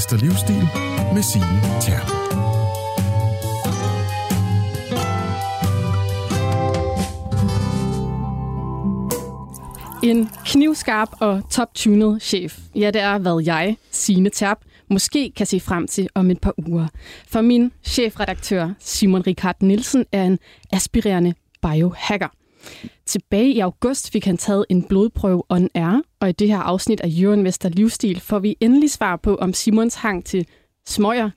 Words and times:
Mester 0.00 0.16
Livsstil 0.16 0.68
med 1.14 1.22
Signe 1.22 1.60
Terp. 1.80 2.10
En 10.02 10.28
knivskarp 10.46 11.08
og 11.20 11.42
top-tunet 11.50 12.22
chef. 12.22 12.58
Ja, 12.74 12.90
det 12.90 13.00
er, 13.00 13.18
hvad 13.18 13.42
jeg, 13.44 13.76
Signe 13.90 14.30
Terp, 14.30 14.58
måske 14.90 15.32
kan 15.36 15.46
se 15.46 15.60
frem 15.60 15.86
til 15.86 16.08
om 16.14 16.30
et 16.30 16.40
par 16.40 16.54
uger. 16.68 16.86
For 17.28 17.40
min 17.40 17.72
chefredaktør, 17.82 18.68
Simon 18.78 19.22
Richard 19.26 19.56
Nielsen, 19.60 20.04
er 20.12 20.24
en 20.24 20.38
aspirerende 20.72 21.34
biohacker. 21.62 22.28
Tilbage 23.06 23.52
i 23.52 23.60
august 23.60 24.12
fik 24.12 24.24
han 24.24 24.36
taget 24.36 24.64
en 24.68 24.82
blodprøve 24.82 25.42
on 25.48 25.68
air, 25.74 26.02
og 26.20 26.28
i 26.28 26.32
det 26.32 26.48
her 26.48 26.58
afsnit 26.58 27.00
af 27.00 27.08
Jørgen 27.08 27.44
Vester 27.44 27.68
Livsstil 27.68 28.20
får 28.20 28.38
vi 28.38 28.56
endelig 28.60 28.90
svar 28.90 29.16
på, 29.16 29.34
om 29.34 29.52
Simons 29.52 29.94
hang 29.94 30.24
til 30.24 30.46
smøger, 30.88 31.30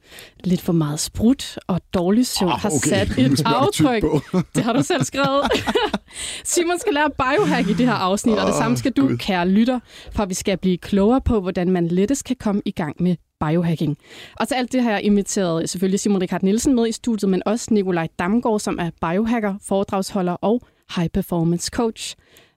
lidt 0.43 0.61
for 0.61 0.73
meget 0.73 0.99
sprut 0.99 1.59
og 1.67 1.81
dårlig 1.93 2.27
søvn 2.27 2.51
har 2.51 2.69
okay. 2.69 2.89
sat 2.89 3.17
Nu 3.17 3.23
et 3.23 3.41
aftryk. 3.45 4.03
Det 4.55 4.63
har 4.63 4.73
du 4.73 4.83
selv 4.83 5.03
skrevet. 5.03 5.51
Simon 6.43 6.79
skal 6.79 6.93
lære 6.93 7.09
biohack 7.09 7.69
i 7.69 7.73
det 7.73 7.85
her 7.85 7.93
afsnit, 7.93 8.37
og 8.37 8.47
det 8.47 8.55
samme 8.55 8.77
skal 8.77 8.91
du, 8.91 9.07
Gud. 9.07 9.17
kære 9.17 9.49
lytter, 9.49 9.79
for 10.11 10.25
vi 10.25 10.33
skal 10.33 10.57
blive 10.57 10.77
klogere 10.77 11.21
på, 11.21 11.41
hvordan 11.41 11.71
man 11.71 11.87
lettest 11.87 12.23
kan 12.25 12.35
komme 12.39 12.61
i 12.65 12.71
gang 12.71 12.95
med 12.99 13.15
biohacking. 13.47 13.97
Og 14.35 14.47
til 14.47 14.55
alt 14.55 14.71
det 14.71 14.83
har 14.83 14.91
jeg 14.91 15.03
inviteret 15.03 15.69
selvfølgelig 15.69 15.99
Simon 15.99 16.21
Richard 16.21 16.43
Nielsen 16.43 16.75
med 16.75 16.87
i 16.87 16.91
studiet, 16.91 17.29
men 17.29 17.41
også 17.45 17.67
Nikolaj 17.71 18.07
Damgaard, 18.19 18.59
som 18.59 18.79
er 18.79 18.89
biohacker, 19.01 19.55
foredragsholder 19.61 20.33
og 20.33 20.61
high 20.95 21.09
performance 21.09 21.69
coach. 21.73 22.15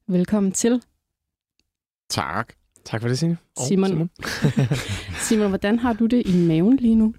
Velkommen 0.09 0.53
til. 0.53 0.83
Tak. 2.11 2.53
Tak 2.85 3.01
for 3.01 3.09
det, 3.09 3.19
Signe. 3.19 3.37
Og 3.57 3.67
Simon. 3.67 3.89
Simon. 3.89 4.11
Simon, 5.29 5.49
hvordan 5.49 5.79
har 5.79 5.93
du 5.93 6.07
det 6.07 6.27
i 6.27 6.47
maven 6.47 6.77
lige 6.77 6.95
nu? 6.95 7.15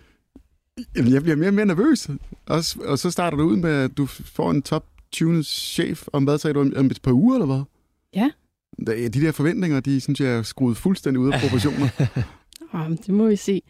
Jamen, 0.96 1.14
jeg 1.14 1.22
bliver 1.22 1.36
mere 1.36 1.50
og 1.50 1.54
mere 1.54 1.66
nervøs. 1.66 2.10
Og, 2.46 2.64
så 3.00 3.12
starter 3.12 3.38
du 3.38 3.44
ud 3.44 3.56
med, 3.56 3.70
at 3.70 3.98
du 3.98 4.06
får 4.06 4.52
en 4.52 4.62
top-tunet 4.62 5.46
chef 5.46 6.08
om 6.14 6.24
hvad, 6.24 6.38
sagde 6.38 6.54
du, 6.54 6.62
om, 6.62 6.74
om 6.76 6.86
et 6.86 7.02
par 7.02 7.12
uger, 7.12 7.36
eller 7.36 7.46
hvad? 7.46 7.62
Ja. 8.16 8.30
De 8.88 9.22
der 9.22 9.32
forventninger, 9.32 9.80
de 9.80 10.02
synes 10.02 10.20
jeg 10.20 10.30
er 10.30 10.44
skruet 10.44 10.78
fuldstændig 10.78 11.20
ud 11.20 11.32
af 11.34 11.40
proportioner. 11.42 11.90
Oh, 12.74 12.90
det 12.90 13.10
må 13.10 13.28
vi 13.28 13.36
se. 13.36 13.62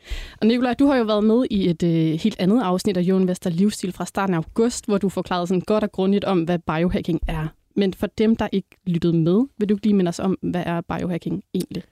Og 0.41 0.47
Nikolaj, 0.47 0.73
du 0.73 0.85
har 0.85 0.95
jo 0.95 1.03
været 1.03 1.23
med 1.23 1.45
i 1.49 1.69
et 1.69 1.83
øh, 1.83 2.19
helt 2.19 2.39
andet 2.39 2.61
afsnit 2.61 2.97
af 2.97 3.01
Jon 3.01 3.27
Vester 3.27 3.49
Livsstil 3.49 3.93
fra 3.93 4.05
starten 4.05 4.33
af 4.33 4.37
august, 4.37 4.85
hvor 4.85 4.97
du 4.97 5.09
forklarede 5.09 5.47
sådan 5.47 5.61
godt 5.61 5.83
og 5.83 5.91
grundigt 5.91 6.25
om, 6.25 6.43
hvad 6.43 6.59
biohacking 6.59 7.19
er. 7.27 7.47
Men 7.75 7.93
for 7.93 8.07
dem, 8.07 8.35
der 8.35 8.47
ikke 8.51 8.69
lyttede 8.87 9.13
med, 9.13 9.45
vil 9.57 9.69
du 9.69 9.75
ikke 9.75 9.85
lige 9.85 9.95
minde 9.95 10.09
os 10.09 10.19
om, 10.19 10.37
hvad 10.41 10.63
er 10.65 10.81
biohacking 10.81 11.43
egentlig? 11.53 11.83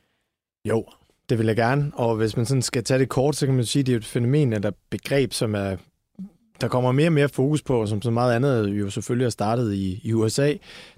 Jo, 0.66 0.86
det 1.30 1.38
vil 1.38 1.48
jeg 1.48 1.56
gerne. 1.56 1.92
Og 1.94 2.16
hvis 2.16 2.38
man 2.38 2.46
sådan 2.46 2.62
skal 2.62 2.84
tage 2.84 3.00
det 3.00 3.10
kort, 3.10 3.36
så 3.36 3.46
kan 3.46 3.56
man 3.56 3.66
sige, 3.66 3.80
at 3.82 3.88
det 3.88 3.94
er 3.94 3.98
et 3.98 4.06
fænomen 4.06 4.54
eller 4.54 4.72
begreb, 4.90 5.34
som 5.34 5.56
er 5.56 5.76
der 6.62 6.68
kommer 6.68 6.92
mere 6.92 7.08
og 7.08 7.14
mere 7.14 7.30
fokus 7.30 7.62
på, 7.62 7.86
som 7.86 8.02
så 8.02 8.12
meget 8.12 8.36
andet 8.36 8.68
jo 8.68 8.90
selvfølgelig 8.90 9.26
er 9.26 9.30
startet 9.30 9.74
i, 9.74 10.02
i 10.04 10.14
USA. 10.14 10.54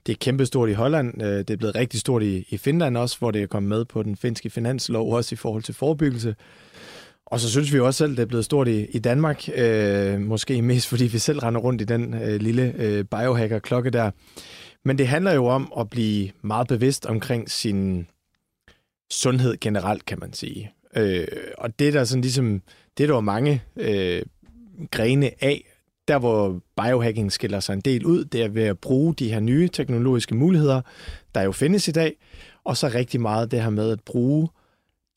Det 0.05 0.13
er 0.13 0.17
kæmpestort 0.19 0.69
i 0.69 0.73
Holland. 0.73 1.21
Øh, 1.21 1.37
det 1.37 1.49
er 1.49 1.57
blevet 1.57 1.75
rigtig 1.75 1.99
stort 1.99 2.23
i, 2.23 2.45
i 2.49 2.57
Finland 2.57 2.97
også, 2.97 3.19
hvor 3.19 3.31
det 3.31 3.41
er 3.41 3.47
kommet 3.47 3.69
med 3.69 3.85
på 3.85 4.03
den 4.03 4.15
finske 4.15 4.49
finanslov, 4.49 5.13
også 5.13 5.35
i 5.35 5.35
forhold 5.35 5.63
til 5.63 5.73
forebyggelse. 5.73 6.35
Og 7.25 7.39
så 7.39 7.49
synes 7.49 7.73
vi 7.73 7.79
også 7.79 7.97
selv, 7.97 8.11
det 8.11 8.19
er 8.19 8.25
blevet 8.25 8.45
stort 8.45 8.67
i, 8.67 8.85
i 8.85 8.99
Danmark. 8.99 9.49
Øh, 9.55 10.21
måske 10.21 10.61
mest 10.61 10.87
fordi 10.87 11.05
vi 11.05 11.17
selv 11.19 11.39
render 11.39 11.61
rundt 11.61 11.81
i 11.81 11.85
den 11.85 12.13
øh, 12.13 12.41
lille 12.41 12.73
øh, 12.77 13.03
biohacker-klokke 13.03 13.89
der. 13.89 14.11
Men 14.85 14.97
det 14.97 15.07
handler 15.07 15.33
jo 15.33 15.45
om 15.45 15.73
at 15.79 15.89
blive 15.89 16.29
meget 16.41 16.67
bevidst 16.67 17.05
omkring 17.05 17.51
sin 17.51 18.07
sundhed 19.11 19.57
generelt, 19.61 20.05
kan 20.05 20.19
man 20.19 20.33
sige. 20.33 20.71
Øh, 20.95 21.27
og 21.57 21.79
det 21.79 21.93
der 21.93 22.03
sådan 22.03 22.21
ligesom, 22.21 22.61
det 22.97 23.07
der 23.07 23.13
var 23.13 23.21
mange 23.21 23.63
øh, 23.75 24.21
grene 24.91 25.43
af, 25.43 25.63
der 26.07 26.19
hvor 26.19 26.59
biohacking 26.75 27.31
skiller 27.31 27.59
sig 27.59 27.73
en 27.73 27.81
del 27.81 28.05
ud, 28.05 28.25
det 28.25 28.43
er 28.43 28.47
ved 28.47 28.63
at 28.63 28.79
bruge 28.79 29.13
de 29.13 29.33
her 29.33 29.39
nye 29.39 29.67
teknologiske 29.67 30.35
muligheder, 30.35 30.81
der 31.35 31.41
jo 31.41 31.51
findes 31.51 31.87
i 31.87 31.91
dag, 31.91 32.15
og 32.63 32.77
så 32.77 32.87
rigtig 32.87 33.21
meget 33.21 33.51
det 33.51 33.61
her 33.61 33.69
med 33.69 33.91
at 33.91 33.99
bruge 34.05 34.49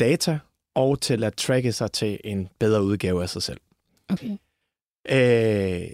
data 0.01 0.39
og 0.75 1.01
til 1.01 1.25
at 1.25 1.35
tracke 1.35 1.73
sig 1.73 1.93
til 1.93 2.21
en 2.25 2.49
bedre 2.59 2.83
udgave 2.83 3.23
af 3.23 3.29
sig 3.29 3.43
selv. 3.43 3.61
Okay. 4.09 4.37
Øh, 5.09 5.89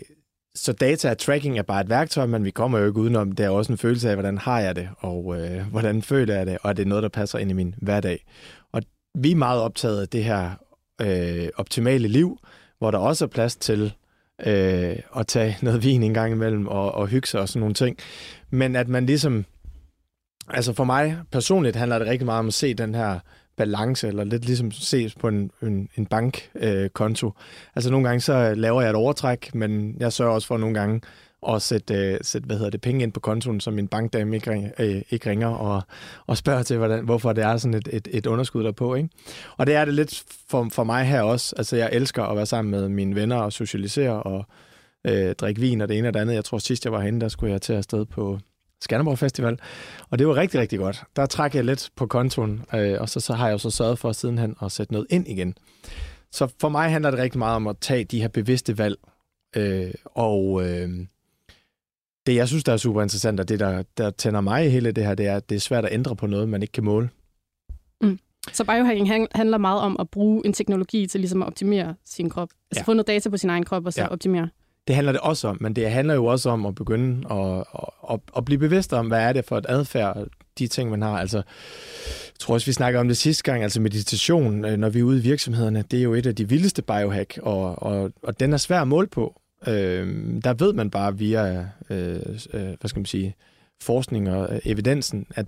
så 0.55 0.73
data 0.73 1.11
og 1.11 1.19
tracking 1.19 1.59
er 1.59 1.63
bare 1.63 1.81
et 1.81 1.89
værktøj, 1.89 2.27
men 2.27 2.45
vi 2.45 2.51
kommer 2.51 2.79
jo 2.79 2.87
ikke 2.87 3.01
udenom. 3.01 3.33
Det 3.33 3.47
er 3.47 3.51
også 3.51 3.73
en 3.73 3.79
følelse 3.79 4.09
af, 4.09 4.17
hvordan 4.17 4.39
har 4.39 4.61
jeg 4.61 4.77
det, 4.77 4.89
og 4.99 5.41
øh, 5.41 5.67
hvordan 5.67 6.03
føler 6.03 6.35
jeg 6.35 6.47
det, 6.47 6.59
og 6.63 6.71
er 6.71 6.75
det 6.75 6.87
noget, 6.87 7.03
der 7.03 7.09
passer 7.09 7.39
ind 7.39 7.51
i 7.51 7.55
min 7.55 7.75
hverdag. 7.79 8.25
Og 8.73 8.83
vi 9.15 9.31
er 9.31 9.37
meget 9.37 9.61
optaget 9.61 10.01
af 10.01 10.09
det 10.09 10.25
her 10.25 10.51
øh, 11.01 11.49
optimale 11.57 12.09
liv, 12.09 12.39
hvor 12.79 12.91
der 12.91 12.99
også 12.99 13.25
er 13.25 13.29
plads 13.29 13.57
til 13.57 13.93
øh, 14.47 14.97
at 15.17 15.27
tage 15.27 15.57
noget 15.63 15.85
vin 15.85 16.03
en 16.03 16.15
gang 16.15 16.33
imellem 16.33 16.67
og, 16.67 16.95
og 16.95 17.07
hygge 17.07 17.29
sig 17.29 17.41
og 17.41 17.49
sådan 17.49 17.61
nogle 17.61 17.75
ting. 17.75 17.99
Men 18.51 18.77
at 18.77 18.89
man 18.89 19.07
ligesom... 19.07 19.45
Altså 20.49 20.73
for 20.73 20.85
mig 20.85 21.19
personligt 21.33 21.77
handler 21.77 21.99
det 21.99 22.09
rigtig 22.09 22.27
meget 22.27 22.39
om 22.39 22.47
at 22.47 22.55
se 22.55 22.75
den 22.75 22.95
her 22.95 23.19
balance, 23.57 24.09
eller 24.09 24.25
lidt 24.25 24.45
ligesom 24.45 24.71
ses 24.71 25.15
på 25.15 25.29
en, 25.29 25.51
en, 25.63 25.89
en 25.97 26.07
bankkonto. 26.07 26.69
Øh, 26.69 26.91
konto. 26.91 27.33
altså 27.75 27.91
nogle 27.91 28.09
gange 28.09 28.21
så 28.21 28.55
laver 28.55 28.81
jeg 28.81 28.91
et 28.91 28.97
overtræk, 28.97 29.55
men 29.55 29.97
jeg 30.01 30.13
sørger 30.13 30.33
også 30.33 30.49
for 30.49 30.57
nogle 30.57 30.75
gange 30.75 31.01
og 31.47 31.63
sætte, 31.63 31.95
øh, 31.95 32.19
sætte 32.23 32.47
hvad 32.47 32.57
hedder 32.57 32.71
det, 32.71 32.81
penge 32.81 33.03
ind 33.03 33.13
på 33.13 33.21
kontoen, 33.21 33.61
så 33.61 33.71
min 33.71 33.89
bankdame 33.89 34.37
ikke, 34.37 34.51
ring, 34.51 34.71
øh, 34.79 35.03
ikke 35.11 35.31
ringer 35.31 35.49
og, 35.49 35.83
og 36.27 36.37
spørger 36.37 36.63
til, 36.63 36.77
hvordan, 36.77 37.05
hvorfor 37.05 37.33
det 37.33 37.45
er 37.45 37.57
sådan 37.57 37.75
et, 37.75 37.89
et, 37.93 38.09
et 38.11 38.27
underskud 38.27 38.65
derpå. 38.65 38.95
Ikke? 38.95 39.09
Og 39.57 39.67
det 39.67 39.75
er 39.75 39.85
det 39.85 39.95
lidt 39.95 40.25
for, 40.49 40.69
for 40.73 40.85
mig 40.85 41.05
her 41.05 41.23
også. 41.23 41.55
Altså 41.59 41.77
jeg 41.77 41.91
elsker 41.93 42.23
at 42.23 42.37
være 42.37 42.47
sammen 42.47 42.71
med 42.71 42.89
mine 42.89 43.15
venner 43.15 43.37
og 43.37 43.53
socialisere 43.53 44.23
og 44.23 44.47
øh, 45.07 45.35
drikke 45.35 45.61
vin 45.61 45.81
og 45.81 45.89
det 45.89 45.99
ene 45.99 46.09
og 46.09 46.15
det 46.15 46.21
andet. 46.21 46.35
Jeg 46.35 46.45
tror 46.45 46.59
sidst 46.59 46.85
jeg 46.85 46.93
var 46.93 47.01
henne, 47.01 47.21
der 47.21 47.29
skulle 47.29 47.53
jeg 47.53 47.63
til 47.63 47.73
afsted 47.73 48.05
på 48.05 48.39
Skanderborg 48.81 49.19
Festival. 49.19 49.59
Og 50.11 50.19
det 50.19 50.29
var 50.29 50.37
rigtig, 50.37 50.61
rigtig 50.61 50.79
godt. 50.79 51.03
Der 51.17 51.27
trak 51.27 51.55
jeg 51.55 51.65
lidt 51.65 51.91
på 51.97 52.07
kontoen, 52.07 52.65
øh, 52.75 53.01
og 53.01 53.09
så, 53.09 53.21
så 53.21 53.33
har 53.33 53.47
jeg 53.47 53.53
jo 53.53 53.59
så 53.59 53.71
sørget 53.71 53.99
for 53.99 54.13
sidenhen 54.13 54.57
at 54.63 54.73
sætte 54.73 54.93
noget 54.93 55.07
ind 55.11 55.29
igen. 55.29 55.55
Så 56.33 56.49
for 56.61 56.69
mig 56.69 56.91
handler 56.91 57.11
det 57.11 57.21
rigtig 57.21 57.39
meget 57.39 57.57
om 57.57 57.67
at 57.67 57.77
tage 57.81 58.05
de 58.05 58.21
her 58.21 58.29
bevidste 58.29 58.79
valg. 58.79 58.97
Øh, 59.57 59.95
og 60.05 60.67
øh, 60.67 61.07
det, 62.27 62.35
jeg 62.35 62.49
synes, 62.49 62.65
der 62.65 62.73
er 62.73 62.77
super 62.77 63.03
interessant, 63.03 63.41
og 63.41 63.49
det, 63.49 63.61
der, 63.61 63.83
der 63.99 64.11
tænder 64.11 64.41
mig 64.41 64.67
i 64.67 64.69
hele 64.69 64.93
det 64.93 65.05
her, 65.07 65.15
det 65.15 65.27
er, 65.27 65.37
at 65.37 65.49
det 65.51 65.57
er 65.57 65.61
svært 65.61 65.85
at 65.85 65.93
ændre 65.93 66.17
på 66.17 66.27
noget, 66.27 66.49
man 66.49 66.63
ikke 66.63 66.73
kan 66.73 66.85
måle. 66.85 67.09
Så 68.53 68.65
biohacking 68.65 69.09
han- 69.09 69.27
handler 69.35 69.59
meget 69.59 69.81
om 69.81 69.97
at 70.01 70.11
bruge 70.11 70.43
en 70.47 70.53
teknologi 70.53 71.07
til 71.07 71.21
ligesom 71.21 71.43
at 71.43 71.47
optimere 71.47 71.95
sin 72.05 72.31
krop. 72.31 72.49
Altså 72.71 72.81
Ja. 72.81 72.91
få 72.91 72.93
noget 72.93 73.07
data 73.07 73.29
på 73.29 73.37
sin 73.37 73.51
egen 73.51 73.65
krop 73.65 73.87
og 73.87 73.93
så 73.93 74.01
Ja. 74.01 74.07
optimere. 74.09 74.49
Det 74.87 74.95
handler 74.95 75.13
det 75.13 75.21
også 75.21 75.49
om, 75.49 75.57
men 75.61 75.77
det 75.77 75.91
handler 75.91 76.15
jo 76.15 76.25
også 76.27 76.51
om 76.51 76.67
at 76.67 76.75
begynde 76.75 77.27
at, 77.35 77.57
at, 77.59 77.65
at, 78.13 78.21
at 78.37 78.45
blive 78.45 78.59
bevidst 78.59 78.93
om, 78.93 79.07
hvad 79.07 79.21
er 79.21 79.33
det 79.33 79.45
for 79.45 79.59
et 79.59 79.67
adfærd, 79.69 80.27
de 80.59 80.67
ting, 80.67 80.91
man 80.91 81.03
har. 81.03 81.19
Altså, 81.19 81.37
jeg 81.37 81.45
tror 82.39 82.55
også, 82.55 82.67
vi 82.67 82.73
snakker 82.73 83.01
om 83.01 83.09
det 83.09 83.17
sidste 83.17 83.43
gang, 83.43 83.63
altså 83.63 83.81
meditation, 83.81 84.65
øh, 84.65 84.77
når 84.77 84.89
vi 84.89 84.99
er 84.99 85.03
ude 85.03 85.19
i 85.19 85.23
virksomhederne, 85.23 85.85
det 85.91 85.99
er 85.99 86.03
jo 86.03 86.15
et 86.15 86.27
af 86.27 86.35
de 86.35 86.49
vildeste 86.49 86.83
biohack, 86.83 87.39
og, 87.43 87.83
og, 87.83 88.13
og 88.23 88.41
den 88.41 88.53
er 88.53 88.57
svær 88.57 88.81
at 88.83 88.89
måle 88.89 89.07
på. 89.07 89.41
Øh, 89.67 90.07
der 90.45 90.55
ved 90.55 90.73
man 90.73 90.91
bare 90.91 91.19
via, 91.19 91.69
øh, 91.91 92.21
øh, 92.53 92.61
hvad 92.81 92.89
skal 92.89 93.01
man 93.01 93.07
sige, 93.07 93.35
forskning 93.83 94.31
og 94.31 94.55
øh, 94.55 94.61
evidensen, 94.65 95.27
at 95.31 95.47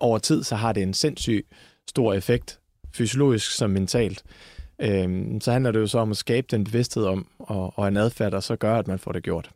over 0.00 0.18
tid, 0.18 0.42
så 0.42 0.54
har 0.54 0.72
det 0.72 0.82
en 0.82 0.94
sindssyg 0.94 1.46
stor 1.88 2.14
effekt, 2.14 2.58
fysiologisk 2.94 3.50
som 3.50 3.70
mentalt. 3.70 4.22
Øhm, 4.78 5.40
så 5.40 5.52
handler 5.52 5.70
det 5.70 5.80
jo 5.80 5.86
så 5.86 5.98
om 5.98 6.10
at 6.10 6.16
skabe 6.16 6.46
den 6.50 6.64
bevidsthed 6.64 7.04
om, 7.04 7.26
og, 7.38 7.72
og 7.78 7.88
en 7.88 7.96
adfærd, 7.96 8.32
der 8.32 8.40
så 8.40 8.56
gør, 8.56 8.78
at 8.78 8.88
man 8.88 8.98
får 8.98 9.12
det 9.12 9.22
gjort. 9.22 9.50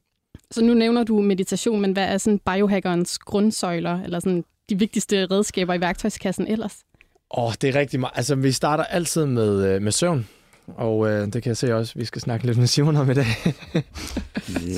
Så 0.51 0.65
nu 0.65 0.75
nævner 0.75 1.05
du 1.05 1.21
meditation, 1.21 1.81
men 1.81 1.93
hvad 1.93 2.05
er 2.05 2.19
sådan 2.19 2.39
biohackerens 2.39 3.19
grundsøjler, 3.19 4.03
eller 4.03 4.21
sådan 4.21 4.45
de 4.69 4.78
vigtigste 4.78 5.27
redskaber 5.27 5.75
i 5.75 5.81
værktøjskassen 5.81 6.47
ellers? 6.47 6.84
Åh, 7.31 7.45
oh, 7.45 7.53
det 7.60 7.77
er 7.77 7.81
rigtig 7.81 8.01
meget. 8.01 8.13
Altså, 8.16 8.34
vi 8.34 8.53
starter 8.53 8.84
altid 8.84 9.27
med, 9.27 9.75
øh, 9.75 9.83
med 9.83 9.93
søvn, 9.93 10.28
og 10.77 11.11
øh, 11.11 11.33
det 11.33 11.43
kan 11.43 11.49
jeg 11.51 11.57
se 11.57 11.75
også, 11.75 11.93
vi 11.97 12.05
skal 12.05 12.21
snakke 12.21 12.47
lidt 12.47 12.59
med 12.59 12.67
Simon 12.67 12.97
om 12.97 13.11
i 13.11 13.15
dag. 13.15 13.27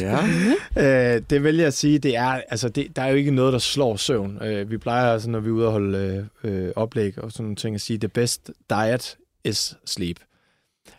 ja. 0.01 0.19
øh, 1.17 1.23
det 1.31 1.45
vil 1.45 1.57
jeg 1.57 1.73
sige, 1.73 1.99
det 1.99 2.17
er, 2.17 2.41
altså, 2.49 2.69
det, 2.69 2.97
der 2.97 3.03
er 3.03 3.09
jo 3.09 3.17
ikke 3.17 3.31
noget, 3.31 3.53
der 3.53 3.59
slår 3.59 3.97
søvn. 3.97 4.43
Øh, 4.43 4.71
vi 4.71 4.79
plejer 4.79 5.13
altså, 5.13 5.31
når 5.31 5.41
vi 5.41 5.49
er 5.49 5.53
ude 5.53 5.67
og 5.67 5.73
holde 5.73 6.29
øh, 6.45 6.71
oplæg 6.77 7.19
og 7.19 7.33
sådan 7.33 7.45
nogle 7.45 7.57
ting, 7.57 7.75
at 7.75 7.81
sige, 7.81 7.99
the 7.99 8.09
best 8.09 8.51
diet 8.71 9.17
is 9.45 9.77
sleep. 9.87 10.21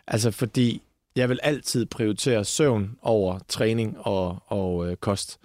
Altså, 0.06 0.30
fordi 0.30 0.82
jeg 1.16 1.28
vil 1.28 1.38
altid 1.42 1.86
prioritere 1.86 2.44
søvn 2.44 2.96
over 3.02 3.38
træning 3.48 3.96
og, 3.98 4.42
og 4.46 4.90
øh, 4.90 4.96
kost. 4.96 5.38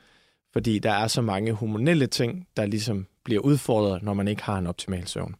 Fordi 0.54 0.80
der 0.80 0.92
er 0.92 1.08
så 1.08 1.22
mange 1.22 1.54
hormonelle 1.54 2.08
ting, 2.08 2.48
der 2.58 2.66
ligesom 2.66 3.08
bliver 3.24 3.42
udfordret, 3.42 4.04
når 4.04 4.14
man 4.14 4.28
ikke 4.28 4.44
har 4.44 4.58
en 4.58 4.68
optimal 4.68 5.08
søvn. 5.08 5.36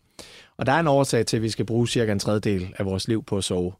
Og 0.58 0.66
der 0.66 0.72
er 0.72 0.80
en 0.80 0.88
årsag 0.88 1.26
til, 1.26 1.38
at 1.38 1.44
vi 1.44 1.50
skal 1.50 1.66
bruge 1.66 1.88
cirka 1.88 2.12
en 2.12 2.20
tredjedel 2.20 2.74
af 2.78 2.86
vores 2.86 3.08
liv 3.08 3.24
på 3.24 3.38
at 3.38 3.44
sove. 3.44 3.74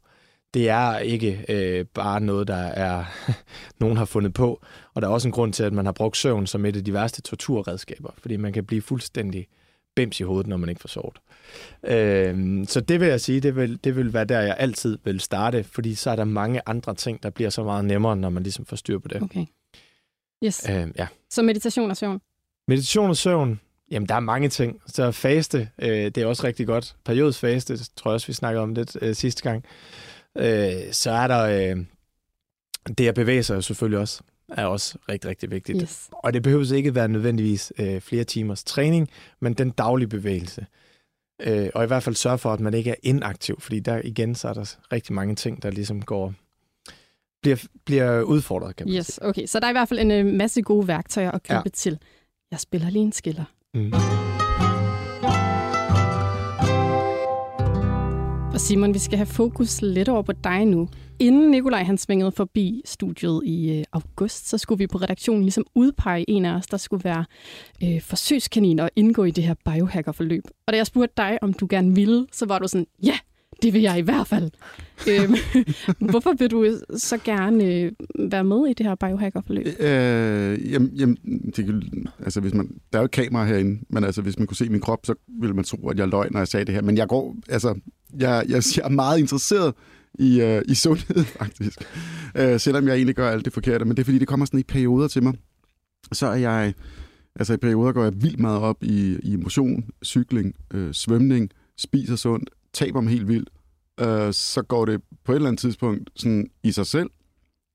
Det 0.54 0.68
er 0.68 0.98
ikke 0.98 1.44
øh, 1.48 1.84
bare 1.94 2.20
noget, 2.20 2.48
der 2.48 2.54
er 2.54 3.04
nogen 3.80 3.96
har 3.96 4.04
fundet 4.04 4.34
på. 4.34 4.62
Og 4.94 5.02
der 5.02 5.08
er 5.08 5.12
også 5.12 5.28
en 5.28 5.32
grund 5.32 5.52
til, 5.52 5.62
at 5.62 5.72
man 5.72 5.84
har 5.84 5.92
brugt 5.92 6.16
søvn 6.16 6.46
som 6.46 6.64
et 6.64 6.76
af 6.76 6.84
de 6.84 6.92
værste 6.92 7.22
torturredskaber. 7.22 8.10
Fordi 8.18 8.36
man 8.36 8.52
kan 8.52 8.64
blive 8.64 8.82
fuldstændig 8.82 9.46
bims 9.96 10.20
i 10.20 10.22
hovedet, 10.22 10.46
når 10.46 10.56
man 10.56 10.68
ikke 10.68 10.80
får 10.80 10.88
sovet. 10.88 11.18
Øh, 11.84 12.66
så 12.66 12.80
det 12.80 13.00
vil 13.00 13.08
jeg 13.08 13.20
sige, 13.20 13.40
det 13.40 13.56
vil, 13.56 13.84
det 13.84 13.96
vil 13.96 14.12
være 14.12 14.24
der, 14.24 14.40
jeg 14.40 14.56
altid 14.58 14.98
vil 15.04 15.20
starte, 15.20 15.64
fordi 15.64 15.94
så 15.94 16.10
er 16.10 16.16
der 16.16 16.24
mange 16.24 16.60
andre 16.66 16.94
ting, 16.94 17.22
der 17.22 17.30
bliver 17.30 17.50
så 17.50 17.64
meget 17.64 17.84
nemmere, 17.84 18.16
når 18.16 18.30
man 18.30 18.42
ligesom 18.42 18.64
får 18.64 18.76
styr 18.76 18.98
på 18.98 19.08
det. 19.08 19.22
Okay. 19.22 19.46
Yes. 20.44 20.70
Øh, 20.70 20.88
ja. 20.98 21.06
Så 21.30 21.42
meditation 21.42 21.90
og 21.90 21.96
søvn. 21.96 22.20
Meditation 22.68 23.10
og 23.10 23.16
søvn, 23.16 23.60
jamen 23.90 24.08
der 24.08 24.14
er 24.14 24.20
mange 24.20 24.48
ting. 24.48 24.80
Så 24.86 25.10
faste, 25.10 25.68
øh, 25.78 25.88
det 25.88 26.18
er 26.18 26.26
også 26.26 26.46
rigtig 26.46 26.66
godt. 26.66 26.96
Periodisk 27.04 27.40
faste, 27.40 27.76
tror 27.96 28.10
jeg 28.10 28.14
også, 28.14 28.26
vi 28.26 28.32
snakkede 28.32 28.62
om 28.62 28.74
det 28.74 28.96
øh, 29.02 29.14
sidste 29.14 29.42
gang. 29.42 29.64
Øh, 30.38 30.92
så 30.92 31.10
er 31.10 31.26
der 31.26 31.42
øh, 31.42 31.84
det 32.98 33.08
at 33.08 33.14
bevæge 33.14 33.42
sig 33.42 33.64
selvfølgelig 33.64 33.98
også, 33.98 34.22
er 34.48 34.66
også 34.66 34.98
rigtig, 35.08 35.30
rigtig 35.30 35.50
vigtigt. 35.50 35.82
Yes. 35.82 36.08
Og 36.12 36.32
det 36.32 36.42
behøver 36.42 36.74
ikke 36.74 36.94
være 36.94 37.08
nødvendigvis 37.08 37.72
øh, 37.78 38.00
flere 38.00 38.24
timers 38.24 38.64
træning, 38.64 39.08
men 39.40 39.54
den 39.54 39.70
daglige 39.70 40.08
bevægelse. 40.08 40.66
Øh, 41.40 41.68
og 41.74 41.84
i 41.84 41.86
hvert 41.86 42.02
fald 42.02 42.16
sørge 42.16 42.38
for, 42.38 42.52
at 42.52 42.60
man 42.60 42.74
ikke 42.74 42.90
er 42.90 42.94
inaktiv, 43.02 43.60
fordi 43.60 43.80
der 43.80 44.00
igen, 44.04 44.34
så 44.34 44.48
er 44.48 44.52
der 44.52 44.76
rigtig 44.92 45.14
mange 45.14 45.34
ting, 45.34 45.62
der 45.62 45.70
ligesom 45.70 46.02
går 46.02 46.34
bliver, 47.42 47.66
bliver 47.84 48.22
udfordret, 48.22 48.76
kan 48.76 48.86
man 48.86 48.96
Yes, 48.96 49.18
okay. 49.22 49.46
Så 49.46 49.60
der 49.60 49.66
er 49.66 49.70
i 49.70 49.74
hvert 49.74 49.88
fald 49.88 50.00
en 50.00 50.10
øh, 50.10 50.26
masse 50.26 50.62
gode 50.62 50.88
værktøjer 50.88 51.30
at 51.30 51.42
gribe. 51.42 51.62
Ja. 51.64 51.70
til. 51.74 51.98
Jeg 52.50 52.60
spiller 52.60 52.90
lige 52.90 53.02
en 53.02 53.12
skiller. 53.12 53.44
Mm. 53.74 54.29
Og 58.52 58.60
Simon, 58.60 58.94
vi 58.94 58.98
skal 58.98 59.16
have 59.18 59.26
fokus 59.26 59.82
lidt 59.82 60.08
over 60.08 60.22
på 60.22 60.32
dig 60.32 60.64
nu. 60.66 60.88
Inden 61.18 61.50
Nikolaj 61.50 61.82
han 61.82 61.98
svingede 61.98 62.32
forbi 62.32 62.82
studiet 62.84 63.40
i 63.44 63.78
øh, 63.78 63.84
august, 63.92 64.48
så 64.48 64.58
skulle 64.58 64.78
vi 64.78 64.86
på 64.86 64.98
redaktionen 64.98 65.42
ligesom 65.42 65.64
udpege 65.74 66.30
en 66.30 66.44
af 66.44 66.54
os, 66.54 66.66
der 66.66 66.76
skulle 66.76 67.04
være 67.04 67.24
øh, 67.84 68.00
forsøgskanin 68.02 68.78
og 68.78 68.90
indgå 68.96 69.24
i 69.24 69.30
det 69.30 69.44
her 69.44 69.54
biohacker-forløb. 69.64 70.42
Og 70.66 70.72
da 70.72 70.76
jeg 70.76 70.86
spurgte 70.86 71.14
dig, 71.16 71.38
om 71.42 71.52
du 71.52 71.66
gerne 71.70 71.94
ville, 71.94 72.26
så 72.32 72.46
var 72.46 72.58
du 72.58 72.68
sådan, 72.68 72.86
ja, 73.02 73.18
det 73.62 73.72
vil 73.72 73.82
jeg 73.82 73.98
i 73.98 74.02
hvert 74.02 74.26
fald. 74.26 74.50
øhm, 75.10 75.34
hvorfor 76.10 76.32
vil 76.38 76.50
du 76.50 76.78
så 76.96 77.18
gerne 77.24 77.64
øh, 77.64 77.92
være 78.30 78.44
med 78.44 78.66
i 78.70 78.72
det 78.72 78.86
her 78.86 78.94
biohacker-forløb? 78.94 79.66
Øh, 79.80 80.72
jamen, 80.72 80.88
jamen 80.96 81.16
det, 81.56 81.66
kan- 81.66 82.06
altså, 82.24 82.40
hvis 82.40 82.54
man, 82.54 82.68
der 82.92 82.98
er 82.98 83.02
jo 83.02 83.04
et 83.04 83.10
kamera 83.10 83.44
herinde, 83.46 83.80
men 83.88 84.04
altså, 84.04 84.22
hvis 84.22 84.38
man 84.38 84.46
kunne 84.46 84.56
se 84.56 84.68
min 84.68 84.80
krop, 84.80 85.06
så 85.06 85.14
ville 85.40 85.54
man 85.56 85.64
tro, 85.64 85.88
at 85.88 85.98
jeg 85.98 86.08
løg, 86.08 86.30
når 86.30 86.40
jeg 86.40 86.48
sagde 86.48 86.64
det 86.66 86.74
her. 86.74 86.82
Men 86.82 86.96
jeg 86.96 87.08
går, 87.08 87.36
altså, 87.48 87.74
jeg, 88.18 88.44
jeg, 88.48 88.62
jeg 88.76 88.84
er 88.84 88.88
meget 88.88 89.18
interesseret 89.18 89.74
i, 90.14 90.40
øh, 90.40 90.62
i 90.68 90.74
sundhed, 90.74 91.24
faktisk. 91.40 91.78
Øh, 92.34 92.60
selvom 92.60 92.86
jeg 92.86 92.94
egentlig 92.94 93.16
gør 93.16 93.30
alt 93.30 93.44
det 93.44 93.52
forkerte. 93.52 93.84
Men 93.84 93.96
det 93.96 94.02
er, 94.02 94.04
fordi 94.04 94.18
det 94.18 94.28
kommer 94.28 94.46
sådan 94.46 94.60
i 94.60 94.62
perioder 94.62 95.08
til 95.08 95.22
mig. 95.22 95.34
Så 96.12 96.26
er 96.26 96.34
jeg, 96.34 96.74
altså 97.36 97.54
i 97.54 97.56
perioder 97.56 97.92
går 97.92 98.02
jeg 98.02 98.22
vildt 98.22 98.40
meget 98.40 98.60
op 98.60 98.82
i, 98.82 99.18
i 99.22 99.36
motion, 99.36 99.84
cykling, 100.04 100.54
øh, 100.74 100.94
svømning, 100.94 101.50
spiser 101.78 102.16
sundt, 102.16 102.50
taber 102.72 103.00
mig 103.00 103.12
helt 103.12 103.28
vildt. 103.28 103.50
Øh, 104.00 104.32
så 104.32 104.62
går 104.62 104.84
det 104.84 105.00
på 105.24 105.32
et 105.32 105.36
eller 105.36 105.48
andet 105.48 105.60
tidspunkt 105.60 106.10
sådan 106.16 106.50
i 106.62 106.72
sig 106.72 106.86
selv, 106.86 107.10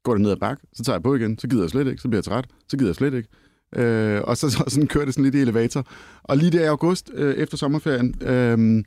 går 0.03 0.13
det 0.13 0.21
ned 0.21 0.31
ad 0.31 0.37
bakke, 0.37 0.67
så 0.73 0.83
tager 0.83 0.95
jeg 0.95 1.03
på 1.03 1.15
igen, 1.15 1.39
så 1.39 1.47
gider 1.47 1.63
jeg 1.63 1.69
slet 1.69 1.87
ikke, 1.87 2.01
så 2.01 2.07
bliver 2.07 2.17
jeg 2.17 2.23
træt, 2.23 2.45
så 2.67 2.77
gider 2.77 2.89
jeg 2.89 2.95
slet 2.95 3.13
ikke. 3.13 3.29
Øh, 3.75 4.21
og 4.21 4.37
så, 4.37 4.49
så 4.49 4.63
sådan 4.67 4.87
kører 4.87 5.05
det 5.05 5.13
sådan 5.13 5.23
lidt 5.23 5.35
i 5.35 5.39
elevator. 5.39 5.87
Og 6.23 6.37
lige 6.37 6.51
der 6.51 6.63
i 6.63 6.67
august, 6.67 7.11
øh, 7.13 7.35
efter 7.35 7.57
sommerferien, 7.57 8.15
øh, 8.21 8.83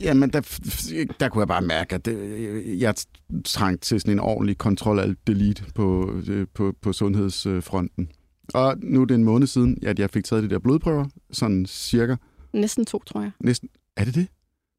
jamen 0.00 0.30
der, 0.30 0.40
der 1.20 1.28
kunne 1.28 1.40
jeg 1.40 1.48
bare 1.48 1.62
mærke, 1.62 1.94
at 1.94 2.04
det, 2.04 2.80
jeg 2.80 2.94
trængte 3.44 3.86
til 3.86 4.00
sådan 4.00 4.12
en 4.12 4.20
ordentlig 4.20 4.58
kontrol 4.58 4.98
alt 4.98 5.26
delete 5.26 5.64
på, 5.74 6.14
øh, 6.28 6.46
på, 6.54 6.74
på 6.80 6.92
sundhedsfronten. 6.92 8.10
Og 8.54 8.76
nu 8.82 9.02
er 9.02 9.04
det 9.04 9.14
en 9.14 9.24
måned 9.24 9.46
siden, 9.46 9.78
at 9.86 9.98
jeg 9.98 10.10
fik 10.10 10.24
taget 10.24 10.42
de 10.42 10.50
der 10.50 10.58
blodprøver, 10.58 11.06
sådan 11.32 11.66
cirka. 11.66 12.16
Næsten 12.52 12.86
to, 12.86 13.02
tror 13.06 13.20
jeg. 13.20 13.30
Næsten, 13.40 13.68
er 13.96 14.04
det 14.04 14.14
det? 14.14 14.26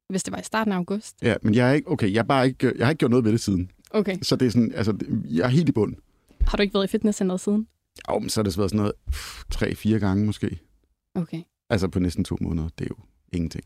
Hvis 0.08 0.22
det 0.22 0.32
var 0.32 0.38
i 0.38 0.44
starten 0.44 0.72
af 0.72 0.76
august. 0.76 1.16
Ja, 1.22 1.34
men 1.42 1.54
jeg 1.54 1.68
er 1.70 1.72
ikke, 1.72 1.90
okay, 1.90 2.12
jeg, 2.12 2.18
er 2.18 2.22
bare 2.24 2.46
ikke, 2.46 2.72
jeg 2.78 2.86
har 2.86 2.90
ikke 2.90 2.98
gjort 2.98 3.10
noget 3.10 3.24
ved 3.24 3.32
det 3.32 3.40
siden. 3.40 3.70
Okay. 3.90 4.16
Så 4.22 4.36
det 4.36 4.46
er 4.46 4.50
sådan, 4.50 4.72
altså, 4.74 4.98
jeg 5.30 5.44
er 5.44 5.48
helt 5.48 5.68
i 5.68 5.72
bund. 5.72 5.94
Har 6.40 6.56
du 6.56 6.62
ikke 6.62 6.74
været 6.74 6.84
i 6.84 6.88
fitnesscenteret 6.88 7.40
siden? 7.40 7.66
Jo, 8.10 8.18
men 8.18 8.28
så 8.28 8.40
har 8.40 8.42
det 8.42 8.58
været 8.58 8.70
sådan 8.70 8.76
noget 8.76 8.92
tre-fire 9.50 9.98
gange 9.98 10.26
måske. 10.26 10.58
Okay. 11.14 11.42
Altså 11.70 11.88
på 11.88 11.98
næsten 11.98 12.24
to 12.24 12.36
måneder. 12.40 12.68
Det 12.78 12.84
er 12.84 12.88
jo 12.90 12.96
ingenting. 13.32 13.64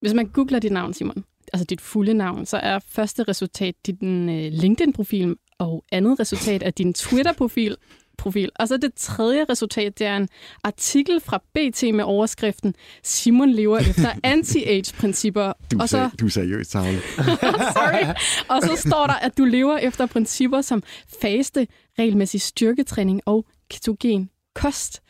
Hvis 0.00 0.14
man 0.14 0.26
googler 0.26 0.58
dit 0.58 0.72
navn, 0.72 0.94
Simon, 0.94 1.24
altså 1.52 1.64
dit 1.64 1.80
fulde 1.80 2.14
navn, 2.14 2.46
så 2.46 2.56
er 2.56 2.78
første 2.78 3.22
resultat 3.22 3.74
din 3.86 4.28
øh, 4.28 4.52
LinkedIn-profil, 4.52 5.36
og 5.58 5.84
andet 5.92 6.20
resultat 6.20 6.62
er 6.62 6.70
din 6.70 6.94
Twitter-profil. 6.94 7.76
Profil. 8.18 8.50
Og 8.56 8.68
så 8.68 8.76
det 8.76 8.94
tredje 8.94 9.44
resultat, 9.48 9.98
det 9.98 10.06
er 10.06 10.16
en 10.16 10.28
artikel 10.64 11.20
fra 11.20 11.38
BT 11.54 11.94
med 11.94 12.04
overskriften 12.04 12.74
Simon 13.02 13.50
lever 13.50 13.78
efter 13.78 14.12
anti-age-principper. 14.32 15.52
Du, 15.72 15.78
og 15.80 15.88
så, 15.88 16.10
du 16.20 16.26
er 16.26 16.30
seriøst, 16.30 16.70
Tavle. 16.70 16.98
sorry. 17.76 18.14
og 18.48 18.62
så 18.62 18.88
står 18.88 19.06
der, 19.06 19.14
at 19.14 19.38
du 19.38 19.44
lever 19.44 19.76
efter 19.78 20.06
principper 20.06 20.60
som 20.60 20.82
faste, 21.20 21.66
regelmæssig 21.98 22.40
styrketræning 22.40 23.20
og 23.26 23.46
ketogen 23.70 24.30
kost. 24.54 25.02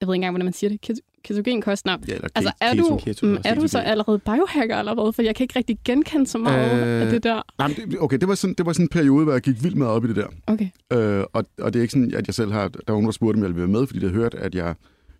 Jeg 0.00 0.08
ved 0.08 0.14
ikke 0.14 0.18
engang, 0.18 0.32
hvordan 0.32 0.46
man 0.46 0.52
siger 0.52 0.70
det. 0.70 0.80
Ket- 0.80 1.00
Ketogen 1.24 1.62
kost. 1.62 1.86
Nå. 1.86 1.92
Ja, 2.08 2.18
Altså, 2.34 2.52
er 2.60 2.72
keto. 2.74 2.88
du, 2.88 2.96
keto, 2.96 3.26
mm, 3.26 3.38
er 3.44 3.54
du 3.54 3.68
så 3.68 3.78
keto. 3.78 3.90
allerede 3.90 4.18
biohacker 4.18 4.78
eller 4.78 4.94
hvad? 4.94 5.12
For 5.12 5.22
jeg 5.22 5.34
kan 5.34 5.44
ikke 5.44 5.58
rigtig 5.58 5.78
genkende 5.84 6.26
så 6.26 6.38
meget 6.38 6.86
øh... 6.86 7.02
af 7.06 7.10
det 7.10 7.22
der. 7.22 7.42
Nej, 7.58 7.68
det, 7.68 7.96
okay, 8.00 8.18
det 8.18 8.28
var, 8.28 8.34
sådan, 8.34 8.54
det 8.58 8.66
var 8.66 8.72
sådan 8.72 8.84
en 8.84 8.88
periode, 8.88 9.24
hvor 9.24 9.32
jeg 9.32 9.42
gik 9.42 9.62
vildt 9.62 9.76
meget 9.76 9.92
op 9.92 10.04
i 10.04 10.08
det 10.08 10.16
der. 10.16 10.26
Okay. 10.46 10.68
Øh, 10.92 11.24
og, 11.32 11.44
og 11.58 11.72
det 11.72 11.78
er 11.78 11.82
ikke 11.82 11.92
sådan, 11.92 12.14
at 12.14 12.26
jeg 12.26 12.34
selv 12.34 12.52
har... 12.52 12.68
Der 12.68 12.78
var 12.86 12.92
nogen, 12.94 13.04
der 13.06 13.12
spurgte, 13.12 13.36
om 13.36 13.42
jeg 13.42 13.48
ville 13.48 13.58
være 13.60 13.68
med, 13.80 13.86
fordi 13.86 13.98
de 14.00 14.04
havde 14.06 14.14
hørt, 14.20 14.34
at 14.34 14.54
jeg 14.54 14.74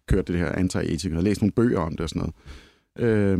kørte 0.09 0.33
det 0.33 0.41
her 0.41 0.53
anti-aging, 0.53 1.17
og 1.17 1.23
læst 1.23 1.41
nogle 1.41 1.53
bøger 1.53 1.79
om 1.81 1.91
det 1.91 2.01
og 2.01 2.09
sådan 2.09 2.31
noget. 2.99 3.13
Øh, 3.15 3.39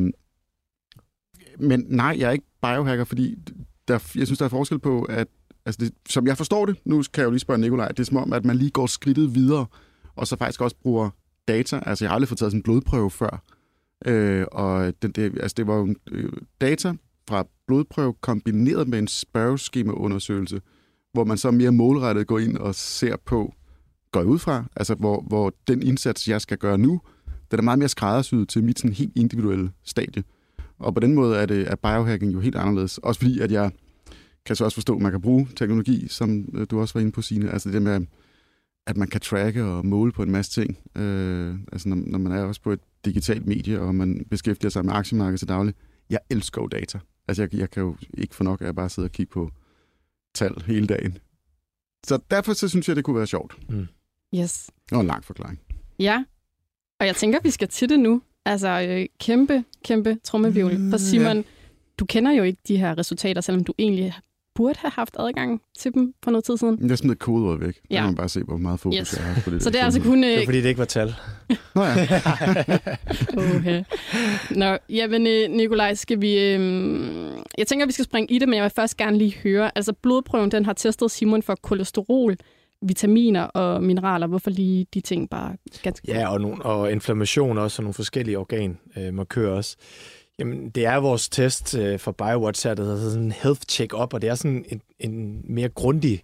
men 1.59 1.85
nej, 1.89 2.17
jeg 2.19 2.29
er 2.29 2.33
ikke 2.33 2.47
biohacker, 2.63 3.05
fordi 3.05 3.37
der, 3.89 3.95
jeg 3.95 4.27
synes, 4.27 4.39
der 4.39 4.45
er 4.45 4.49
forskel 4.49 4.79
på, 4.79 5.03
at 5.03 5.29
altså 5.67 5.79
det, 5.85 5.93
som 6.09 6.27
jeg 6.27 6.37
forstår 6.37 6.67
det, 6.67 6.77
nu 6.85 7.03
kan 7.13 7.21
jeg 7.21 7.27
jo 7.27 7.31
lige 7.31 7.41
spørge 7.41 7.61
Nikolaj, 7.61 7.89
det 7.89 7.99
er 8.01 8.05
som 8.05 8.17
om, 8.17 8.33
at 8.33 8.45
man 8.45 8.57
lige 8.57 8.71
går 8.71 8.87
skridtet 8.87 9.35
videre, 9.35 9.67
og 10.17 10.27
så 10.27 10.37
faktisk 10.37 10.61
også 10.61 10.77
bruger 10.83 11.11
data. 11.53 11.83
Altså, 11.87 12.05
jeg 12.05 12.11
har 12.11 12.15
aldrig 12.15 12.29
fået 12.29 12.39
taget 12.39 12.53
sådan 12.53 12.59
en 12.59 12.63
blodprøve 12.63 13.11
før. 13.11 13.43
Øh, 14.07 14.47
og 14.53 14.93
den, 15.03 15.11
det, 15.11 15.23
altså, 15.41 15.55
det 15.57 15.67
var 15.67 15.77
jo 15.77 15.95
øh, 16.11 16.33
data 16.61 16.93
fra 17.29 17.47
blodprøve 17.67 18.15
kombineret 18.21 18.89
med 18.89 18.99
en 18.99 19.09
spørgeskemaundersøgelse, 19.09 20.61
hvor 21.13 21.25
man 21.25 21.39
så 21.39 21.51
mere 21.51 21.73
målrettet 21.73 22.27
går 22.27 22.39
ind 22.39 22.57
og 22.57 22.75
ser 22.75 23.17
på, 23.25 23.55
går 24.13 24.23
ud 24.23 24.39
fra, 24.39 24.65
altså 24.77 24.95
hvor, 24.95 25.25
hvor 25.29 25.55
den 25.69 25.83
indsats, 25.83 26.29
jeg 26.29 26.41
skal 26.41 26.59
gøre 26.59 26.79
nu, 26.79 27.01
den 27.51 27.59
er 27.59 27.63
meget 27.63 27.79
mere 27.79 27.89
skræddersyet 27.89 28.49
til 28.49 28.65
mit 28.65 28.79
sådan 28.79 28.93
helt 28.93 29.13
individuelle 29.17 29.71
stadie. 29.85 30.25
Og 30.79 30.95
på 30.95 31.01
den 31.01 31.15
måde 31.15 31.37
er, 31.37 31.47
det, 31.47 31.69
er 31.69 31.77
biohacking 31.77 32.33
jo 32.33 32.41
helt 32.41 32.57
anderledes. 32.57 32.99
Også 32.99 33.21
fordi, 33.21 33.41
at 33.41 33.53
jeg 33.53 33.71
kan 34.47 34.57
så 34.57 34.65
også 34.65 34.75
forstå, 34.75 34.95
at 34.95 35.03
man 35.03 35.11
kan 35.11 35.21
bruge 35.21 35.49
teknologi, 35.57 36.09
som 36.09 36.49
øh, 36.55 36.67
du 36.71 36.81
også 36.81 36.95
var 36.95 37.01
inde 37.01 37.13
på, 37.13 37.23
Signe. 37.23 37.51
Altså 37.51 37.71
det 37.71 37.83
med, 37.83 38.07
at 38.91 38.97
man 38.97 39.09
kan 39.09 39.21
tracke 39.21 39.65
og 39.65 39.87
måle 39.87 40.13
på 40.13 40.23
en 40.23 40.31
masse 40.31 40.61
ting. 40.61 40.79
Øh, 40.97 41.55
altså 41.73 41.89
når, 41.89 41.97
når 41.97 42.19
man 42.19 42.33
er 42.33 42.43
også 42.43 42.61
på 42.61 42.73
et 42.73 42.81
digitalt 43.05 43.47
medie, 43.47 43.81
og 43.81 43.95
man 43.95 44.25
beskæftiger 44.31 44.71
sig 44.71 44.85
med 44.85 44.95
aktiemarkedet 44.95 45.39
til 45.39 45.49
daglig. 45.49 45.75
Jeg 46.11 46.19
elsker 46.31 46.63
jo 46.63 46.67
data. 46.67 46.99
Altså 47.29 47.43
jeg, 47.43 47.55
jeg 47.55 47.71
kan 47.71 47.83
jo 47.83 47.97
ikke 48.19 48.35
få 48.35 48.45
nok 48.45 48.61
af 48.61 48.67
at 48.67 48.75
bare 48.75 48.89
sidde 48.89 49.07
og 49.07 49.13
kigge 49.13 49.31
på 49.31 49.51
tal 50.35 50.63
hele 50.67 50.87
dagen. 50.87 51.19
Så 52.07 52.19
derfor 52.31 52.53
så 52.53 52.69
synes 52.69 52.89
jeg, 52.89 52.97
det 52.97 53.05
kunne 53.05 53.17
være 53.17 53.27
sjovt. 53.27 53.57
Yes. 54.35 54.71
Det 54.89 54.97
var 54.97 55.01
en 55.01 55.07
lang 55.07 55.25
forklaring. 55.25 55.61
Ja. 55.99 56.25
Og 57.01 57.07
jeg 57.07 57.17
tænker, 57.17 57.39
vi 57.43 57.51
skal 57.51 57.69
til 57.69 57.89
det 57.89 58.01
nu. 58.01 58.23
Altså, 58.45 58.87
øh, 58.89 59.07
kæmpe, 59.21 59.65
kæmpe 59.85 60.19
trummevivl. 60.25 60.79
Mm, 60.79 60.91
For 60.91 60.99
Simon, 60.99 61.45
du 61.99 62.05
kender 62.05 62.33
jo 62.33 62.43
ikke 62.43 62.63
de 62.69 62.77
her 62.77 62.99
resultater, 62.99 63.41
selvom 63.41 63.65
du 63.65 63.75
egentlig 63.79 64.15
burde 64.55 64.79
have 64.79 64.91
haft 64.95 65.17
adgang 65.19 65.61
til 65.79 65.95
dem 65.95 66.15
for 66.25 66.31
noget 66.31 66.45
tid 66.45 66.57
siden. 66.57 66.91
Jeg 66.91 66.99
smider 66.99 67.17
kodeordet 67.17 67.61
væk. 67.67 67.75
Der 67.75 67.81
Ja. 67.91 67.97
kan 67.97 68.05
man 68.07 68.15
bare 68.15 68.29
se, 68.29 68.43
hvor 68.43 68.57
meget 68.57 68.81
fokus 68.81 68.97
Yes. 68.99 69.17
jeg 69.17 69.25
har 69.25 69.33
haft 69.33 69.45
på 69.45 69.51
det. 69.51 69.63
Så 69.63 69.71
der 69.71 69.73
det 69.73 69.81
er 69.81 69.85
altså 69.85 70.01
kun... 70.01 70.23
Det 70.23 70.29
Øh, 70.37 70.41
er 70.43 70.45
fordi, 70.45 70.61
det 70.61 70.69
ikke 70.69 70.79
var 70.79 70.85
tal. 70.85 71.15
Nå 71.75 71.83
ja. 71.85 72.21
Okay. 73.57 73.85
Nå, 74.51 74.77
jamen 74.89 75.27
øh, 75.27 75.51
Nikolaj, 75.51 75.95
skal 75.95 76.21
vi... 76.21 76.39
Øh, 76.39 76.61
jeg 77.59 77.67
tænker, 77.67 77.87
vi 77.87 77.93
skal 77.93 78.05
springe 78.05 78.35
i 78.35 78.39
det, 78.39 78.49
men 78.49 78.57
jeg 78.57 78.63
vil 78.63 78.73
først 78.77 78.97
gerne 78.97 79.19
lige 79.19 79.37
høre. 79.45 79.71
Altså, 79.79 79.93
blodprøven, 79.93 80.51
den 80.51 80.65
har 80.65 80.73
testet 80.73 81.11
Simon 81.11 81.43
for 81.43 81.55
kolesterol, 81.63 82.37
vitaminer 82.83 83.43
og 83.43 83.83
mineraler. 83.83 84.27
Hvorfor 84.27 84.51
lige 84.51 84.87
de 84.95 85.01
ting 85.01 85.31
bare 85.31 85.57
ganske 85.83 86.05
Ja, 86.13 86.33
og, 86.33 86.41
nogle, 86.41 86.63
og 86.65 86.93
inflammation 86.93 87.59
også, 87.59 87.83
og 87.83 87.85
nogle 87.85 87.95
forskellige 87.95 88.39
organmarkører 88.39 89.53
også. 89.53 89.77
Jamen, 90.41 90.71
det 90.71 90.87
er 90.87 90.97
vores 90.97 91.29
test 91.29 91.75
øh, 91.75 91.99
for 91.99 92.13
BioWatch 92.13 92.67
her, 92.67 92.75
der 92.75 92.85
hedder 92.85 93.11
sådan 93.11 93.25
en 93.25 93.33
health 93.33 93.61
check-up, 93.69 94.15
og 94.15 94.23
det 94.23 94.31
er 94.31 94.35
sådan 94.35 94.65
en, 94.69 94.83
en 94.99 95.45
mere 95.45 95.69
grundig... 95.69 96.23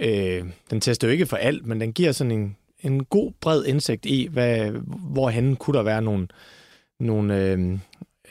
Øh, 0.00 0.44
den 0.70 0.80
tester 0.80 1.08
jo 1.08 1.12
ikke 1.12 1.26
for 1.26 1.36
alt, 1.36 1.66
men 1.66 1.80
den 1.80 1.92
giver 1.92 2.12
sådan 2.12 2.30
en, 2.30 2.56
en 2.82 3.04
god, 3.04 3.32
bred 3.40 3.64
indsigt 3.64 4.06
i, 4.06 4.28
hvad, 4.32 4.70
hvorhen 5.12 5.56
kunne 5.56 5.76
der 5.78 5.82
være 5.82 6.02
nogle, 6.02 6.28
nogle 7.00 7.42
øh, 7.42 7.78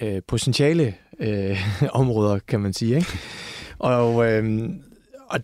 øh, 0.01 0.21
potentiale 0.27 0.95
øh, 1.19 1.59
områder, 2.01 2.39
kan 2.39 2.59
man 2.59 2.73
sige. 2.73 2.95
Ikke? 2.95 3.07
Og, 3.79 4.31
øh, 4.31 4.69
og 5.29 5.39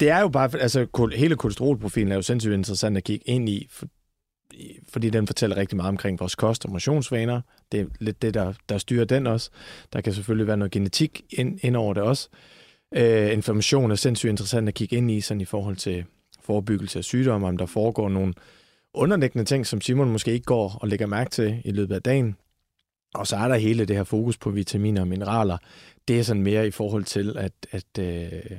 det 0.00 0.10
er 0.10 0.20
jo 0.20 0.28
bare, 0.28 0.50
altså 0.60 1.08
hele 1.14 1.36
kolesterolprofilen 1.36 2.12
er 2.12 2.16
jo 2.16 2.22
sindssygt 2.22 2.54
interessant 2.54 2.96
at 2.96 3.04
kigge 3.04 3.28
ind 3.28 3.48
i, 3.48 3.66
for 3.70 3.86
fordi 4.88 5.10
den 5.10 5.26
fortæller 5.26 5.56
rigtig 5.56 5.76
meget 5.76 5.88
omkring 5.88 6.20
vores 6.20 6.34
kost 6.34 6.64
og 6.64 6.70
motionsvaner. 6.70 7.40
Det 7.72 7.80
er 7.80 7.86
lidt 8.00 8.22
det, 8.22 8.34
der, 8.34 8.52
der 8.68 8.78
styrer 8.78 9.04
den 9.04 9.26
også. 9.26 9.50
Der 9.92 10.00
kan 10.00 10.12
selvfølgelig 10.12 10.46
være 10.46 10.56
noget 10.56 10.72
genetik 10.72 11.22
ind, 11.30 11.58
ind 11.62 11.76
over 11.76 11.94
det 11.94 12.02
også. 12.02 12.28
Øh, 12.94 13.32
information 13.32 13.90
er 13.90 13.94
sindssygt 13.94 14.30
interessant 14.30 14.68
at 14.68 14.74
kigge 14.74 14.96
ind 14.96 15.10
i, 15.10 15.20
sådan 15.20 15.40
i 15.40 15.44
forhold 15.44 15.76
til 15.76 16.04
forebyggelse 16.40 16.98
af 16.98 17.04
sygdomme, 17.04 17.46
om 17.46 17.56
der 17.56 17.66
foregår 17.66 18.08
nogle 18.08 18.34
underliggende 18.94 19.44
ting, 19.44 19.66
som 19.66 19.80
Simon 19.80 20.12
måske 20.12 20.32
ikke 20.32 20.44
går 20.44 20.78
og 20.80 20.88
lægger 20.88 21.06
mærke 21.06 21.30
til 21.30 21.62
i 21.64 21.70
løbet 21.70 21.94
af 21.94 22.02
dagen. 22.02 22.36
Og 23.14 23.26
så 23.26 23.36
er 23.36 23.48
der 23.48 23.54
hele 23.54 23.84
det 23.84 23.96
her 23.96 24.04
fokus 24.04 24.38
på 24.38 24.50
vitaminer 24.50 25.00
og 25.00 25.08
mineraler. 25.08 25.58
Det 26.08 26.18
er 26.18 26.22
sådan 26.22 26.42
mere 26.42 26.66
i 26.66 26.70
forhold 26.70 27.04
til, 27.04 27.36
at, 27.38 27.52
at 27.70 27.98
øh, 27.98 28.58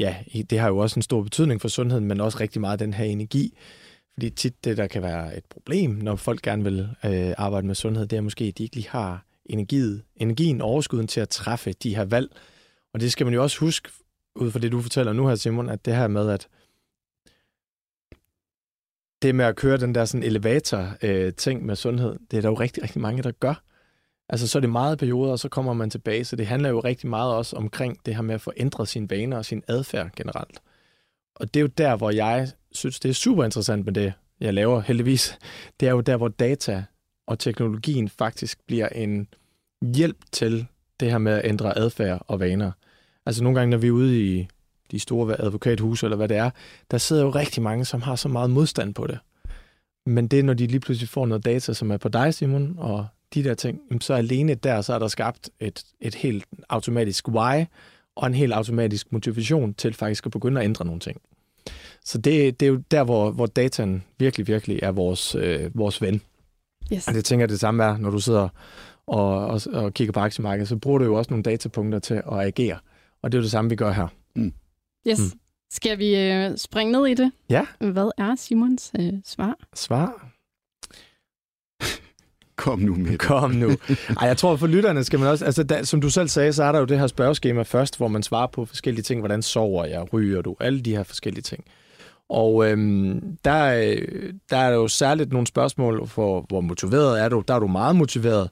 ja, 0.00 0.16
det 0.50 0.58
har 0.58 0.68
jo 0.68 0.78
også 0.78 0.98
en 0.98 1.02
stor 1.02 1.22
betydning 1.22 1.60
for 1.60 1.68
sundheden, 1.68 2.04
men 2.04 2.20
også 2.20 2.38
rigtig 2.40 2.60
meget 2.60 2.80
den 2.80 2.94
her 2.94 3.04
energi. 3.04 3.56
Fordi 4.14 4.30
tit 4.30 4.64
det, 4.64 4.76
der 4.76 4.86
kan 4.86 5.02
være 5.02 5.36
et 5.36 5.44
problem, 5.44 5.90
når 5.90 6.16
folk 6.16 6.42
gerne 6.42 6.64
vil 6.64 6.88
øh, 7.04 7.34
arbejde 7.38 7.66
med 7.66 7.74
sundhed, 7.74 8.06
det 8.06 8.16
er 8.16 8.20
måske, 8.20 8.44
at 8.44 8.58
de 8.58 8.62
ikke 8.62 8.76
lige 8.76 8.88
har 8.88 9.24
energiet, 9.46 10.02
energien, 10.16 10.60
overskuden 10.60 11.06
til 11.06 11.20
at 11.20 11.28
træffe 11.28 11.72
de 11.72 11.96
her 11.96 12.04
valg. 12.04 12.36
Og 12.94 13.00
det 13.00 13.12
skal 13.12 13.26
man 13.26 13.34
jo 13.34 13.42
også 13.42 13.58
huske, 13.60 13.88
ud 14.34 14.50
fra 14.50 14.58
det, 14.58 14.72
du 14.72 14.80
fortæller 14.82 15.12
nu 15.12 15.28
her, 15.28 15.34
Simon, 15.34 15.68
at 15.68 15.84
det 15.84 15.96
her 15.96 16.08
med, 16.08 16.30
at 16.30 16.48
det 19.22 19.34
med 19.34 19.44
at 19.44 19.56
køre 19.56 19.76
den 19.76 19.94
der 19.94 20.04
sådan 20.04 20.26
elevator-ting 20.26 21.60
øh, 21.60 21.66
med 21.66 21.76
sundhed, 21.76 22.18
det 22.30 22.36
er 22.36 22.40
der 22.40 22.48
jo 22.48 22.54
rigtig, 22.54 22.82
rigtig 22.82 23.00
mange, 23.00 23.22
der 23.22 23.30
gør. 23.30 23.62
Altså, 24.28 24.48
så 24.48 24.58
er 24.58 24.60
det 24.60 24.70
meget 24.70 24.98
perioder, 24.98 25.32
og 25.32 25.38
så 25.38 25.48
kommer 25.48 25.72
man 25.72 25.90
tilbage. 25.90 26.24
Så 26.24 26.36
det 26.36 26.46
handler 26.46 26.68
jo 26.68 26.80
rigtig 26.80 27.10
meget 27.10 27.34
også 27.34 27.56
omkring 27.56 28.06
det 28.06 28.14
her 28.14 28.22
med 28.22 28.34
at 28.34 28.40
få 28.40 28.52
ændret 28.56 28.88
sine 28.88 29.10
vaner 29.10 29.36
og 29.36 29.44
sin 29.44 29.62
adfærd 29.68 30.10
generelt. 30.16 30.60
Og 31.34 31.54
det 31.54 31.60
er 31.60 31.62
jo 31.62 31.66
der, 31.66 31.96
hvor 31.96 32.10
jeg 32.10 32.48
synes, 32.72 33.00
det 33.00 33.08
er 33.08 33.12
super 33.14 33.44
interessant 33.44 33.84
med 33.84 33.92
det, 33.92 34.12
jeg 34.40 34.54
laver 34.54 34.80
heldigvis. 34.80 35.38
Det 35.80 35.88
er 35.88 35.92
jo 35.92 36.00
der, 36.00 36.16
hvor 36.16 36.28
data 36.28 36.84
og 37.26 37.38
teknologien 37.38 38.08
faktisk 38.08 38.58
bliver 38.66 38.88
en 38.88 39.28
hjælp 39.94 40.16
til 40.32 40.66
det 41.00 41.10
her 41.10 41.18
med 41.18 41.32
at 41.32 41.44
ændre 41.44 41.78
adfærd 41.78 42.22
og 42.28 42.40
vaner. 42.40 42.72
Altså 43.26 43.42
nogle 43.42 43.58
gange, 43.58 43.70
når 43.70 43.78
vi 43.78 43.86
er 43.86 43.90
ude 43.90 44.38
i 44.38 44.48
de 44.90 44.98
store 44.98 45.40
advokathuse, 45.40 46.06
eller 46.06 46.16
hvad 46.16 46.28
det 46.28 46.36
er, 46.36 46.50
der 46.90 46.98
sidder 46.98 47.22
jo 47.22 47.30
rigtig 47.30 47.62
mange, 47.62 47.84
som 47.84 48.02
har 48.02 48.16
så 48.16 48.28
meget 48.28 48.50
modstand 48.50 48.94
på 48.94 49.06
det. 49.06 49.18
Men 50.06 50.28
det 50.28 50.38
er, 50.38 50.42
når 50.42 50.54
de 50.54 50.66
lige 50.66 50.80
pludselig 50.80 51.08
får 51.08 51.26
noget 51.26 51.44
data, 51.44 51.72
som 51.72 51.90
er 51.90 51.96
på 51.96 52.08
dig, 52.08 52.34
Simon, 52.34 52.74
og 52.78 53.06
de 53.34 53.44
der 53.44 53.54
ting, 53.54 53.80
så 54.00 54.14
alene 54.14 54.54
der, 54.54 54.80
så 54.80 54.94
er 54.94 54.98
der 54.98 55.08
skabt 55.08 55.50
et, 55.60 55.84
et 56.00 56.14
helt 56.14 56.44
automatisk 56.68 57.28
why, 57.28 57.64
og 58.16 58.26
en 58.26 58.34
helt 58.34 58.52
automatisk 58.52 59.12
motivation 59.12 59.74
til 59.74 59.94
faktisk 59.94 60.26
at 60.26 60.32
begynde 60.32 60.60
at 60.60 60.64
ændre 60.64 60.84
nogle 60.84 61.00
ting. 61.00 61.20
Så 62.04 62.18
det, 62.18 62.60
det 62.60 62.66
er 62.66 62.70
jo 62.70 62.82
der, 62.90 63.04
hvor, 63.04 63.30
hvor 63.30 63.46
dataen 63.46 64.04
virkelig, 64.18 64.46
virkelig 64.46 64.78
er 64.82 64.92
vores, 64.92 65.34
øh, 65.34 65.70
vores 65.74 66.02
ven. 66.02 66.22
Yes. 66.92 67.08
Og 67.08 67.14
det 67.14 67.24
tænker 67.24 67.42
jeg 67.42 67.48
det 67.48 67.60
samme 67.60 67.84
er, 67.84 67.96
når 67.96 68.10
du 68.10 68.18
sidder 68.18 68.48
og, 69.06 69.46
og, 69.46 69.60
og 69.72 69.94
kigger 69.94 70.12
på 70.12 70.20
aktiemarkedet, 70.20 70.68
så 70.68 70.76
bruger 70.76 70.98
du 70.98 71.04
jo 71.04 71.14
også 71.14 71.30
nogle 71.30 71.42
datapunkter 71.42 71.98
til 71.98 72.14
at 72.14 72.40
agere. 72.40 72.78
Og 73.22 73.32
det 73.32 73.38
er 73.38 73.40
jo 73.40 73.42
det 73.42 73.50
samme, 73.50 73.70
vi 73.70 73.76
gør 73.76 73.92
her. 73.92 74.06
Mm. 74.36 74.52
Yes. 75.08 75.18
Mm. 75.18 75.38
Skal 75.70 75.98
vi 75.98 76.16
øh, 76.16 76.56
springe 76.56 76.92
ned 76.92 77.06
i 77.06 77.14
det? 77.14 77.32
Ja. 77.50 77.66
Hvad 77.80 78.10
er 78.18 78.34
Simons 78.34 78.92
øh, 78.98 79.12
svar? 79.24 79.56
Svar? 79.74 80.31
Kom 82.62 82.78
nu 82.78 82.94
med 82.94 83.10
det. 83.10 83.18
Kom 83.18 83.50
nu. 83.50 83.68
Ej, 84.20 84.26
jeg 84.28 84.36
tror, 84.36 84.56
for 84.56 84.66
lytterne 84.66 85.04
skal 85.04 85.18
man 85.18 85.28
også... 85.28 85.44
Altså, 85.44 85.62
da, 85.62 85.84
som 85.84 86.00
du 86.00 86.10
selv 86.10 86.28
sagde, 86.28 86.52
så 86.52 86.64
er 86.64 86.72
der 86.72 86.78
jo 86.78 86.84
det 86.84 86.98
her 86.98 87.06
spørgeskema 87.06 87.62
først, 87.62 87.96
hvor 87.96 88.08
man 88.08 88.22
svarer 88.22 88.46
på 88.46 88.64
forskellige 88.64 89.02
ting. 89.02 89.20
Hvordan 89.20 89.42
sover 89.42 89.84
jeg? 89.84 90.12
Ryger 90.12 90.42
du? 90.42 90.56
Alle 90.60 90.80
de 90.80 90.96
her 90.96 91.02
forskellige 91.02 91.42
ting. 91.42 91.64
Og 92.28 92.70
øhm, 92.70 93.36
der, 93.44 93.74
øh, 93.74 94.32
der 94.50 94.56
er 94.56 94.74
jo 94.74 94.88
særligt 94.88 95.32
nogle 95.32 95.46
spørgsmål 95.46 96.08
for, 96.08 96.44
hvor 96.48 96.60
motiveret 96.60 97.20
er 97.20 97.28
du? 97.28 97.42
Der 97.48 97.54
er 97.54 97.58
du 97.58 97.66
meget 97.66 97.96
motiveret. 97.96 98.50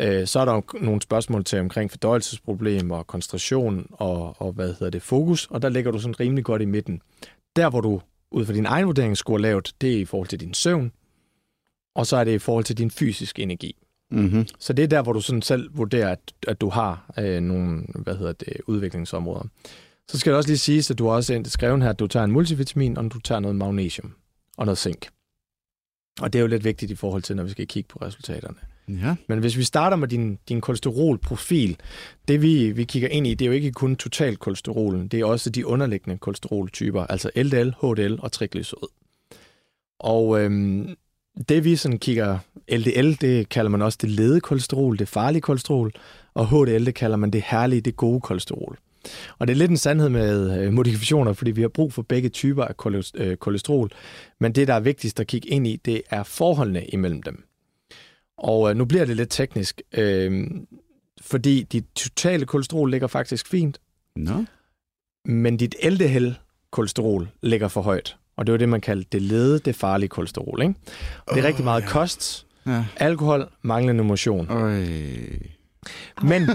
Øh, 0.00 0.26
så 0.26 0.40
er 0.40 0.44
der 0.44 0.54
jo 0.54 0.62
nogle 0.80 1.02
spørgsmål 1.02 1.44
til 1.44 1.60
omkring 1.60 1.90
fordøjelsesproblemer, 1.90 3.02
koncentration 3.02 3.86
og, 3.90 4.36
og 4.38 4.52
hvad 4.52 4.68
hedder 4.68 4.90
det, 4.90 5.02
fokus, 5.02 5.46
og 5.50 5.62
der 5.62 5.68
ligger 5.68 5.90
du 5.90 5.98
sådan 5.98 6.20
rimelig 6.20 6.44
godt 6.44 6.62
i 6.62 6.64
midten. 6.64 7.00
Der, 7.56 7.70
hvor 7.70 7.80
du 7.80 8.00
ud 8.30 8.46
fra 8.46 8.52
din 8.52 8.66
egen 8.66 8.86
vurdering 8.86 9.16
skulle 9.16 9.42
lavt, 9.42 9.72
det 9.80 9.94
er 9.94 9.98
i 9.98 10.04
forhold 10.04 10.28
til 10.28 10.40
din 10.40 10.54
søvn, 10.54 10.92
og 11.94 12.06
så 12.06 12.16
er 12.16 12.24
det 12.24 12.32
i 12.32 12.38
forhold 12.38 12.64
til 12.64 12.78
din 12.78 12.90
fysiske 12.90 13.42
energi. 13.42 13.76
Mm-hmm. 14.10 14.46
Så 14.58 14.72
det 14.72 14.82
er 14.82 14.86
der, 14.86 15.02
hvor 15.02 15.12
du 15.12 15.20
sådan 15.20 15.42
selv 15.42 15.76
vurderer, 15.76 16.12
at, 16.12 16.32
at 16.48 16.60
du 16.60 16.68
har 16.68 17.12
øh, 17.18 17.40
nogle 17.40 17.82
hvad 17.94 18.16
hedder 18.16 18.32
det, 18.32 18.56
udviklingsområder. 18.66 19.44
Så 20.08 20.18
skal 20.18 20.32
det 20.32 20.36
også 20.36 20.50
lige 20.50 20.58
sige, 20.58 20.92
at 20.92 20.98
du 20.98 21.08
også 21.08 21.42
skrevet 21.44 21.82
her, 21.82 21.90
at 21.90 21.98
du 21.98 22.06
tager 22.06 22.24
en 22.24 22.30
multivitamin, 22.30 22.96
og 22.98 23.12
du 23.12 23.20
tager 23.20 23.40
noget 23.40 23.56
magnesium 23.56 24.14
og 24.56 24.66
noget 24.66 24.78
zink. 24.78 25.08
Og 26.20 26.32
det 26.32 26.38
er 26.38 26.40
jo 26.40 26.46
lidt 26.46 26.64
vigtigt 26.64 26.90
i 26.90 26.94
forhold 26.94 27.22
til, 27.22 27.36
når 27.36 27.42
vi 27.42 27.50
skal 27.50 27.66
kigge 27.66 27.88
på 27.88 27.98
resultaterne. 28.02 28.56
Ja. 28.88 29.16
Men 29.28 29.38
hvis 29.38 29.56
vi 29.56 29.62
starter 29.62 29.96
med 29.96 30.08
din, 30.08 30.38
din 30.48 30.60
kolesterolprofil, 30.60 31.76
det 32.28 32.42
vi, 32.42 32.72
vi 32.72 32.84
kigger 32.84 33.08
ind 33.08 33.26
i, 33.26 33.34
det 33.34 33.44
er 33.44 33.46
jo 33.46 33.52
ikke 33.52 33.72
kun 33.72 33.96
total 33.96 34.36
kolesterolen, 34.36 35.08
det 35.08 35.20
er 35.20 35.24
også 35.24 35.50
de 35.50 35.66
underliggende 35.66 36.18
kolesteroltyper, 36.18 37.02
altså 37.02 37.30
LDL, 37.36 37.70
HDL 37.80 38.14
og 38.18 38.32
triglycerid. 38.32 38.88
Og 40.00 40.40
øhm, 40.40 40.96
det 41.48 41.64
vi 41.64 41.76
sådan 41.76 41.98
kigger, 41.98 42.38
LDL, 42.72 43.12
det 43.20 43.48
kalder 43.48 43.70
man 43.70 43.82
også 43.82 43.98
det 44.02 44.10
lede 44.10 44.40
kolesterol, 44.40 44.98
det 44.98 45.08
farlige 45.08 45.40
kolesterol, 45.40 45.92
og 46.34 46.48
HDL, 46.48 46.86
det 46.86 46.94
kalder 46.94 47.16
man 47.16 47.30
det 47.30 47.42
herlige, 47.46 47.80
det 47.80 47.96
gode 47.96 48.20
kolesterol. 48.20 48.78
Og 49.38 49.46
det 49.46 49.54
er 49.54 49.58
lidt 49.58 49.70
en 49.70 49.76
sandhed 49.76 50.08
med 50.08 50.58
øh, 50.58 50.72
modifikationer, 50.72 51.32
fordi 51.32 51.50
vi 51.50 51.60
har 51.60 51.68
brug 51.68 51.92
for 51.92 52.02
begge 52.02 52.28
typer 52.28 52.64
af 52.64 52.74
øh, 53.14 53.36
kolesterol. 53.36 53.90
Men 54.40 54.52
det, 54.52 54.68
der 54.68 54.74
er 54.74 54.80
vigtigst 54.80 55.20
at 55.20 55.26
kigge 55.26 55.48
ind 55.48 55.66
i, 55.66 55.76
det 55.76 56.02
er 56.10 56.22
forholdene 56.22 56.84
imellem 56.86 57.22
dem. 57.22 57.44
Og 58.36 58.70
øh, 58.70 58.76
nu 58.76 58.84
bliver 58.84 59.04
det 59.04 59.16
lidt 59.16 59.30
teknisk, 59.30 59.82
øh, 59.92 60.50
fordi 61.20 61.62
dit 61.62 61.84
totale 61.94 62.46
kolesterol 62.46 62.90
ligger 62.90 63.06
faktisk 63.06 63.48
fint. 63.48 63.80
No. 64.16 64.44
Men 65.24 65.56
dit 65.56 65.76
LDL-kolesterol 65.82 67.28
ligger 67.42 67.68
for 67.68 67.82
højt. 67.82 68.16
Og 68.36 68.46
det 68.46 68.52
er 68.52 68.54
jo 68.54 68.58
det, 68.58 68.68
man 68.68 68.80
kalder 68.80 69.04
det 69.12 69.22
lede, 69.22 69.58
det 69.58 69.76
farlige 69.76 70.08
kolesterol. 70.08 70.62
Ikke? 70.62 70.74
Og 71.26 71.34
det 71.34 71.40
er 71.40 71.44
oh, 71.44 71.48
rigtig 71.48 71.64
meget 71.64 71.82
ja. 71.82 71.88
kost, 71.88 72.46
ja. 72.66 72.84
alkohol, 72.96 73.48
manglende 73.62 74.04
motion. 74.04 74.50
Øj. 74.50 74.84
Men, 76.22 76.50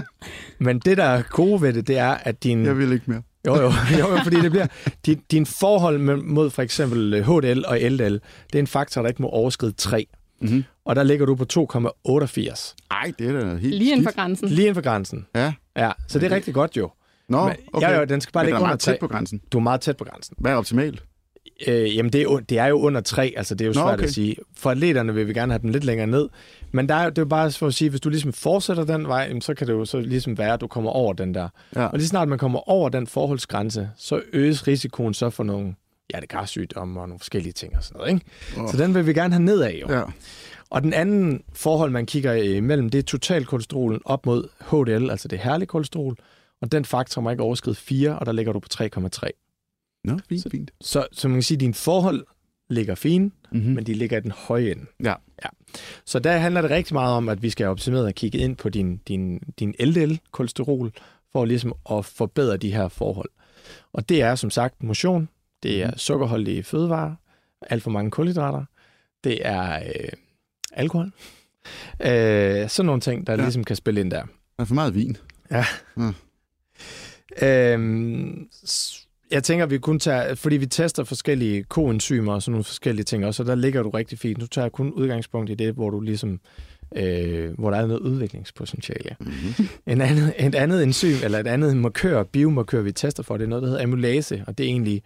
men 0.58 0.78
det, 0.78 0.96
der 0.96 1.04
er 1.04 1.22
gode 1.30 1.62
ved 1.62 1.72
det, 1.72 1.86
det 1.86 1.98
er, 1.98 2.10
at 2.10 2.44
din... 2.44 2.64
Jeg 2.64 2.78
vil 2.78 2.92
ikke 2.92 3.04
mere. 3.06 3.22
Jo, 3.46 3.56
jo, 3.56 3.72
jo, 3.98 4.08
jo 4.10 4.18
fordi 4.22 4.40
det 4.40 4.50
bliver... 4.50 4.66
Din, 5.06 5.20
din 5.30 5.46
forhold 5.46 5.98
mod 6.22 6.50
for 6.50 6.62
eksempel 6.62 7.24
HDL 7.24 7.64
og 7.66 7.78
LDL, 7.78 8.12
det 8.12 8.54
er 8.54 8.58
en 8.58 8.66
faktor, 8.66 9.02
der 9.02 9.08
ikke 9.08 9.22
må 9.22 9.28
overskride 9.28 9.72
3. 9.72 10.06
Mm-hmm. 10.40 10.64
Og 10.84 10.96
der 10.96 11.02
ligger 11.02 11.26
du 11.26 11.34
på 11.34 11.44
2,88. 11.52 12.74
Nej, 12.90 13.12
det 13.18 13.28
er 13.28 13.40
da 13.40 13.56
helt 13.56 13.74
Lige 13.74 13.92
inden 13.92 14.06
for 14.06 14.14
grænsen. 14.14 14.48
Lige 14.48 14.60
inden 14.60 14.74
for 14.74 14.82
grænsen. 14.82 15.26
Ja. 15.34 15.52
Ja, 15.76 15.92
så 16.08 16.18
det 16.18 16.32
er 16.32 16.36
rigtig 16.36 16.54
godt 16.54 16.76
jo. 16.76 16.90
Nå, 17.28 17.46
Men, 17.46 17.56
okay. 17.72 17.88
Ja, 17.88 17.98
jo, 17.98 18.04
den 18.04 18.20
skal 18.20 18.32
bare 18.32 18.44
Men 18.44 18.46
ligge 18.46 18.56
under 18.56 18.66
3. 18.66 18.68
meget 18.68 18.80
tæt 18.80 18.98
på 19.00 19.08
grænsen. 19.08 19.40
Du 19.52 19.58
er 19.58 19.62
meget 19.62 19.80
tæt 19.80 19.96
på 19.96 20.04
grænsen. 20.04 20.36
Hvad 20.38 20.52
er 20.52 20.56
optimalt? 20.56 21.02
Øh, 21.66 21.96
jamen, 21.96 22.12
det 22.12 22.22
er, 22.22 22.36
det 22.36 22.58
er 22.58 22.66
jo 22.66 22.80
under 22.80 23.00
3, 23.00 23.34
altså 23.36 23.54
det 23.54 23.64
er 23.64 23.66
jo 23.66 23.72
svært 23.72 23.84
Nå, 23.84 23.92
okay. 23.92 24.04
at 24.04 24.10
sige. 24.10 24.36
For 24.56 24.70
atleterne 24.70 25.14
vil 25.14 25.28
vi 25.28 25.32
gerne 25.32 25.52
have 25.52 25.62
den 25.62 25.70
lidt 25.70 25.84
længere 25.84 26.06
ned. 26.06 26.28
Men 26.72 26.88
der 26.88 26.94
er, 26.94 27.10
det 27.10 27.18
er 27.18 27.22
jo 27.22 27.28
bare 27.28 27.50
for 27.50 27.66
at 27.66 27.74
sige, 27.74 27.90
hvis 27.90 28.00
du 28.00 28.08
ligesom 28.08 28.32
fortsætter 28.32 28.84
den 28.84 29.08
vej, 29.08 29.40
så 29.40 29.54
kan 29.54 29.66
det 29.66 29.72
jo 29.72 29.84
så 29.84 30.00
ligesom 30.00 30.38
være, 30.38 30.52
at 30.52 30.60
du 30.60 30.66
kommer 30.66 30.90
over 30.90 31.12
den 31.12 31.34
der. 31.34 31.48
Ja. 31.76 31.86
Og 31.86 31.98
lige 31.98 32.08
snart 32.08 32.28
man 32.28 32.38
kommer 32.38 32.68
over 32.70 32.88
den 32.88 33.06
forholdsgrænse, 33.06 33.90
så 33.96 34.22
øges 34.32 34.66
risikoen 34.66 35.14
så 35.14 35.30
for 35.30 35.44
nogle 35.44 35.74
hjertekarsygdomme 36.10 37.00
og 37.00 37.08
nogle 37.08 37.18
forskellige 37.18 37.52
ting 37.52 37.76
og 37.76 37.84
sådan 37.84 37.98
noget. 37.98 38.12
Ikke? 38.12 38.26
Oh. 38.56 38.70
Så 38.70 38.76
den 38.76 38.94
vil 38.94 39.06
vi 39.06 39.12
gerne 39.12 39.34
have 39.34 39.44
nedad 39.44 39.72
jo. 39.72 39.92
Ja. 39.92 40.02
Og 40.70 40.82
den 40.82 40.92
anden 40.92 41.42
forhold, 41.52 41.90
man 41.90 42.06
kigger 42.06 42.32
imellem, 42.32 42.88
det 42.88 42.98
er 42.98 43.02
totalkolesterolen 43.02 44.00
op 44.04 44.26
mod 44.26 44.48
HDL, 44.70 45.10
altså 45.10 45.28
det 45.28 45.38
herlige 45.38 45.66
kolesterol. 45.66 46.16
Og 46.60 46.72
den 46.72 46.84
faktor 46.84 47.22
må 47.22 47.30
ikke 47.30 47.42
overskride 47.42 47.76
4, 47.76 48.18
og 48.18 48.26
der 48.26 48.32
ligger 48.32 48.52
du 48.52 48.58
på 48.60 48.68
3,3. 48.74 49.47
Nå, 50.08 50.18
fint, 50.28 50.42
så, 50.42 50.50
fint. 50.50 50.70
Så, 50.80 51.06
så 51.12 51.28
man 51.28 51.36
kan 51.36 51.42
sige, 51.42 51.56
at 51.56 51.60
dine 51.60 51.74
forhold 51.74 52.26
ligger 52.70 52.94
fint, 52.94 53.34
mm-hmm. 53.52 53.74
men 53.74 53.86
de 53.86 53.94
ligger 53.94 54.18
i 54.18 54.20
den 54.20 54.30
høje 54.30 54.70
ende. 54.70 54.86
Ja. 55.04 55.14
ja. 55.44 55.48
Så 56.04 56.18
der 56.18 56.36
handler 56.36 56.62
det 56.62 56.70
rigtig 56.70 56.94
meget 56.94 57.14
om, 57.14 57.28
at 57.28 57.42
vi 57.42 57.50
skal 57.50 57.66
optimere 57.66 58.04
og 58.04 58.14
kigge 58.14 58.38
ind 58.38 58.56
på 58.56 58.68
din, 58.68 58.96
din, 58.96 59.38
din 59.58 59.74
LDL-kolesterol, 59.80 60.90
for 61.32 61.44
ligesom 61.44 61.74
at 61.90 62.04
forbedre 62.04 62.56
de 62.56 62.72
her 62.72 62.88
forhold. 62.88 63.30
Og 63.92 64.08
det 64.08 64.22
er 64.22 64.34
som 64.34 64.50
sagt 64.50 64.82
motion, 64.82 65.28
det 65.62 65.82
er 65.82 65.88
mhm. 65.88 65.98
sukkerholdige 65.98 66.62
fødevarer, 66.62 67.14
alt 67.62 67.82
for 67.82 67.90
mange 67.90 68.10
kulhydrater, 68.10 68.64
det 69.24 69.46
er 69.46 69.78
øh, 69.78 70.08
alkohol. 70.72 71.12
Øh, 72.00 72.68
sådan 72.68 72.86
nogle 72.86 73.00
ting, 73.00 73.26
der 73.26 73.32
ja. 73.32 73.42
ligesom 73.42 73.64
kan 73.64 73.76
spille 73.76 74.00
ind 74.00 74.10
der. 74.10 74.22
Der 74.56 74.62
er 74.62 74.64
for 74.64 74.74
meget 74.74 74.94
vin. 74.94 75.16
Ja. 75.50 75.64
ja. 75.96 76.12
Øhm, 77.42 78.48
jeg 79.30 79.44
tænker, 79.44 79.66
vi 79.66 79.78
kun 79.78 79.98
tager, 79.98 80.34
fordi 80.34 80.56
vi 80.56 80.66
tester 80.66 81.04
forskellige 81.04 81.62
koenzymer 81.62 82.32
og 82.32 82.42
sådan 82.42 82.52
nogle 82.52 82.64
forskellige 82.64 83.04
ting 83.04 83.26
også, 83.26 83.36
så 83.36 83.50
der 83.50 83.54
ligger 83.54 83.82
du 83.82 83.90
rigtig 83.90 84.18
fint. 84.18 84.38
Nu 84.38 84.46
tager 84.46 84.64
jeg 84.64 84.72
kun 84.72 84.92
udgangspunkt 84.92 85.50
i 85.50 85.54
det, 85.54 85.74
hvor 85.74 85.90
du 85.90 86.00
ligesom 86.00 86.40
øh, 86.96 87.58
hvor 87.58 87.70
der 87.70 87.78
er 87.78 87.86
noget 87.86 88.00
udviklingspotentiale. 88.00 89.16
Mm-hmm. 89.20 89.68
En 89.86 90.00
andet, 90.00 90.34
et 90.38 90.54
andet 90.54 90.82
enzym, 90.82 91.24
eller 91.24 91.38
et 91.38 91.46
andet 91.46 91.76
markør, 91.76 92.22
biomarkør, 92.22 92.80
vi 92.80 92.92
tester 92.92 93.22
for, 93.22 93.36
det 93.36 93.44
er 93.44 93.48
noget, 93.48 93.62
der 93.62 93.68
hedder 93.68 93.82
amylase, 93.82 94.44
og 94.46 94.58
det 94.58 94.64
er 94.64 94.70
egentlig 94.70 95.02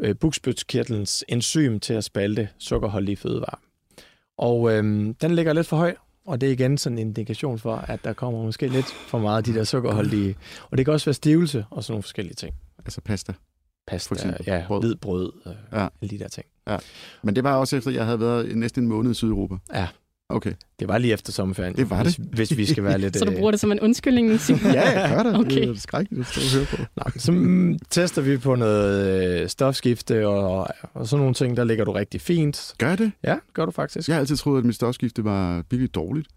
øh, 0.00 0.14
bugspytkirtlens 0.16 1.24
enzym 1.28 1.78
til 1.78 1.94
at 1.94 2.04
spalte 2.04 2.48
sukkerholdige 2.58 3.16
fødevarer. 3.16 3.60
Og 4.38 4.72
øhm, 4.72 5.14
den 5.14 5.34
ligger 5.34 5.52
lidt 5.52 5.66
for 5.66 5.76
høj, 5.76 5.94
og 6.26 6.40
det 6.40 6.48
er 6.48 6.52
igen 6.52 6.78
sådan 6.78 6.98
en 6.98 7.06
indikation 7.06 7.58
for, 7.58 7.74
at 7.76 8.04
der 8.04 8.12
kommer 8.12 8.42
måske 8.42 8.68
lidt 8.68 8.86
for 8.86 9.18
meget 9.18 9.36
af 9.36 9.44
de 9.44 9.54
der 9.54 9.64
sukkerholdige. 9.64 10.36
Og 10.70 10.78
det 10.78 10.86
kan 10.86 10.94
også 10.94 11.06
være 11.06 11.14
stivelse 11.14 11.64
og 11.70 11.84
sådan 11.84 11.92
nogle 11.92 12.02
forskellige 12.02 12.34
ting. 12.34 12.54
Altså 12.84 13.00
pasta. 13.00 13.32
Pasta, 13.86 14.08
For 14.08 14.14
eksempel 14.14 14.44
ja, 14.46 14.64
brød. 14.66 14.80
hvid 14.80 14.94
brød, 14.94 15.32
øh, 15.46 15.52
Ja. 15.72 15.82
ja. 15.82 15.88
alle 16.02 16.10
de 16.10 16.18
der 16.18 16.28
ting. 16.28 16.46
Men 17.22 17.36
det 17.36 17.44
var 17.44 17.54
også 17.56 17.76
efter, 17.76 17.90
jeg 17.90 18.04
havde 18.04 18.20
været 18.20 18.56
næsten 18.56 18.82
en 18.82 18.88
måned 18.88 19.10
i 19.10 19.14
Sydeuropa. 19.14 19.54
Ja. 19.74 19.86
Okay. 20.28 20.52
Det 20.80 20.88
var 20.88 20.98
lige 20.98 21.12
efter 21.12 21.32
sommerferien. 21.32 21.76
Det 21.76 21.90
var 21.90 22.02
hvis, 22.02 22.14
Hvis 22.32 22.56
vi 22.56 22.66
skal 22.66 22.84
være 22.84 22.98
lidt... 22.98 23.16
Så 23.18 23.24
du 23.24 23.30
øh, 23.30 23.36
bruger 23.36 23.50
det 23.50 23.60
som 23.60 23.72
en 23.72 23.80
undskyldning, 23.80 24.40
Simon? 24.40 24.60
Ja, 24.74 25.00
jeg 25.00 25.10
gør 25.16 25.22
det. 25.22 25.38
Okay. 25.40 25.50
Det 25.60 25.68
er 25.68 25.74
skrækkeligt 25.74 26.36
at 26.36 26.54
høre 26.54 26.64
på. 26.64 26.76
Nej, 26.96 27.10
så 27.18 27.32
mm, 27.32 27.78
tester 27.90 28.22
vi 28.22 28.36
på 28.36 28.54
noget 28.54 29.40
øh, 29.42 29.48
stofskifte 29.48 30.28
og, 30.28 30.68
og 30.94 31.08
sådan 31.08 31.20
nogle 31.20 31.34
ting, 31.34 31.56
der 31.56 31.64
ligger 31.64 31.84
du 31.84 31.92
rigtig 31.92 32.20
fint. 32.20 32.74
Gør 32.78 32.96
det? 32.96 33.12
Ja, 33.24 33.36
gør 33.52 33.64
du 33.64 33.70
faktisk. 33.70 34.08
Jeg 34.08 34.16
har 34.16 34.20
altid 34.20 34.36
troet, 34.36 34.58
at 34.58 34.64
mit 34.64 34.74
stofskifte 34.74 35.24
var 35.24 35.64
virkelig 35.70 35.94
dårligt. 35.94 36.28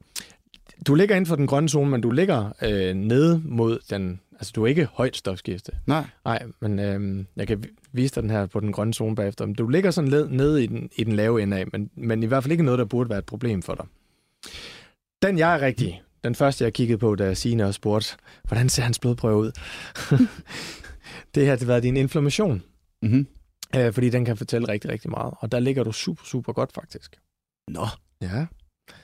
Du 0.88 0.96
ligger 0.96 1.16
inden 1.16 1.28
for 1.28 1.36
den 1.36 1.48
grønne 1.48 1.70
zone, 1.70 1.90
men 1.92 2.02
du 2.02 2.12
ligger 2.12 2.52
øh, 2.64 2.94
nede 2.96 3.42
mod 3.46 3.80
den... 3.90 4.20
Altså, 4.40 4.52
du 4.56 4.64
er 4.64 4.68
ikke 4.68 4.86
højt 4.94 5.16
stofskifte. 5.18 5.72
Nej. 5.86 6.06
Nej, 6.26 6.44
men 6.62 6.80
øh, 6.80 7.26
jeg 7.36 7.48
kan 7.48 7.64
vi- 7.64 7.70
vise 7.92 8.16
dig 8.16 8.24
den 8.24 8.30
her 8.30 8.46
på 8.46 8.60
den 8.60 8.72
grønne 8.72 8.94
zone 8.94 9.16
bagefter. 9.16 9.46
Men 9.46 9.56
du 9.56 9.68
ligger 9.68 9.92
sådan 9.92 10.10
led, 10.10 10.28
nede 10.30 10.64
i 10.64 10.68
den, 10.68 10.90
i 10.96 11.04
den 11.04 11.14
lave 11.16 11.42
ende 11.44 11.58
af, 11.58 11.66
men, 11.74 11.90
men 11.96 12.24
i 12.24 12.26
hvert 12.26 12.44
fald 12.44 12.52
ikke 12.52 12.64
noget, 12.64 12.78
der 12.80 12.86
burde 12.86 13.10
være 13.10 13.20
et 13.20 13.26
problem 13.26 13.62
for 13.62 13.76
dig. 13.76 13.86
Den, 15.22 15.38
jeg 15.38 15.56
er 15.56 15.62
rigtig, 15.62 16.02
den 16.24 16.36
første, 16.36 16.64
jeg 16.64 16.74
kiggede 16.74 16.98
på, 16.98 17.16
da 17.16 17.34
Signe 17.34 17.66
også 17.66 17.78
spurgte, 17.78 18.16
hvordan 18.44 18.70
ser 18.70 18.84
hans 18.84 19.00
blodprøve 19.00 19.38
ud? 19.38 19.52
det 21.36 21.48
har 21.48 21.56
det 21.56 21.68
været 21.68 21.84
din 21.84 21.98
inflammation, 21.98 22.64
Mm-hmm. 23.02 23.28
øh, 23.76 23.94
fordi 23.94 24.10
den 24.10 24.26
kan 24.26 24.38
fortælle 24.38 24.68
rigtig, 24.68 24.92
rigtig 24.92 25.10
meget. 25.12 25.34
Og 25.40 25.52
der 25.52 25.60
ligger 25.60 25.84
du 25.84 25.92
super, 25.92 26.24
super 26.26 26.54
godt, 26.54 26.74
faktisk. 26.74 27.16
Nå, 27.68 27.88
Ja, 28.22 28.46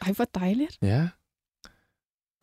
Ej, 0.02 0.12
hvor 0.12 0.25
dejligt. 0.36 0.78
ja. 0.82 1.08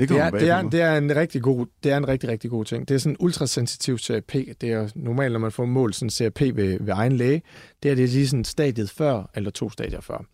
Det 0.01 0.09
Det 0.09 0.19
er, 0.19 0.31
bag 0.31 0.41
det, 0.41 0.51
er, 0.51 0.63
det, 0.63 0.81
er 0.83 0.97
en 0.97 1.17
rigtig 1.17 1.43
god, 1.43 1.67
det 1.85 1.93
er 1.93 1.97
en 1.97 2.09
rigtig, 2.09 2.29
rigtig 2.29 2.51
god 2.51 2.65
ting. 2.65 2.89
Det 2.89 2.95
er 2.95 2.99
sådan 2.99 3.13
en 3.13 3.17
ultrasensitiv 3.21 3.99
CRP. 3.99 4.33
Det 4.33 4.63
er 4.63 4.89
normalt, 4.95 5.33
når 5.33 5.41
man 5.41 5.53
får 5.53 5.65
målt 5.65 5.95
sådan 5.95 6.11
CRP 6.11 6.41
ved, 6.41 6.79
ved 6.81 6.93
egen 6.93 7.13
læge, 7.13 7.43
det 7.83 7.91
er 7.91 7.95
det 7.95 8.09
lige 8.09 8.29
sådan 8.29 8.45
stadiet 8.45 8.91
før, 8.91 9.31
eller 9.35 9.51
to 9.51 9.71
stadier 9.71 10.01
før. 10.01 10.25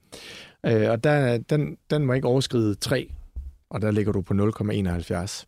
Øh, 0.66 0.90
og 0.90 1.04
der, 1.04 1.38
den, 1.38 1.76
den 1.90 2.06
må 2.06 2.12
ikke 2.12 2.28
overskride 2.28 2.75
3, 2.75 3.12
og 3.70 3.82
der 3.82 3.90
ligger 3.90 4.12
du 4.12 4.20
på 4.20 4.35
0,71. 4.35 5.44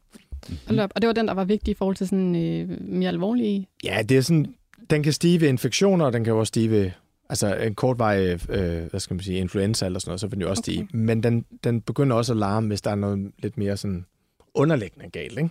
Hold 0.66 0.80
op. 0.80 0.92
Og 0.94 1.02
det 1.02 1.06
var 1.06 1.12
den, 1.12 1.28
der 1.28 1.34
var 1.34 1.44
vigtig 1.44 1.72
i 1.72 1.74
forhold 1.74 1.96
til 1.96 2.08
sådan 2.08 2.36
øh, 2.36 2.76
mere 2.80 3.08
alvorlige... 3.08 3.68
Ja, 3.84 4.02
det 4.08 4.16
er 4.16 4.20
sådan, 4.20 4.54
den 4.90 5.02
kan 5.02 5.12
stige 5.12 5.40
ved 5.40 5.48
infektioner, 5.48 6.04
og 6.04 6.12
den 6.12 6.24
kan 6.24 6.32
også 6.32 6.48
stige 6.48 6.70
ved 6.70 6.90
altså 7.30 7.56
en 7.56 7.74
kortvarig, 7.74 8.50
øh, 8.50 8.90
hvad 8.90 9.00
skal 9.00 9.14
man 9.14 9.22
sige, 9.22 9.38
influenza 9.38 9.86
eller 9.86 9.98
sådan 9.98 10.10
noget, 10.10 10.20
så 10.20 10.26
vil 10.26 10.34
den 10.34 10.42
jo 10.42 10.50
også 10.50 10.60
Okay. 10.60 10.72
stige. 10.72 10.88
Men 10.96 11.22
den, 11.22 11.44
den 11.64 11.80
begynder 11.80 12.16
også 12.16 12.32
at 12.32 12.36
larme, 12.38 12.66
hvis 12.68 12.80
der 12.82 12.90
er 12.90 12.94
noget 12.94 13.30
lidt 13.38 13.58
mere 13.58 13.76
sådan 13.76 14.06
underliggende 14.54 15.10
galt, 15.10 15.38
ikke? 15.38 15.50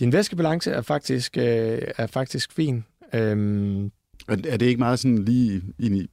Din 0.00 0.12
væskebalance 0.12 0.70
er 0.70 0.82
faktisk, 0.82 1.36
øh, 1.36 1.82
er 1.96 2.06
faktisk 2.06 2.52
fin. 2.52 2.84
Øhm, 3.14 3.84
Er, 3.84 3.90
er 4.28 4.56
det 4.56 4.62
ikke 4.62 4.78
meget 4.78 4.98
sådan 4.98 5.18
lige 5.18 5.62
ind 5.78 5.96
i 5.96 6.06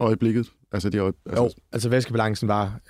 øjeblikket? 0.00 0.46
Altså, 0.72 0.90
det 0.90 0.98
er 0.98 1.04
øje, 1.04 1.12
altså, 1.26 1.42
jo, 1.44 1.50
altså 1.72 1.88
væskebalancen 1.88 2.48
var... 2.48 2.80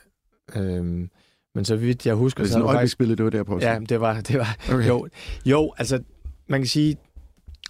Øhm, 0.57 1.11
men 1.55 1.64
så 1.64 1.76
vidt 1.76 2.07
jeg 2.07 2.14
husker, 2.14 2.43
det 2.43 2.45
er 2.45 2.49
så 2.49 2.52
sådan 2.52 2.62
faktisk... 2.67 2.76
øjebliksbillede, 2.76 3.17
det 3.17 3.25
var 3.25 3.31
der 3.31 3.43
på. 3.43 3.59
Ja, 3.61 3.79
det 3.88 4.00
var, 4.00 4.21
det 4.21 4.38
var, 4.38 4.57
okay. 4.73 4.88
Jo, 4.88 5.09
jo, 5.47 5.73
altså, 5.79 6.02
man 6.47 6.61
kan 6.61 6.69
sige, 6.69 6.97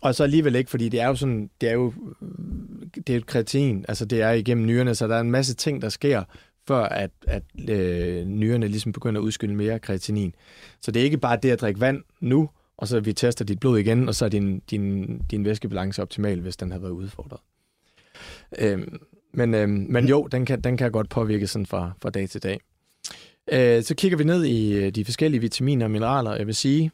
og 0.03 0.15
så 0.15 0.23
alligevel 0.25 0.55
ikke, 0.57 0.71
fordi 0.71 0.89
det 0.89 1.01
er 1.01 1.07
jo 1.09 1.15
sådan, 1.15 1.51
det 1.61 1.69
er 1.69 1.73
jo, 1.73 1.93
det 2.95 3.11
er 3.11 3.17
et 3.17 3.27
kreatin, 3.27 3.85
altså 3.89 4.05
det 4.05 4.23
er 4.23 4.31
igennem 4.31 4.67
nyrerne, 4.67 4.95
så 4.95 5.09
der 5.09 5.17
er 5.17 5.21
en 5.21 5.31
masse 5.31 5.55
ting, 5.55 5.83
der 5.83 5.89
sker, 5.89 6.25
før 6.69 6.83
at, 6.83 7.11
at 7.27 7.43
øh, 7.69 8.25
nyrerne 8.25 8.69
ligesom 8.69 8.93
begynder 8.93 9.21
at 9.21 9.25
udskille 9.25 9.55
mere 9.55 9.79
kreatinin. 9.79 10.35
Så 10.81 10.91
det 10.91 11.01
er 11.01 11.05
ikke 11.05 11.19
bare 11.19 11.39
det 11.43 11.51
at 11.51 11.61
drikke 11.61 11.81
vand 11.81 12.03
nu, 12.21 12.51
og 12.77 12.88
så 12.88 13.01
vi 13.01 13.12
tester 13.12 13.45
dit 13.45 13.61
blod 13.61 13.79
igen, 13.79 14.09
og 14.09 14.14
så 14.14 14.25
er 14.25 14.29
din, 14.29 14.61
din, 14.71 15.19
din 15.19 15.45
væskebalance 15.45 16.03
optimal, 16.03 16.40
hvis 16.40 16.57
den 16.57 16.73
har 16.73 16.79
været 16.79 16.90
udfordret. 16.90 17.40
Øhm, 18.59 18.99
men, 19.33 19.55
øhm, 19.55 19.87
men 19.88 20.09
jo, 20.09 20.27
den 20.27 20.47
kan, 20.47 20.61
den 20.61 20.77
kan 20.77 20.93
godt 20.93 21.09
påvirke 21.09 21.47
sådan 21.47 21.66
fra, 21.66 21.93
fra 22.03 22.11
dag 22.11 22.29
til 22.31 22.43
dag. 22.43 22.61
Øh, 23.53 23.83
så 23.83 23.95
kigger 23.95 24.19
vi 24.19 24.25
ned 24.25 24.45
i 24.45 24.75
øh, 24.75 24.90
de 24.90 25.05
forskellige 25.05 25.40
vitaminer 25.40 25.85
og 25.85 25.90
mineraler. 25.90 26.35
Jeg 26.35 26.47
vil 26.47 26.55
sige, 26.55 26.90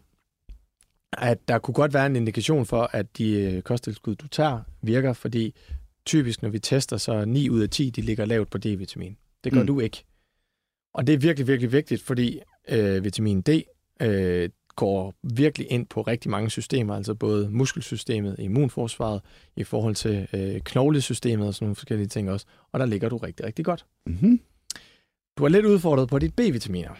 at 1.12 1.48
der 1.48 1.58
kunne 1.58 1.74
godt 1.74 1.94
være 1.94 2.06
en 2.06 2.16
indikation 2.16 2.66
for, 2.66 2.90
at 2.92 3.18
de 3.18 3.32
øh, 3.32 3.62
kosttilskud, 3.62 4.14
du 4.14 4.28
tager, 4.28 4.60
virker, 4.82 5.12
fordi 5.12 5.54
typisk, 6.08 6.42
når 6.42 6.48
vi 6.48 6.58
tester, 6.58 6.96
så 6.96 7.24
9 7.24 7.48
ud 7.50 7.60
af 7.60 7.70
10, 7.70 7.90
de 7.90 8.00
ligger 8.00 8.24
lavt 8.24 8.50
på 8.50 8.58
D-vitamin. 8.58 9.16
Det 9.44 9.52
gør 9.52 9.60
Mm. 9.60 9.66
du 9.66 9.80
ikke. 9.80 10.04
Og 10.94 11.06
det 11.06 11.12
er 11.12 11.18
virkelig, 11.18 11.46
virkelig 11.48 11.72
vigtigt, 11.72 12.02
fordi 12.02 12.40
øh, 12.68 13.04
vitamin 13.04 13.40
D 13.40 13.48
øh, 14.02 14.48
går 14.76 15.14
virkelig 15.34 15.66
ind 15.70 15.86
på 15.86 16.02
rigtig 16.02 16.30
mange 16.30 16.50
systemer, 16.50 16.94
altså 16.96 17.14
både 17.14 17.48
muskelsystemet, 17.50 18.36
immunforsvaret, 18.38 19.20
i 19.56 19.64
forhold 19.64 19.94
til 19.94 20.26
øh, 20.32 20.60
knoglesystemet 20.60 21.48
og 21.48 21.54
sådan 21.54 21.64
nogle 21.64 21.76
forskellige 21.76 22.08
ting 22.08 22.30
også. 22.30 22.46
Og 22.72 22.80
der 22.80 22.86
ligger 22.86 23.08
du 23.08 23.16
rigtig, 23.16 23.46
rigtig 23.46 23.64
godt. 23.64 23.86
Mm-hmm. 24.06 24.40
Du 25.38 25.44
er 25.44 25.48
lidt 25.48 25.66
udfordret 25.66 26.08
på 26.08 26.18
dit 26.18 26.34
B-vitaminer. 26.36 26.90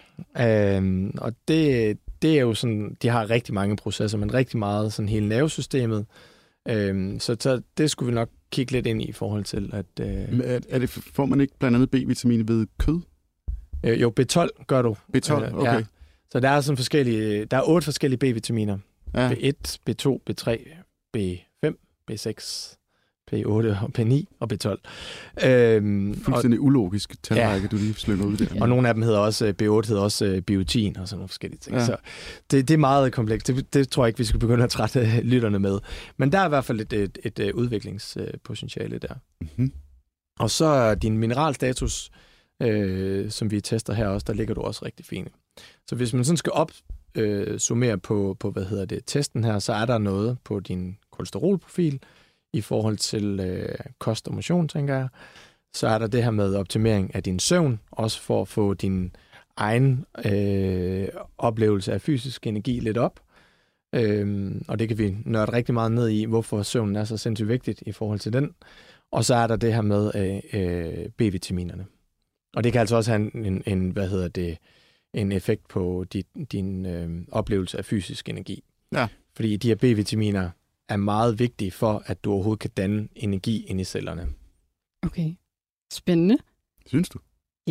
Øhm, 0.40 1.12
og 1.18 1.33
det, 1.49 1.99
det 2.23 2.37
er 2.38 2.40
jo 2.40 2.55
sådan, 2.55 2.97
de 3.03 3.09
har 3.09 3.31
rigtig 3.31 3.55
mange 3.55 3.77
processer, 3.77 4.18
men 4.18 4.35
rigtig 4.35 4.59
meget 4.59 4.92
sådan 4.92 5.09
hele 5.09 5.29
nervesystemet. 5.29 6.07
Øhm, 6.68 7.21
så, 7.21 7.37
så 7.40 7.61
det 7.79 7.90
skulle 7.90 8.07
vi 8.07 8.14
nok 8.14 8.29
kigge 8.51 8.73
lidt 8.73 8.87
ind 8.87 9.03
i 9.03 9.05
i 9.05 9.12
forhold 9.12 9.44
til, 9.44 9.71
at 9.73 9.87
øh, 10.01 10.40
Er, 10.40 10.61
er 10.68 10.79
det, 10.79 10.90
får 10.90 11.27
man 11.27 11.40
ikke 11.40 11.59
blandt 11.59 11.75
andet 11.77 11.90
B-vitamin 11.90 12.49
ved 12.49 12.66
kød? 12.79 13.01
øh, 13.85 14.01
jo, 14.01 14.12
B12 14.21 14.64
gør 14.66 14.83
du. 14.83 14.97
B12, 15.16 15.33
Øh, 15.33 15.55
okay. 15.55 15.75
Ja. 15.75 15.85
Så 16.31 16.40
der 16.40 16.49
er 16.49 16.61
sådan 16.61 16.77
forskellige, 16.77 17.44
der 17.44 17.57
er 17.57 17.62
otte 17.68 17.85
forskellige 17.85 18.18
B-vitaminer. 18.18 18.79
Ja. 19.14 19.31
B1, 19.33 19.77
B2, 19.90 20.18
B3, 20.31 20.68
B5, 21.16 21.73
B6, 22.11 22.75
B8 23.33 23.83
og 23.85 23.91
B9 23.99 24.25
og 24.41 24.49
B12. 24.53 25.49
Øhm, 25.49 26.11
og, 26.11 26.17
Fuldstændig 26.17 26.61
ulogisk 26.61 27.23
talrække, 27.23 27.62
ja. 27.62 27.69
du 27.69 27.77
lige 27.77 27.95
slynger 27.95 28.27
ud 28.27 28.37
der. 28.37 28.61
og 28.61 28.69
nogle 28.69 28.88
af 28.88 28.95
dem 28.95 29.03
hedder 29.03 29.19
også, 29.19 29.47
øh, 29.47 29.55
B8 29.62 29.88
hedder 29.88 30.03
også 30.03 30.25
øh, 30.25 30.43
biotin 30.43 30.97
og 30.97 31.09
sådan 31.09 31.19
nogle 31.19 31.29
forskellige 31.29 31.61
ting. 31.61 31.77
Ja. 31.77 31.81
Ja. 31.81 31.87
Så 31.87 31.97
det, 32.51 32.69
det 32.69 32.75
er 32.75 32.79
meget 32.79 33.12
komplekst. 33.12 33.47
Det, 33.47 33.75
det 33.75 33.88
tror 33.88 34.05
jeg 34.05 34.09
ikke, 34.09 34.19
vi 34.19 34.25
skal 34.25 34.41
begynde 34.41 34.64
at 34.64 34.71
trætte 34.71 35.01
øh, 35.01 35.19
lytterne 35.19 35.59
med. 35.59 35.79
Men 36.17 36.33
der 36.33 36.38
er 36.38 36.47
i 36.47 36.49
hvert 36.49 36.64
fald 36.64 36.81
et, 36.81 36.93
et, 36.93 37.19
et, 37.25 37.38
et 37.38 37.53
udviklingspotentiale 37.53 38.99
der. 38.99 39.14
Mm-hmm. 39.41 39.73
Og 40.38 40.51
så 40.51 40.64
er 40.64 40.95
din 40.95 41.19
mineralstatus, 41.19 42.11
øh, 42.62 43.31
som 43.31 43.51
vi 43.51 43.61
tester 43.61 43.93
her 43.93 44.09
også, 44.09 44.25
der 44.27 44.33
ligger 44.33 44.55
du 44.55 44.61
også 44.61 44.85
rigtig 44.85 45.07
fint. 45.07 45.29
Så 45.87 45.97
hvis 45.97 46.14
man 46.14 46.25
sådan 46.25 46.37
skal 46.37 46.53
op 46.53 46.73
øh, 47.14 47.59
summere 47.59 47.99
på, 47.99 48.37
på, 48.41 48.51
hvad 48.51 48.64
hedder 48.64 48.85
det, 48.85 49.03
testen 49.07 49.45
her, 49.45 49.59
så 49.59 49.73
er 49.73 49.85
der 49.85 49.99
noget 49.99 50.38
på 50.45 50.61
din 50.61 50.99
kolesterolprofil 51.11 52.01
i 52.52 52.61
forhold 52.61 52.96
til 52.96 53.40
øh, 53.40 53.78
kost 53.98 54.28
og 54.28 54.34
motion, 54.34 54.68
tænker 54.68 54.94
jeg. 54.94 55.08
Så 55.74 55.88
er 55.88 55.98
der 55.98 56.06
det 56.06 56.24
her 56.24 56.30
med 56.30 56.54
optimering 56.54 57.14
af 57.14 57.22
din 57.22 57.38
søvn, 57.38 57.80
også 57.90 58.20
for 58.20 58.42
at 58.42 58.48
få 58.48 58.74
din 58.74 59.16
egen 59.56 60.04
øh, 60.24 61.08
oplevelse 61.38 61.92
af 61.92 62.00
fysisk 62.00 62.46
energi 62.46 62.80
lidt 62.80 62.98
op. 62.98 63.20
Øhm, 63.92 64.64
og 64.68 64.78
det 64.78 64.88
kan 64.88 64.98
vi 64.98 65.16
nørde 65.24 65.52
rigtig 65.52 65.74
meget 65.74 65.92
ned 65.92 66.08
i, 66.08 66.24
hvorfor 66.24 66.62
søvnen 66.62 66.96
er 66.96 67.04
så 67.04 67.16
sindssygt 67.16 67.48
vigtigt 67.48 67.82
i 67.87 67.92
forhold 67.92 68.18
til 68.18 68.32
den. 68.32 68.54
Og 69.11 69.24
så 69.24 69.34
er 69.34 69.46
der 69.46 69.56
det 69.56 69.74
her 69.74 69.82
med 69.82 70.11
øh, 70.14 70.61
øh, 70.61 71.08
B-vitaminerne. 71.08 71.87
Og 72.56 72.64
det 72.64 72.72
kan 72.72 72.80
altså 72.80 72.96
også 72.96 73.11
have 73.11 73.30
en, 73.34 73.44
en, 73.44 73.62
en 73.66 73.90
hvad 73.90 74.08
hedder 74.08 74.28
det, 74.28 74.58
en 75.14 75.32
effekt 75.32 75.68
på 75.68 76.04
dit, 76.12 76.26
din 76.52 76.87
øh, 76.87 77.11
oplevelse 77.32 77.78
af 77.78 77.84
fysisk 77.84 78.28
energi. 78.28 78.64
Ja. 78.92 79.08
Fordi 79.37 79.56
de 79.56 79.68
her 79.68 79.74
B-vitaminer 79.74 80.50
er 80.88 80.96
meget 80.96 81.38
vigtige 81.38 81.70
for, 81.70 82.03
at 82.07 82.24
du 82.24 82.33
overhovedet 82.33 82.61
kan 82.61 82.70
danne 82.77 83.09
energi 83.16 83.64
ind 83.66 83.81
i 83.81 83.85
cellerne. 83.85 84.27
Okay. 85.07 85.31
Spændende. 85.92 86.37
Synes 86.87 87.09
du? 87.09 87.18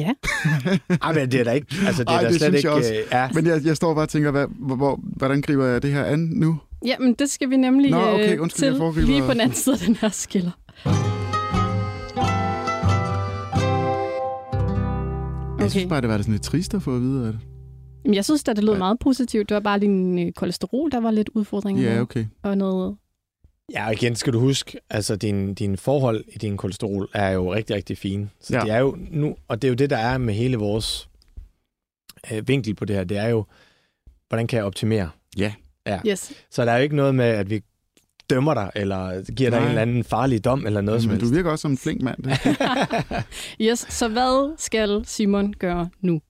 Ej, 1.01 1.13
men 1.13 1.31
det 1.31 1.39
er 1.39 1.43
da 1.43 1.51
ikke... 1.51 1.67
Altså, 1.87 2.03
det 2.03 2.09
er 2.09 2.13
Ej, 2.13 2.21
da 2.21 2.27
det 2.27 2.35
slet 2.35 2.41
synes 2.51 2.55
ikke... 2.63 2.67
jeg 2.69 2.77
også. 2.77 2.93
øh, 2.93 3.03
Ja, 3.11 3.29
Men 3.33 3.45
jeg, 3.45 3.65
jeg 3.65 3.77
står 3.77 3.93
bare 3.93 4.03
og 4.05 4.09
tænker, 4.09 4.31
hvad, 4.31 4.47
hvor, 4.49 4.75
hvor, 4.75 4.99
hvordan 5.03 5.41
griber 5.41 5.65
jeg 5.65 5.81
det 5.81 5.91
her 5.91 6.05
an 6.05 6.19
nu? 6.19 6.59
Ja, 6.85 6.97
men 6.99 7.13
det 7.13 7.29
skal 7.29 7.49
vi 7.49 7.57
nemlig 7.57 7.91
Nå, 7.91 7.97
okay, 7.97 8.35
øh, 8.35 8.41
undskyld, 8.41 8.65
jeg 8.65 8.73
til 8.73 8.77
foregriber. 8.79 9.07
lige 9.07 9.21
på 9.21 9.31
den 9.31 9.41
anden 9.41 9.55
side 9.55 9.75
af 9.75 9.79
den 9.79 9.95
her 9.95 10.09
skiller. 10.09 10.51
Jeg 15.59 15.71
synes 15.71 15.85
bare, 15.89 16.01
det 16.01 16.09
var 16.09 16.17
sådan 16.17 16.31
lidt 16.31 16.43
trist 16.43 16.73
at 16.73 16.81
få 16.81 16.95
at 16.95 17.01
vide, 17.01 17.27
at 17.27 17.35
Jamen, 18.05 18.15
jeg 18.15 18.25
synes 18.25 18.43
da, 18.43 18.53
det 18.53 18.63
lød 18.63 18.73
Ja. 18.73 18.79
meget 18.79 18.99
positivt. 18.99 19.49
Det 19.49 19.55
var 19.55 19.61
bare 19.61 19.79
din 19.79 20.19
øh, 20.19 20.31
kolesterol, 20.31 20.91
der 20.91 20.99
var 20.99 21.11
lidt 21.11 21.29
udfordring 21.33 21.79
ja, 21.79 22.01
okay. 22.01 22.25
og 22.43 22.57
noget... 22.57 22.97
Ja, 23.73 23.87
og 23.87 23.93
igen 23.93 24.15
skal 24.15 24.33
du 24.33 24.39
huske, 24.39 24.79
altså 24.89 25.15
din, 25.15 25.53
din 25.53 25.77
forhold 25.77 26.23
i 26.27 26.37
din 26.37 26.57
kolesterol 26.57 27.09
er 27.13 27.29
jo 27.29 27.53
rigtig, 27.53 27.75
rigtig 27.75 27.97
fine. 27.97 28.29
Så 28.41 28.53
Ja. 28.53 28.59
ja. 28.59 28.65
det 28.65 28.71
er 28.73 28.79
jo 28.79 28.97
nu, 29.11 29.35
og 29.47 29.61
det 29.61 29.67
er 29.67 29.69
jo 29.69 29.75
det, 29.75 29.89
der 29.89 29.97
er 29.97 30.17
med 30.17 30.33
hele 30.33 30.57
vores 30.57 31.09
øh, 32.31 32.47
vinkel 32.47 32.75
på 32.75 32.85
det 32.85 32.95
her, 32.95 33.03
det 33.03 33.17
er 33.17 33.27
jo, 33.27 33.45
hvordan 34.27 34.47
kan 34.47 34.57
jeg 34.57 34.65
optimere? 34.65 35.09
Yes. 36.07 36.31
Så 36.51 36.65
der 36.65 36.71
er 36.71 36.77
jo 36.77 36.83
ikke 36.83 36.95
noget 36.95 37.15
med, 37.15 37.25
at 37.25 37.49
vi 37.49 37.61
dømmer 38.29 38.53
dig, 38.53 38.71
eller 38.75 39.31
giver 39.31 39.49
dig 39.49 39.59
Nej. 39.59 39.65
en 39.65 39.69
eller 39.69 39.81
anden 39.81 40.03
farlig 40.03 40.45
dom, 40.45 40.65
eller 40.65 40.81
noget 40.81 41.01
som 41.01 41.09
Men 41.11 41.19
helst. 41.19 41.31
du 41.31 41.35
virker 41.35 41.51
også 41.51 41.61
som 41.61 41.71
en 41.71 41.77
flink 41.77 42.01
mand. 42.01 42.17
Yes, 43.61 43.85
så 43.89 44.07
hvad 44.07 44.55
skal 44.57 45.01
Simon 45.05 45.53
gøre 45.53 45.89
nu? 46.01 46.21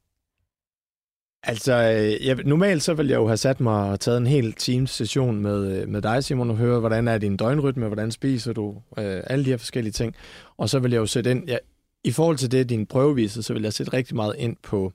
Altså, 1.44 1.74
øh, 1.74 2.28
jeg, 2.28 2.36
normalt 2.46 2.84
så 2.84 2.94
ville 2.94 3.12
jeg 3.12 3.18
jo 3.18 3.28
have 3.28 3.38
sat 3.38 3.60
mig 3.60 3.92
og 3.92 4.00
taget 4.00 4.18
en 4.18 4.28
hel 4.28 4.54
teams 4.54 4.92
session 4.92 5.42
med, 5.42 5.82
øh, 5.82 5.90
med 5.90 6.02
dig, 6.02 6.24
Simon, 6.24 6.50
og 6.50 6.58
høre, 6.58 6.80
hvordan 6.80 7.08
er 7.08 7.18
din 7.18 7.38
døgnrytme, 7.38 7.88
hvordan 7.88 8.12
spiser 8.12 8.54
du, 8.54 8.82
øh, 8.98 9.24
alle 9.28 9.46
de 9.46 9.50
her 9.50 9.58
forskellige 9.58 9.94
ting. 9.94 10.16
Og 10.58 10.70
så 10.70 10.80
vil 10.80 10.92
jeg 10.92 11.00
jo 11.00 11.06
sætte 11.06 11.32
ind, 11.32 11.48
ja, 11.48 11.58
i 12.04 12.12
forhold 12.12 12.38
til 12.38 12.52
det, 12.52 12.70
din 12.70 12.86
prøve 12.86 13.16
viser, 13.16 13.42
så 13.42 13.54
vil 13.54 13.64
jeg 13.64 13.74
sætte 13.74 13.94
rigtig 13.94 14.16
meget 14.16 14.36
ind 14.38 14.56
på 14.64 14.94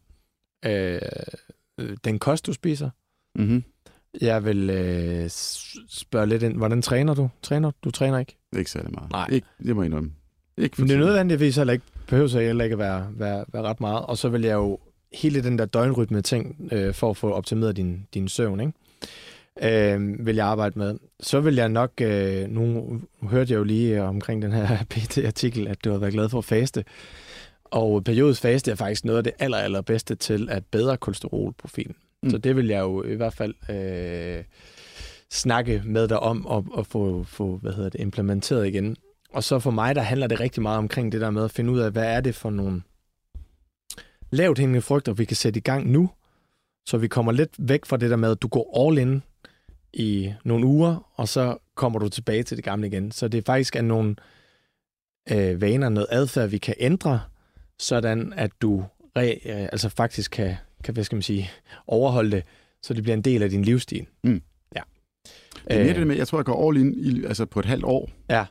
øh, 0.65 1.01
øh, 1.81 1.97
den 2.05 2.19
kost, 2.19 2.47
du 2.47 2.53
spiser. 2.53 2.91
Mm-hmm. 3.35 3.65
Jeg 4.21 4.45
vil 4.45 4.71
øh, 4.71 5.31
spørge 5.89 6.27
lidt 6.27 6.43
ind, 6.43 6.57
hvordan 6.57 6.83
træner 6.83 7.15
du? 7.15 7.29
Træner 7.43 7.71
du? 7.85 7.91
træner 7.91 8.19
ikke? 8.19 8.37
Ikke 8.57 8.71
særlig 8.71 8.93
meget. 8.95 9.11
Nej. 9.11 9.29
Ikke, 9.33 9.47
det 9.67 9.77
må 9.77 9.83
jeg 9.83 9.87
indrømme. 9.87 10.11
Ikke 10.57 10.77
for 10.77 10.83
Men 10.83 10.89
det 10.89 10.95
er 10.95 11.01
nødvendigvis 11.01 11.57
heller 11.57 11.73
ikke, 11.73 11.85
behøver 12.07 12.29
så 12.29 12.41
heller 12.41 12.65
ikke 12.65 12.75
at 12.75 12.79
være, 12.79 13.09
være, 13.11 13.45
være 13.53 13.63
ret 13.63 13.81
meget. 13.81 14.07
Og 14.07 14.19
så 14.19 14.29
vil 14.29 14.43
jeg 14.43 14.55
jo 14.55 14.79
hele 15.15 15.43
den 15.43 15.59
der 15.59 15.67
døgnrytme 15.67 16.23
ting, 16.23 16.69
øh, 16.73 16.95
for 16.95 17.11
at 17.11 17.17
få 17.17 17.31
optimeret 17.31 17.77
din, 17.77 18.07
din 18.15 18.29
søvn, 18.29 18.61
ikke? 18.61 18.73
Øh, 19.63 20.27
vil 20.27 20.37
jeg 20.37 20.47
arbejde 20.47 20.79
med. 20.79 20.99
Så 21.21 21.41
vil 21.41 21.55
jeg 21.55 21.69
nok, 21.69 21.91
øh, 22.01 22.49
nu 22.49 23.01
hørte 23.23 23.53
jeg 23.53 23.59
jo 23.59 23.65
lige 23.65 23.97
øh, 23.97 24.09
omkring 24.09 24.43
den 24.43 24.53
her 24.53 24.85
PT-artikel, 24.91 25.69
at 25.69 25.85
du 25.85 25.91
har 25.91 25.99
været 25.99 26.13
glad 26.13 26.29
for 26.29 26.39
at 26.39 26.45
faste. 26.45 26.85
Og 27.65 28.05
periodisk 28.05 28.43
faste 28.43 28.71
er 28.71 28.75
faktisk 28.75 29.05
noget 29.05 29.19
af 29.19 29.25
det 29.25 29.33
aller, 29.39 29.59
allerbedste 29.59 30.15
til 30.15 30.49
at 30.51 30.65
bedre 30.65 30.97
kolesterolprofilen. 30.97 31.95
Mm. 32.23 32.31
Så 32.31 32.39
det 32.39 32.57
vil 32.57 32.67
jeg 32.67 32.81
jo 32.81 33.05
i 33.05 33.15
hvert 33.15 33.35
fald 33.35 33.55
øh, 33.71 34.45
snakke 35.31 35.83
med 35.85 36.09
dig 36.09 36.21
om 36.21 36.47
og, 36.47 36.67
og 36.73 36.87
få, 36.87 37.25
få 37.25 37.57
hvad 37.57 37.73
hedder 37.73 37.91
det, 37.91 38.01
implementeret 38.01 38.67
igen. 38.67 38.97
Og 39.33 39.45
så 39.45 39.59
for 39.59 39.71
mig, 39.71 39.95
der 39.95 40.03
handler 40.03 40.27
det 40.27 40.41
rigtig 40.41 40.63
meget 40.63 40.79
omkring 40.79 41.13
det 41.13 41.21
der 41.21 41.31
med 41.31 41.45
at 41.45 41.51
finde 41.51 41.73
ud 41.73 41.79
af, 41.79 41.91
hvad 41.91 42.05
er 42.05 42.21
det 42.21 42.35
for 42.35 42.51
nogle 42.51 42.83
lavt 44.33 44.59
hængende 44.59 44.83
frugter, 44.83 45.13
vi 45.13 45.25
kan 45.25 45.37
sætte 45.37 45.59
i 45.59 45.61
gang 45.61 45.91
nu, 45.91 46.11
så 46.87 46.99
vi 46.99 47.09
kommer 47.09 47.33
lidt 47.33 47.51
væk 47.59 47.85
fra 47.85 47.97
det 47.97 48.11
der 48.11 48.17
med, 48.17 48.31
at 48.31 48.43
du 48.43 48.49
går 48.49 48.87
all 48.89 48.99
in 48.99 49.23
i 49.93 50.33
nogle 50.45 50.67
uger, 50.67 51.11
og 51.15 51.29
så 51.29 51.57
kommer 51.75 51.99
du 51.99 52.09
tilbage 52.09 52.43
til 52.43 52.57
det 52.57 52.65
gamle 52.65 52.87
igen. 52.87 53.13
Så 53.13 53.29
det 53.29 53.47
faktisk 53.47 53.77
er 53.77 53.83
nogle 53.83 54.17
øh, 55.31 55.61
vaner, 55.61 55.89
noget 55.89 56.07
adfærd, 56.11 56.49
vi 56.49 56.59
kan 56.59 56.75
ændre, 56.79 57.21
sådan 57.79 58.33
at 58.37 58.51
du 58.63 58.85
re, 59.17 59.41
øh, 59.45 59.69
altså 59.73 59.89
faktisk 59.89 60.31
kan, 60.31 60.57
kan, 60.85 60.95
hvad 60.95 61.05
skal 61.05 61.17
man 61.17 61.23
sige, 61.23 61.51
overholde 61.87 62.31
det, 62.31 62.45
så 62.83 62.95
det 62.95 63.03
bliver 63.03 63.17
en 63.17 63.23
del 63.23 63.43
af 63.43 63.51
din 63.51 63.65
livsstil. 63.65 64.07
Mm. 64.25 64.43
Ja. 64.77 64.81
Det 65.69 65.81
er 65.81 65.85
mere 65.85 65.95
det 65.95 66.07
med, 66.07 66.17
jeg 66.17 66.29
tror, 66.29 66.39
jeg 66.39 66.45
går 66.45 66.69
all 66.69 66.81
in 66.81 66.95
i, 66.95 67.25
altså 67.25 67.47
på 67.47 67.61
et 67.61 67.67
halvt 67.67 67.85
år. 67.85 68.11
Ja. 68.31 68.47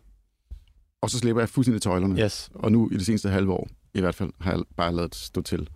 Og 1.02 1.10
så 1.10 1.18
slipper 1.18 1.42
jeg 1.42 1.50
fuldstændig 1.50 1.82
tøjlerne. 1.82 2.22
Yes. 2.22 2.50
Og 2.54 2.72
nu 2.72 2.90
i 2.92 2.94
det 2.94 3.06
seneste 3.06 3.30
halve 3.30 3.54
år, 3.54 3.68
i 3.94 4.00
hvert 4.02 4.16
fald, 4.16 4.30
har 4.40 4.52
jeg 4.52 4.62
bare 4.78 4.96
lavet 4.96 5.16
stå 5.16 5.42
til. 5.42 5.70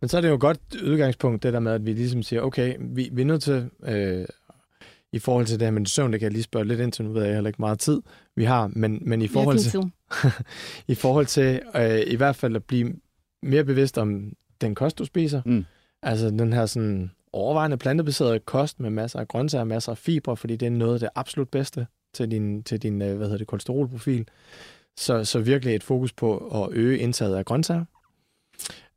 Men 0.00 0.08
så 0.08 0.16
er 0.16 0.20
det 0.20 0.28
jo 0.28 0.34
et 0.34 0.40
godt 0.40 0.60
udgangspunkt, 0.84 1.42
det 1.42 1.52
der 1.52 1.60
med, 1.60 1.72
at 1.72 1.86
vi 1.86 1.92
ligesom 1.92 2.22
siger, 2.22 2.42
okay, 2.42 2.76
vi, 2.80 3.08
vi 3.12 3.22
er 3.22 3.26
nødt 3.26 3.42
til, 3.42 3.70
øh, 3.82 4.26
i 5.12 5.18
forhold 5.18 5.46
til 5.46 5.60
det 5.60 5.66
her 5.66 5.72
med 5.72 5.86
søvn, 5.86 6.12
det 6.12 6.20
kan 6.20 6.24
jeg 6.24 6.32
lige 6.32 6.42
spørge 6.42 6.66
lidt 6.66 6.80
ind 6.80 6.92
til, 6.92 7.04
nu 7.04 7.12
ved 7.12 7.24
jeg 7.24 7.34
heller 7.34 7.48
ikke 7.48 7.62
meget 7.62 7.78
tid, 7.78 8.02
vi 8.36 8.44
har, 8.44 8.70
men, 8.72 8.98
men 9.02 9.22
i 9.22 9.28
forhold 9.28 9.58
til, 9.58 9.90
i 10.92 10.94
forhold 10.94 11.26
til 11.26 11.60
øh, 11.76 12.00
i 12.06 12.16
hvert 12.16 12.36
fald 12.36 12.56
at 12.56 12.64
blive 12.64 12.94
mere 13.42 13.64
bevidst 13.64 13.98
om 13.98 14.32
den 14.60 14.74
kost, 14.74 14.98
du 14.98 15.04
spiser, 15.04 15.42
Mm. 15.44 15.64
altså 16.02 16.30
den 16.30 16.52
her 16.52 16.66
sådan 16.66 17.10
overvejende 17.32 17.76
plantebaserede 17.76 18.38
kost 18.38 18.80
med 18.80 18.90
masser 18.90 19.18
af 19.20 19.28
grøntsager, 19.28 19.64
masser 19.64 19.92
af 19.92 19.98
fibre, 19.98 20.36
fordi 20.36 20.56
det 20.56 20.66
er 20.66 20.70
noget 20.70 20.94
af 20.94 21.00
det 21.00 21.08
absolut 21.14 21.48
bedste 21.48 21.86
til 22.14 22.30
din, 22.30 22.62
til 22.62 22.82
din 22.82 23.02
øh, 23.02 23.16
hvad 23.16 23.26
hedder 23.26 23.38
det, 23.38 23.46
kolesterolprofil. 23.46 24.28
Så, 24.98 25.24
så 25.24 25.38
virkelig 25.38 25.74
et 25.74 25.82
fokus 25.82 26.12
på 26.12 26.36
at 26.62 26.68
øge 26.72 26.98
indtaget 26.98 27.36
af 27.36 27.44
grøntsager. 27.44 27.84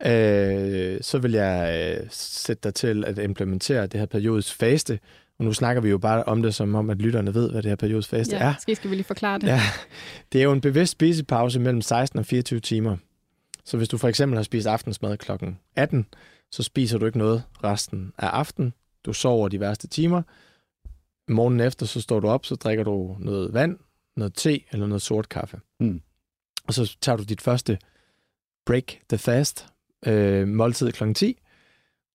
Øh, 0.05 0.97
så 1.01 1.17
vil 1.21 1.31
jeg 1.31 1.79
øh, 2.01 2.07
sætte 2.11 2.61
dig 2.63 2.73
til 2.73 3.05
at 3.05 3.17
implementere 3.17 3.87
det 3.87 3.99
her 3.99 4.07
periodisk 4.07 4.55
faste. 4.55 4.99
Og 5.39 5.45
nu 5.45 5.53
snakker 5.53 5.81
vi 5.81 5.89
jo 5.89 5.97
bare 5.97 6.23
om 6.23 6.41
det, 6.41 6.55
som 6.55 6.75
om 6.75 6.89
at 6.89 6.97
lytterne 6.97 7.33
ved, 7.33 7.51
hvad 7.51 7.61
det 7.63 7.69
her 7.71 7.75
periodisk 7.75 8.09
faste 8.09 8.35
Ja, 8.35 8.43
er. 8.43 8.53
måske 8.53 8.75
skal 8.75 8.89
vi 8.89 8.95
lige 8.95 9.03
forklare 9.03 9.39
det. 9.39 9.47
Ja, 9.47 9.61
det 10.31 10.39
er 10.39 10.43
jo 10.43 10.51
en 10.51 10.61
bevidst 10.61 10.91
spisepause 10.91 11.59
mellem 11.59 11.81
16 11.81 12.19
og 12.19 12.25
24 12.25 12.59
timer. 12.59 12.97
Så 13.65 13.77
hvis 13.77 13.89
du 13.89 13.97
for 13.97 14.07
eksempel 14.07 14.37
har 14.37 14.43
spist 14.43 14.67
aftensmad 14.67 15.17
kl. 15.17 15.31
18, 15.75 16.05
så 16.51 16.63
spiser 16.63 16.97
du 16.97 17.05
ikke 17.05 17.17
noget 17.17 17.43
resten 17.63 18.13
af 18.17 18.27
aftenen. 18.27 18.73
Du 19.05 19.13
sover 19.13 19.47
de 19.47 19.59
værste 19.59 19.87
timer. 19.87 20.21
Morgen 21.31 21.59
efter, 21.59 21.85
så 21.85 22.01
står 22.01 22.19
du 22.19 22.27
op, 22.27 22.45
så 22.45 22.55
drikker 22.55 22.83
du 22.83 23.15
noget 23.19 23.53
vand, 23.53 23.77
noget 24.17 24.33
te 24.33 24.61
eller 24.71 24.87
noget 24.87 25.01
sort 25.01 25.29
kaffe. 25.29 25.59
Mm. 25.79 26.01
Og 26.67 26.73
så 26.73 26.97
tager 27.01 27.15
du 27.15 27.23
dit 27.23 27.41
første 27.41 27.77
break 28.65 28.85
the 29.09 29.17
fast 29.17 29.67
øh, 30.05 30.47
måltid 30.47 30.91
kl. 30.91 31.13
10, 31.13 31.41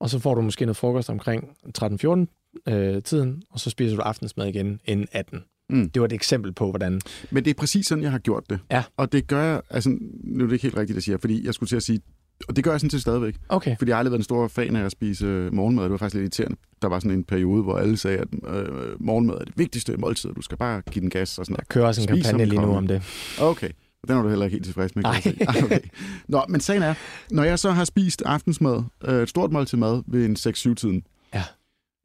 og 0.01 0.11
så 0.11 0.19
får 0.19 0.35
du 0.35 0.41
måske 0.41 0.65
noget 0.65 0.77
frokost 0.77 1.11
omkring 1.11 1.57
13-14 1.79 2.73
øh, 2.73 3.03
tiden, 3.03 3.43
og 3.51 3.61
så 3.61 3.71
spiser 3.71 3.97
du 3.97 4.03
aftensmad 4.03 4.47
igen 4.47 4.81
inden 4.85 5.09
18. 5.13 5.45
Mm. 5.71 5.91
Det 5.91 6.01
var 6.01 6.07
et 6.07 6.13
eksempel 6.13 6.53
på, 6.53 6.71
hvordan 6.71 7.01
Men 7.31 7.45
det 7.45 7.51
er 7.51 7.55
præcis 7.55 7.87
sådan, 7.87 8.05
jeg 8.05 8.11
har 8.11 8.19
gjort 8.19 8.51
det. 8.51 8.59
Ja. 8.71 8.85
Og 8.97 9.13
det 9.13 9.27
gør 9.27 9.43
jeg, 9.43 9.63
altså, 9.71 9.99
nu 10.25 10.45
er 10.45 10.47
det 10.47 10.53
ikke 10.53 10.63
helt 10.63 10.77
rigtigt, 10.77 10.97
at 10.97 11.03
sige, 11.03 11.19
fordi 11.19 11.47
jeg 11.47 11.55
skulle 11.55 11.69
til 11.69 11.77
at 11.77 11.83
sige, 11.83 12.01
og 12.49 12.57
det 12.57 12.65
gør 12.65 12.71
jeg 12.71 12.81
sådan 12.81 12.91
set 12.91 13.01
stadigvæk. 13.01 13.37
Okay. 13.49 13.77
Fordi 13.79 13.89
jeg 13.89 13.97
har 13.97 13.99
aldrig 13.99 14.11
været 14.11 14.21
en 14.21 14.25
stor 14.25 14.49
fan 14.49 14.77
af 14.77 14.85
at 14.85 14.93
spise 14.93 15.27
øh, 15.27 15.55
morgenmad. 15.55 15.85
Det 15.85 15.91
var 15.93 15.97
faktisk 15.97 16.15
lidt 16.15 16.23
irriterende. 16.23 16.57
Der 16.83 16.89
var 16.89 16.99
sådan 16.99 17.11
en 17.19 17.25
periode, 17.25 17.63
hvor 17.63 17.79
alle 17.79 17.97
sagde, 17.97 18.19
at 18.19 18.29
øh, 18.55 18.67
morgenmad 19.01 19.35
er 19.35 19.45
det 19.45 19.53
vigtigste 19.59 19.97
måltid. 19.97 20.31
Du 20.35 20.43
skal 20.43 20.59
bare 20.59 20.83
give 20.91 21.01
den 21.01 21.11
gas 21.11 21.39
og 21.39 21.47
sådan 21.47 21.57
Der 21.57 21.63
kører 21.69 21.87
også 21.87 22.01
en 22.01 22.09
Spis 22.09 22.27
kampagne 22.27 22.45
lige 22.45 22.61
nu 22.61 22.75
om 22.77 22.87
det. 22.87 23.03
noget. 23.39 23.51
Okay. 23.57 23.69
Den 24.09 24.17
er 24.17 24.23
du 24.23 24.29
heller 24.29 24.45
ikke 24.45 24.55
helt 24.55 24.65
tilfreds 24.65 24.97
med, 24.97 25.05
kan 25.23 25.37
jeg. 25.41 25.49
Ah, 25.49 25.65
okay. 25.65 25.81
Nå, 26.29 26.45
men 26.49 26.61
sagen 26.61 26.83
er, 26.83 26.95
når 27.31 27.45
jeg 27.45 27.59
så 27.59 27.71
har 27.71 27.85
spist 27.85 28.23
aftensmad, 28.27 28.83
øh, 29.05 29.23
et 29.23 29.29
stort 29.29 29.53
måltid 29.53 29.79
mad 29.79 30.03
ved 30.07 30.25
en 30.25 30.37
6-7-tiden, 30.39 31.03
Ja. 31.35 31.43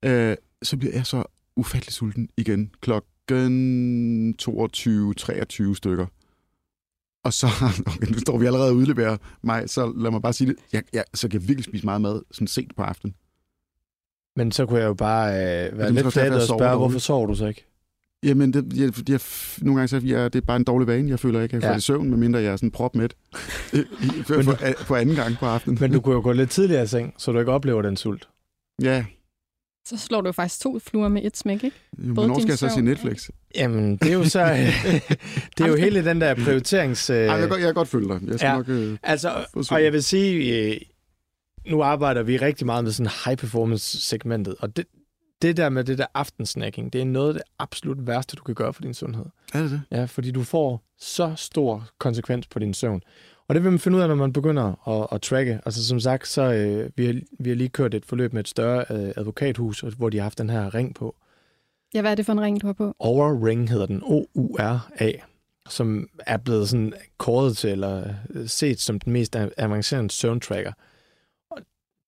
øh, 0.06 0.38
så 0.64 0.78
bliver 0.78 0.94
jeg 0.94 1.06
så 1.06 1.24
ufattelig 1.56 1.94
sulten 1.94 2.30
igen 2.38 2.72
klokken 2.82 4.36
22-23 4.42 5.76
stykker. 5.76 6.06
Og 7.24 7.34
så, 7.34 7.48
okay, 7.88 8.08
nu 8.08 8.20
står 8.20 8.38
vi 8.38 8.46
allerede 8.46 8.70
og 8.70 8.76
udleverer 8.76 9.18
mig, 9.44 9.70
så 9.70 9.94
lad 9.98 10.12
mig 10.12 10.22
bare 10.22 10.34
sige 10.34 10.48
det. 10.48 10.56
Jeg, 10.74 10.84
jeg, 10.94 11.04
så 11.14 11.28
kan 11.30 11.40
jeg 11.42 11.48
virkelig 11.48 11.66
spise 11.66 11.86
meget 11.86 12.02
mad 12.02 12.22
sådan 12.32 12.48
sent 12.48 12.76
på 12.76 12.82
aftenen. 12.84 13.16
Men 14.36 14.52
så 14.52 14.66
kunne 14.66 14.80
jeg 14.80 14.86
jo 14.88 14.94
bare 14.94 15.28
øh, 15.34 15.78
være 15.78 15.92
lidt 15.94 16.14
flat 16.14 16.32
og 16.34 16.42
spørge, 16.42 16.78
hvorfor 16.78 17.00
sover 17.00 17.28
du 17.28 17.36
så 17.36 17.46
ikke? 17.48 17.66
Jamen, 18.24 18.54
det, 18.54 18.78
jeg, 18.78 19.10
jeg, 19.10 19.20
nogle 19.62 19.78
gange 19.80 19.88
så 19.88 19.96
er 19.96 20.02
jeg, 20.06 20.34
det 20.34 20.42
er 20.42 20.46
bare 20.46 20.58
en 20.58 20.64
dårlig 20.64 20.88
vane. 20.88 21.10
Jeg 21.10 21.20
føler 21.20 21.42
ikke, 21.42 21.58
at 21.58 21.62
jeg 21.64 21.68
Ja. 21.70 21.74
får 21.74 21.78
i 21.78 21.82
søvn, 21.82 22.10
medmindre 22.10 22.40
jeg 22.42 22.52
er 22.52 22.56
sådan 22.56 22.72
Men 24.30 24.46
du- 24.46 24.52
for, 24.52 24.84
på 24.88 24.96
anden 24.96 25.16
gang 25.16 25.36
på 25.38 25.46
aftenen. 25.46 25.78
Men 25.82 25.92
du 25.92 26.02
kunne 26.02 26.16
jo 26.16 26.22
gå 26.22 26.32
lidt 26.32 26.50
tidligere 26.50 26.84
i 26.84 26.88
seng, 26.88 27.14
så 27.18 27.32
du 27.32 27.40
ikke 27.40 27.52
oplever 27.52 27.82
den 27.82 27.98
sult. 27.98 28.30
Ja, 28.82 29.06
Så 29.88 29.98
slår 29.98 30.22
du 30.22 30.28
jo 30.28 30.32
faktisk 30.32 30.62
to 30.62 30.80
fluer 30.80 31.08
med 31.10 31.22
et 31.26 31.38
smæk, 31.38 31.64
ikke? 31.64 31.78
hvornår 31.92 32.34
din 32.36 32.42
skal 32.42 32.52
jeg 32.52 32.58
så 32.58 32.68
søvn- 32.68 32.82
Netflix? 32.82 33.30
Jamen, 33.56 33.98
det 33.98 34.10
er 34.10 34.14
jo 34.14 34.30
så... 34.30 34.44
det 35.58 35.64
er 35.64 35.68
jo 35.68 35.76
hele 35.76 36.06
den 36.06 36.22
der 36.22 36.36
prioriterings... 36.36 37.10
Øh, 37.10 37.16
Ej, 37.18 37.22
jeg, 37.24 37.40
kan 37.40 37.50
godt- 37.50 37.60
jeg 37.60 37.68
kan 37.68 37.74
godt 37.74 37.88
følge 37.88 38.08
dig. 38.08 38.20
Jeg 38.28 38.40
skal 38.40 38.48
ja. 38.48 38.56
nok... 38.58 38.70
Øh, 38.70 38.98
altså, 39.04 39.46
og 39.72 39.84
jeg 39.84 39.94
vil 39.94 40.04
sige, 40.04 40.58
øh, 40.74 40.78
nu 41.68 41.82
arbejder 41.84 42.24
vi 42.24 42.38
rigtig 42.38 42.66
meget 42.66 42.84
med 42.84 42.92
sådan 42.92 43.12
high-performance-segmentet, 43.26 44.56
og 44.60 44.76
det, 44.78 44.86
det 45.42 45.58
der 45.58 45.70
med 45.70 45.84
det 45.84 45.98
der 45.98 46.06
aftensnacking, 46.14 46.94
det 46.94 47.02
er 47.02 47.06
noget 47.06 47.28
af 47.28 47.34
det 47.34 47.44
absolut 47.60 48.08
værste, 48.08 48.36
du 48.36 48.44
kan 48.44 48.56
gøre 48.56 48.74
for 48.74 48.82
din 48.82 48.94
sundhed. 48.94 49.26
er 49.54 49.62
det 49.62 49.72
det? 49.72 49.82
Ja, 49.92 50.06
fordi 50.06 50.32
du 50.32 50.44
får 50.44 50.84
så 51.00 51.34
stor 51.38 51.88
konsekvens 52.00 52.48
på 52.48 52.60
din 52.60 52.74
søvn. 52.74 53.02
Og 53.52 53.56
det 53.56 53.64
vil 53.64 53.72
man 53.72 53.80
finde 53.80 53.98
ud 53.98 54.02
af, 54.02 54.08
når 54.08 54.16
man 54.16 54.34
begynder 54.34 54.88
at, 54.90 55.08
at 55.12 55.22
tracke. 55.22 55.60
Altså 55.66 55.88
som 55.88 56.00
sagt, 56.00 56.28
så 56.28 56.42
øh, 56.42 56.90
vi, 56.96 57.06
har, 57.06 57.14
vi 57.40 57.50
har 57.50 57.56
lige 57.56 57.70
kørt 57.70 57.94
et 57.94 58.06
forløb 58.06 58.34
med 58.34 58.40
et 58.40 58.48
større 58.48 58.86
øh, 58.90 59.14
advokathus, 59.18 59.80
hvor 59.98 60.10
de 60.10 60.18
har 60.18 60.24
haft 60.24 60.38
den 60.38 60.50
her 60.50 60.76
ring 60.76 60.96
på. 60.96 61.16
Ja, 61.94 62.02
hvad 62.02 62.12
er 62.12 62.16
det 62.16 62.26
for 62.26 62.34
en 62.34 62.42
ring, 62.42 62.62
du 62.62 62.68
har 62.68 62.74
på? 62.74 62.96
Aura 63.00 63.48
Ring 63.48 63.70
hedder 63.70 63.86
den, 63.86 64.02
O-U-R-A, 64.04 65.12
som 65.70 66.10
er 66.20 66.38
blevet 66.38 66.70
sådan 66.70 66.94
kåret 67.18 67.58
til, 67.58 67.70
eller 67.70 68.14
øh, 68.30 68.48
set 68.48 68.80
som 68.80 69.00
den 69.00 69.14
mest 69.14 69.36
avancerede 69.58 70.10
søvntracker. 70.10 70.72
Og 71.50 71.58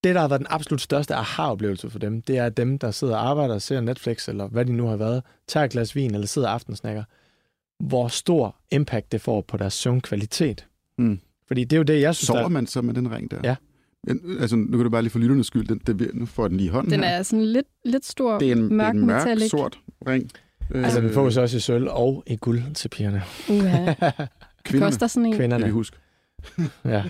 det, 0.04 0.16
der 0.16 0.22
har 0.22 0.28
været 0.28 0.40
den 0.40 0.48
absolut 0.50 0.82
største 0.82 1.16
aha-oplevelse 1.16 1.90
for 1.90 2.00
dem, 2.00 2.22
det 2.22 2.38
er 2.38 2.50
dem, 2.50 2.80
der 2.80 2.92
sidder 2.92 3.16
og 3.16 3.30
arbejder 3.30 3.56
og 3.56 3.62
ser 3.62 3.82
Netflix, 3.82 4.30
eller 4.30 4.48
hvad 4.48 4.66
de 4.66 4.74
nu 4.74 4.88
har 4.88 4.98
været, 4.98 5.24
tager 5.48 5.64
et 5.64 5.72
glas 5.72 5.96
vin, 5.96 6.14
eller 6.14 6.28
sidder 6.28 6.48
og 6.48 6.54
aftensnakker, 6.54 7.04
hvor 7.80 8.08
stor 8.08 8.56
impact 8.72 9.12
det 9.12 9.22
får 9.22 9.42
på 9.42 9.58
deres 9.58 9.74
søvnkvalitet. 9.74 10.68
Mm. 10.98 11.20
Fordi 11.54 11.64
det 11.64 11.74
er 11.74 11.78
jo 11.78 11.84
det, 11.84 12.02
jeg 12.02 12.16
synes, 12.16 12.28
Sover 12.28 12.42
der... 12.42 12.48
man 12.48 12.68
så 12.68 12.82
med 12.82 12.94
den 12.94 13.12
ring 13.12 13.32
der? 13.32 13.38
Ja. 13.44 13.56
Men, 14.08 14.20
altså, 14.40 14.56
nu 14.56 14.78
kan 14.78 14.84
du 14.84 14.90
bare 14.90 15.02
lige 15.02 15.12
for 15.12 15.20
lytternes 15.20 15.48
skyld. 15.48 15.68
Den, 15.68 15.98
den, 16.00 16.10
nu 16.14 16.26
får 16.26 16.48
den 16.48 16.58
lige 16.58 16.68
i 16.68 16.70
hånden 16.70 16.92
Den 16.92 17.04
her. 17.04 17.10
er 17.10 17.24
sådan 17.24 17.46
lidt, 17.46 17.66
lidt 17.86 18.06
stor, 18.06 18.40
det 18.40 18.48
er 18.52 18.56
en 18.56 18.74
mørk, 18.78 18.94
det 18.94 18.98
er 19.00 19.02
en 19.02 19.08
mørk 19.08 19.24
metallic. 19.26 19.50
sort 19.50 19.80
ring. 20.08 20.30
Altså, 20.76 21.02
den 21.02 21.10
fås 21.14 21.38
også 21.38 21.58
i 21.58 21.60
sølv 21.60 21.88
og 21.90 22.24
i 22.28 22.36
guld 22.36 22.74
til 22.74 22.90
pigerne. 22.90 23.22
Uha. 23.50 23.94
Det 24.72 24.80
koster 24.82 25.08
sådan 25.08 25.26
en. 25.26 25.36
Kvinderne. 25.36 25.66
vi 25.66 25.72
huske. 25.72 25.98
Ja. 26.86 27.04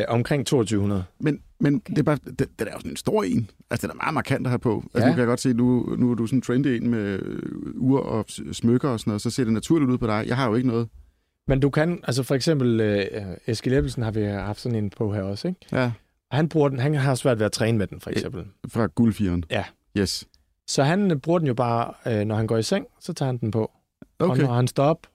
Øh, 0.00 0.04
omkring 0.08 0.46
2200. 0.46 1.04
Men, 1.20 1.38
Men 1.60 1.74
okay. 1.74 1.90
det 1.90 1.98
er 1.98 2.02
bare, 2.02 2.18
det, 2.24 2.38
det 2.38 2.48
er 2.58 2.64
jo 2.72 2.78
sådan 2.78 2.90
en 2.90 2.96
stor 2.96 3.22
en. 3.22 3.50
Altså, 3.70 3.86
den 3.86 3.90
er 3.92 3.96
meget 4.04 4.14
markant 4.14 4.46
at 4.46 4.50
have 4.50 4.58
på. 4.58 4.84
Altså, 4.94 4.98
Ja. 4.98 5.06
nu 5.06 5.12
kan 5.12 5.18
jeg 5.18 5.26
godt 5.26 5.40
se, 5.40 5.52
nu, 5.52 5.96
nu 5.98 6.10
er 6.10 6.14
du 6.14 6.26
sådan 6.26 6.36
en 6.38 6.42
trendy 6.42 6.66
en 6.66 6.90
med 6.90 7.18
øh, 7.22 7.42
ur 7.76 8.00
og 8.00 8.24
smykker 8.52 8.88
og 8.88 9.00
sådan 9.00 9.10
noget, 9.10 9.22
så 9.22 9.30
ser 9.30 9.44
det 9.44 9.52
naturligt 9.52 9.90
ud 9.90 9.98
på 9.98 10.06
dig. 10.06 10.24
Jeg 10.26 10.36
har 10.36 10.48
jo 10.48 10.54
ikke 10.54 10.68
noget. 10.68 10.88
Men 11.48 11.60
du 11.60 11.70
kan, 11.70 12.00
altså 12.04 12.22
for 12.22 12.34
eksempel 12.34 12.80
øh, 12.80 13.06
Eskild 13.46 13.74
Ebbelsen 13.74 14.02
har 14.02 14.10
vi 14.10 14.24
haft 14.24 14.60
sådan 14.60 14.78
en 14.78 14.90
på 14.90 15.14
her 15.14 15.22
også, 15.22 15.48
ikke? 15.48 15.60
Ja. 15.72 15.92
Og 16.30 16.36
han 16.36 16.48
bruger 16.48 16.68
den, 16.68 16.78
han 16.78 16.94
har 16.94 17.14
svært 17.14 17.38
ved 17.38 17.46
at 17.46 17.52
træne 17.52 17.78
med 17.78 17.86
den, 17.86 18.00
for 18.00 18.10
eksempel. 18.10 18.44
Fra 18.68 18.86
guldfieren. 18.86 19.44
Ja. 19.50 19.64
Yes. 19.98 20.28
Så 20.66 20.82
han 20.82 21.10
øh, 21.10 21.16
bruger 21.16 21.38
den 21.38 21.48
jo 21.48 21.54
bare, 21.54 21.94
øh, 22.06 22.24
når 22.24 22.36
han 22.36 22.46
går 22.46 22.56
i 22.56 22.62
seng, 22.62 22.86
så 23.00 23.12
tager 23.12 23.26
han 23.26 23.38
den 23.38 23.50
på. 23.50 23.70
Okay. 24.18 24.30
Og 24.42 24.48
når 24.48 24.54
han 24.54 24.68
står 24.68 24.84
op, 24.84 25.06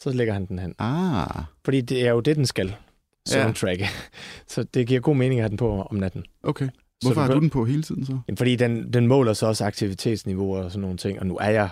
så 0.00 0.12
lægger 0.12 0.32
han 0.34 0.46
den 0.46 0.58
hen. 0.58 0.74
Ah, 0.78 1.42
Fordi 1.64 1.80
det 1.80 2.06
er 2.06 2.10
jo 2.10 2.20
det, 2.20 2.36
den 2.36 2.46
skal. 2.46 2.66
Ja. 2.68 3.42
Soundtracke. 3.42 3.88
så 4.52 4.62
det 4.62 4.86
giver 4.86 5.00
god 5.00 5.16
mening 5.16 5.40
at 5.40 5.42
have 5.42 5.48
den 5.48 5.56
på 5.56 5.82
om 5.82 5.96
natten. 5.96 6.24
okay. 6.42 6.68
Så 7.02 7.08
Hvorfor 7.08 7.20
har 7.20 7.32
du 7.34 7.40
den 7.40 7.50
på 7.50 7.64
hele 7.64 7.82
tiden 7.82 8.06
så? 8.06 8.18
Jamen, 8.28 8.36
fordi 8.36 8.56
den, 8.56 8.92
den 8.92 9.06
måler 9.06 9.32
så 9.32 9.46
også 9.46 9.64
aktivitetsniveau 9.64 10.56
og 10.56 10.70
sådan 10.70 10.80
nogle 10.80 10.96
ting. 10.96 11.20
Og 11.20 11.26
nu 11.26 11.36
er 11.36 11.50
jeg 11.50 11.68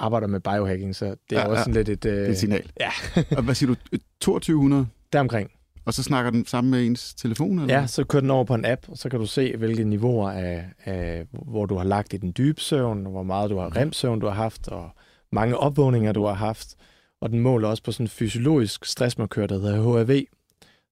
arbejder 0.00 0.26
med 0.26 0.40
biohacking, 0.40 0.96
så 0.96 1.04
det 1.30 1.38
er 1.38 1.40
Ja, 1.40 1.46
også 1.46 1.58
ja. 1.58 1.62
sådan 1.62 1.74
lidt 1.74 1.88
et... 1.88 2.04
Øh, 2.04 2.16
Det 2.16 2.26
er 2.26 2.30
et 2.30 2.38
signal. 2.38 2.70
ja. 2.80 2.90
og 3.36 3.42
hvad 3.42 3.54
siger 3.54 3.74
du? 3.74 3.96
2200? 4.20 4.86
deromkring. 5.12 5.50
Og 5.84 5.94
så 5.94 6.02
snakker 6.02 6.30
den 6.30 6.46
sammen 6.46 6.70
med 6.70 6.86
ens 6.86 7.14
telefon? 7.14 7.58
Eller? 7.58 7.74
Ja, 7.80 7.86
så 7.86 8.04
kører 8.04 8.20
den 8.20 8.30
over 8.30 8.44
på 8.44 8.54
en 8.54 8.64
app, 8.64 8.88
og 8.88 8.98
så 8.98 9.08
kan 9.08 9.20
du 9.20 9.26
se, 9.26 9.56
hvilke 9.56 9.84
niveauer 9.84 10.30
af, 10.30 10.64
af 10.84 11.26
hvor 11.32 11.66
du 11.66 11.74
har 11.76 11.84
lagt 11.84 12.12
i 12.12 12.16
den 12.16 12.32
dybe 12.38 12.60
søvn, 12.60 13.06
og 13.06 13.12
hvor 13.12 13.22
meget 13.22 13.50
du 13.50 13.58
har 13.58 13.76
remsøvn, 13.76 14.20
du 14.20 14.26
har 14.26 14.34
haft, 14.34 14.68
og 14.68 14.90
mange 15.32 15.56
opvågninger, 15.56 16.12
du 16.12 16.24
har 16.24 16.34
haft. 16.34 16.74
Og 17.20 17.30
den 17.30 17.40
måler 17.40 17.68
også 17.68 17.82
på 17.82 17.92
sådan 17.92 18.04
en 18.04 18.08
fysiologisk 18.08 18.84
stressmarkør, 18.84 19.46
der 19.46 19.58
hedder 19.58 19.80
HRV, 19.82 20.24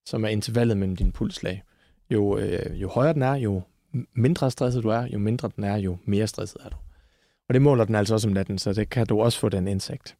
som 0.05 0.23
er 0.23 0.27
intervallet 0.29 0.77
mellem 0.77 0.95
dine 0.95 1.11
pulslag. 1.11 1.63
Jo, 2.09 2.37
øh, 2.37 2.81
jo 2.81 2.89
højere 2.89 3.13
den 3.13 3.21
er, 3.21 3.35
jo 3.35 3.61
mindre 4.15 4.51
stresset 4.51 4.83
du 4.83 4.89
er, 4.89 5.07
jo 5.13 5.19
mindre 5.19 5.49
den 5.55 5.63
er, 5.63 5.77
jo 5.77 5.97
mere 6.05 6.27
stresset 6.27 6.57
er 6.65 6.69
du. 6.69 6.75
Og 7.49 7.53
det 7.53 7.61
måler 7.61 7.83
den 7.85 7.95
altså 7.95 8.13
også 8.13 8.27
om 8.27 8.33
natten, 8.33 8.57
så 8.57 8.73
det 8.73 8.89
kan 8.89 9.07
du 9.07 9.21
også 9.21 9.39
få 9.39 9.49
den 9.49 9.67
indsigt. 9.67 10.15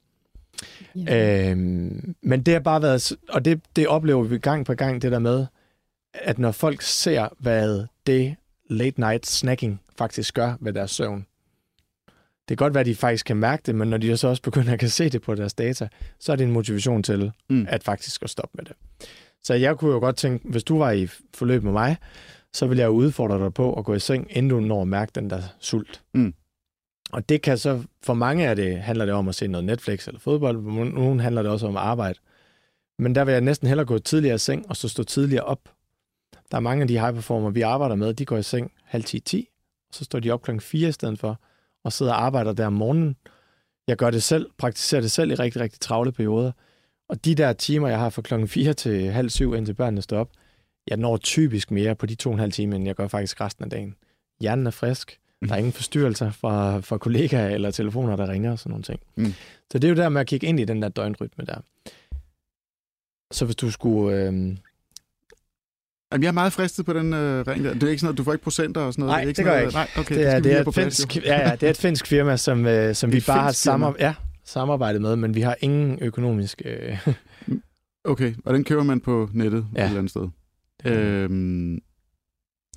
Ja. 0.96 1.50
Øhm, 1.52 2.16
men 2.22 2.42
det 2.42 2.54
har 2.54 2.62
bare 2.62 2.82
været, 2.82 3.12
og 3.30 3.46
det, 3.46 3.62
det 3.76 3.88
oplever 3.88 4.24
vi 4.24 4.38
gang 4.38 4.66
på 4.66 4.74
gang, 4.74 5.02
det 5.02 5.12
der 5.12 5.20
med, 5.20 5.46
at 6.14 6.40
når 6.40 6.52
folk 6.52 6.82
ser, 6.82 7.28
hvad 7.40 7.86
det 8.08 8.36
late 8.70 9.00
night 9.00 9.28
snacking 9.28 9.82
faktisk 9.98 10.34
gør 10.34 10.54
ved 10.60 10.74
deres 10.74 10.92
søvn, 10.92 11.26
det 12.50 12.58
kan 12.58 12.66
godt 12.66 12.74
være, 12.74 12.82
at 12.82 12.86
de 12.86 12.96
faktisk 12.96 13.26
kan 13.26 13.38
mærke 13.38 13.64
det, 13.66 13.76
men 13.76 13.88
når 13.90 13.98
de 13.98 14.18
så 14.18 14.28
også 14.28 14.42
begynder 14.42 14.74
at 14.74 14.80
kan 14.80 14.90
se 14.90 15.10
det 15.10 15.22
på 15.22 15.36
deres 15.36 15.54
data, 15.54 15.88
så 16.20 16.32
er 16.32 16.36
det 16.36 16.44
en 16.44 16.52
motivation 16.52 17.04
til 17.04 17.32
Mm. 17.50 17.66
at 17.70 17.84
faktisk 17.84 18.24
at 18.24 18.30
stoppe 18.30 18.52
med 18.56 18.66
det. 18.66 18.74
Så 19.44 19.54
jeg 19.54 19.78
kunne 19.78 19.92
jo 19.92 20.00
godt 20.00 20.16
tænke, 20.16 20.48
hvis 20.50 20.64
du 20.64 20.78
var 20.78 20.92
i 20.92 21.08
forløb 21.34 21.64
med 21.64 21.72
mig, 21.72 21.98
så 22.54 22.68
vil 22.68 22.78
jeg 22.78 22.86
jo 22.86 22.92
udfordre 22.92 23.44
dig 23.44 23.54
på 23.54 23.74
at 23.74 23.86
gå 23.86 23.94
i 23.94 24.00
seng, 24.00 24.28
inden 24.30 24.50
du 24.50 24.60
når 24.60 24.82
at 24.82 24.88
mærke 24.88 25.12
den 25.16 25.30
der 25.30 25.42
sult. 25.60 26.02
Mm. 26.14 26.34
Og 27.14 27.30
det 27.30 27.42
kan 27.42 27.58
så, 27.58 27.84
for 28.04 28.14
mange 28.14 28.48
af 28.48 28.56
det 28.56 28.80
handler 28.80 29.06
det 29.06 29.14
om 29.14 29.28
at 29.28 29.36
se 29.36 29.48
noget 29.48 29.66
Netflix 29.66 30.08
eller 30.08 30.20
fodbold, 30.20 30.64
for 30.64 30.84
nogen 30.84 31.20
handler 31.20 31.42
det 31.42 31.52
også 31.52 31.68
om 31.68 31.78
arbejde. 31.78 32.20
Men 33.00 33.16
der 33.16 33.26
vil 33.26 33.32
jeg 33.32 33.42
næsten 33.42 33.68
hellere 33.68 33.86
gå 33.86 33.98
tidligere 33.98 34.36
i 34.36 34.38
seng, 34.38 34.70
og 34.70 34.76
så 34.76 34.90
stå 34.90 35.04
tidligere 35.04 35.44
op. 35.44 35.70
Der 36.52 36.58
er 36.58 36.62
mange 36.62 36.82
af 36.82 36.88
de 36.88 37.00
high 37.00 37.14
performer, 37.14 37.50
vi 37.50 37.62
arbejder 37.62 37.96
med, 37.96 38.14
de 38.14 38.26
går 38.26 38.38
i 38.38 38.44
seng 38.44 38.72
halv 38.84 39.04
10-10, 39.04 39.88
og 39.90 39.96
så 39.96 40.04
står 40.04 40.20
de 40.20 40.32
op 40.32 40.42
klokken 40.42 40.62
4 40.62 40.90
i 40.90 40.92
stedet 40.92 41.20
for, 41.20 41.40
og 41.84 41.94
sidder 41.94 42.14
og 42.14 42.24
arbejder 42.24 42.54
der 42.54 42.68
om 42.68 42.74
morgenen. 42.74 43.16
Jeg 43.88 43.98
gør 43.98 44.10
det 44.10 44.24
selv, 44.24 44.50
praktiserer 44.58 45.02
det 45.02 45.12
selv 45.12 45.32
i 45.32 45.36
rigtig, 45.36 45.62
rigtig 45.62 45.80
travle 45.80 46.12
perioder. 46.12 46.52
Og 47.10 47.26
de 47.26 47.36
der 47.36 47.54
timer, 47.54 47.88
jeg 47.88 48.00
har 48.00 48.10
fra 48.10 48.22
klokken 48.22 48.48
4 48.48 48.74
til 48.74 49.12
halv 49.12 49.30
7, 49.30 49.54
indtil 49.54 49.74
børnene 49.74 50.02
står 50.02 50.20
op, 50.20 50.30
jeg 50.88 50.98
når 50.98 51.18
typisk 51.18 51.72
mere 51.72 51.96
på 51.96 52.06
de 52.06 52.16
to 52.16 52.30
og 52.30 52.34
en 52.34 52.40
halv 52.40 52.52
time, 52.52 52.76
end 52.76 52.86
jeg 52.86 52.96
gør 52.96 53.08
faktisk 53.08 53.42
resten 53.42 53.64
af 53.64 53.70
dagen. 53.70 53.96
Hjernen 54.42 54.68
er 54.68 54.72
frisk. 54.72 55.20
Der 55.48 55.54
er 55.54 55.58
ingen 55.58 55.74
forstyrrelser 55.74 56.32
fra, 56.32 56.80
fra 56.80 56.98
kollegaer 56.98 57.50
eller 57.50 57.72
telefoner, 57.72 58.16
der 58.16 58.30
ringer 58.30 58.52
og 58.52 58.60
sådan 58.60 58.70
nogle 58.70 58.84
ting. 58.84 59.00
Mm. 59.16 59.34
Så 59.72 59.80
det 59.80 59.84
er 59.84 59.90
jo 59.90 59.96
der 59.96 60.10
med 60.10 60.22
at 60.22 60.28
kigge 60.28 60.48
ind 60.48 60.60
i 60.60 60.66
den 60.66 60.82
der 60.82 60.90
døgnrytme 60.90 61.46
der. 61.46 61.58
Så 63.32 63.46
hvis 63.46 63.56
du 63.56 63.72
skulle... 63.72 64.18
Øh, 64.18 64.26
Jamen, 66.12 66.24
jeg 66.24 66.28
er 66.28 66.32
meget 66.32 66.54
fristet 66.54 66.86
på 66.86 66.94
den 66.94 67.14
øh, 67.14 67.48
ring 67.48 67.64
der. 67.64 67.74
Det 67.74 67.84
er 67.84 67.88
ikke 67.90 68.00
sådan 68.00 68.08
noget, 68.08 68.18
du 68.18 68.24
får 68.24 68.34
ikke 68.34 68.44
procenter 68.44 68.82
og 68.82 68.94
sådan 68.94 69.06
noget? 69.06 69.12
Nej, 69.12 69.20
det, 69.20 69.26
er 69.26 69.28
ikke 69.30 69.38
det 69.38 69.46
gør 69.46 69.52
jeg 69.54 69.62
noget, 69.62 69.74
Nej, 69.74 69.88
okay, 69.98 70.16
det, 70.16 70.28
er, 70.28 70.40
det, 70.40 70.54
er 70.54 70.68
et 70.68 70.76
finsk, 70.76 71.16
ja, 71.18 71.50
ja, 71.50 71.56
det 71.56 71.64
er 71.64 71.70
et 71.70 71.78
finsk 71.78 72.08
firma, 72.08 72.38
som, 72.38 72.66
øh, 72.66 72.96
som 72.96 73.12
vi 73.12 73.24
bare 73.28 73.42
har 73.42 73.52
samar- 73.52 73.96
ja, 74.00 74.14
samarbejdet 74.46 75.02
med, 75.02 75.16
men 75.16 75.36
vi 75.36 75.42
har 75.42 75.56
ingen 75.62 76.00
økonomisk... 76.02 76.62
Øh, 76.66 77.08
Okay, 78.04 78.34
og 78.46 78.54
den 78.54 78.64
køber 78.64 78.84
man 78.84 79.00
på 79.00 79.30
nettet. 79.34 79.66
Ja. 79.76 79.82
et 79.82 79.86
eller 79.86 79.98
andet 79.98 80.10
sted. 80.12 80.28
Øhm, 80.86 81.80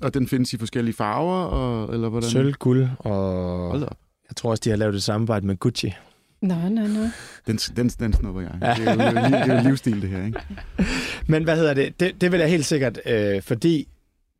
og 0.01 0.13
den 0.13 0.27
findes 0.27 0.53
i 0.53 0.57
forskellige 0.57 0.95
farver, 0.95 1.35
og, 1.43 1.93
eller 1.93 2.09
hvordan? 2.09 2.29
sølv, 2.29 2.53
guld 2.53 2.87
og... 2.99 3.69
Hold 3.69 3.83
op. 3.83 3.97
Jeg 4.29 4.35
tror 4.35 4.49
også, 4.51 4.61
de 4.65 4.69
har 4.69 4.77
lavet 4.77 4.95
et 4.95 5.03
samarbejde 5.03 5.45
med 5.47 5.55
Gucci. 5.57 5.93
Nå, 6.41 6.55
nå, 6.55 6.87
nå. 6.87 6.99
Den, 7.47 7.57
den, 7.57 7.89
den 7.89 8.13
snupper 8.13 8.41
jeg. 8.41 8.51
Det, 8.77 8.87
er 8.87 8.93
jo, 8.93 8.99
det, 9.29 9.49
er 9.51 9.63
jo, 9.63 9.69
livsstil, 9.69 10.01
det 10.01 10.09
her, 10.09 10.25
ikke? 10.25 10.39
Men 11.27 11.43
hvad 11.43 11.57
hedder 11.57 11.73
det? 11.73 11.99
Det, 11.99 12.21
det 12.21 12.31
vil 12.31 12.39
jeg 12.39 12.49
helt 12.49 12.65
sikkert, 12.65 12.99
øh, 13.05 13.41
fordi 13.41 13.87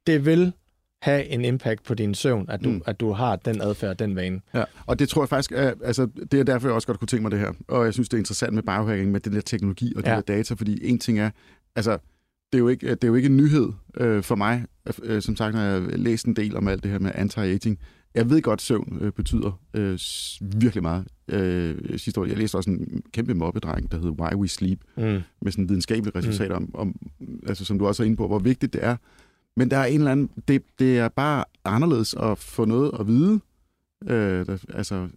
det 0.08 0.26
vil 0.26 0.54
have 1.02 1.26
en 1.26 1.46
impact 1.46 1.84
på 1.84 1.94
din 1.94 2.16
søvn, 2.16 2.46
at 2.50 2.64
du, 2.64 2.70
Mm. 2.70 2.82
at 2.86 3.00
du 3.00 3.12
har 3.12 3.36
den 3.36 3.62
adfærd, 3.62 3.98
den 3.98 4.16
vane. 4.16 4.42
Ja, 4.54 4.64
og 4.86 5.00
det 5.00 5.10
tror 5.10 5.22
jeg 5.24 5.30
faktisk, 5.30 5.52
er, 5.52 5.74
altså, 5.84 6.08
det 6.32 6.40
er 6.40 6.44
derfor, 6.44 6.68
jeg 6.68 6.76
også 6.76 6.88
godt 6.88 7.00
kunne 7.00 7.08
tænke 7.08 7.22
mig 7.22 7.32
det 7.32 7.40
her. 7.40 7.52
Og 7.68 7.86
jeg 7.86 7.94
synes, 7.94 8.10
det 8.10 8.18
er 8.18 8.20
interessant 8.22 8.54
med 8.54 8.64
biohacking, 8.64 9.12
med 9.12 9.20
den 9.20 9.34
der 9.34 9.42
teknologi 9.42 9.94
og 9.96 10.06
de 10.06 10.10
Ja. 10.10 10.16
der 10.16 10.22
data, 10.22 10.54
fordi 10.54 10.80
en 10.90 11.00
ting 11.00 11.20
er, 11.20 11.30
altså, 11.76 11.92
det 12.52 12.58
er 12.58 12.60
jo 12.60 12.68
ikke, 12.68 12.90
det 12.90 13.04
er 13.04 13.08
jo 13.08 13.16
ikke 13.16 13.26
en 13.30 13.38
nyhed 13.38 13.70
øh, 13.98 14.24
for 14.24 14.36
mig, 14.36 14.66
øh, 15.04 15.22
som 15.22 15.36
sagt, 15.36 15.56
når 15.56 15.62
jeg 15.62 15.82
har 15.82 15.90
læst 15.98 16.26
en 16.26 16.36
del 16.36 16.56
om 16.58 16.68
alt 16.68 16.84
det 16.84 16.92
her 16.92 17.00
med 17.00 17.12
anti-aging. 17.12 17.76
Jeg 18.16 18.30
ved 18.30 18.42
godt, 18.42 18.58
at 18.58 18.62
søvn 18.62 18.98
øh, 19.02 19.12
betyder 19.12 19.60
øh, 19.74 20.00
virkelig 20.60 20.82
meget. 20.84 21.08
Øh, 21.28 22.00
sidste 22.00 22.22
år, 22.22 22.26
jeg 22.26 22.38
læste 22.38 22.56
også 22.56 22.70
en 22.70 23.04
kæmpe 23.12 23.34
mobbedreng, 23.34 23.92
der 23.92 23.98
hed 24.00 24.10
Why 24.10 24.34
We 24.36 24.48
Sleep, 24.48 24.80
Mm. 24.98 25.22
med 25.42 25.52
sådan 25.52 25.70
videnskabelige 25.70 26.18
resultater 26.20 26.56
om, 26.56 26.72
om, 26.76 26.96
altså 27.48 27.66
som 27.66 27.80
du 27.80 27.88
også 27.88 28.04
er 28.04 28.06
inde 28.06 28.18
på, 28.18 28.28
hvor 28.28 28.40
vigtigt 28.40 28.74
det 28.74 28.84
er. 28.84 28.96
Men 29.58 29.72
der 29.72 29.78
er 29.78 29.86
en 29.86 30.00
eller 30.00 30.12
anden, 30.12 30.30
det, 30.48 30.62
det 30.80 30.98
er 31.00 31.08
bare 31.10 31.44
anderledes 31.66 32.14
at 32.14 32.38
få 32.38 32.66
noget 32.66 32.92
at 33.00 33.08
vide. 33.08 33.40
Øh, 34.08 34.46
der, 34.46 34.58
altså, 34.74 35.08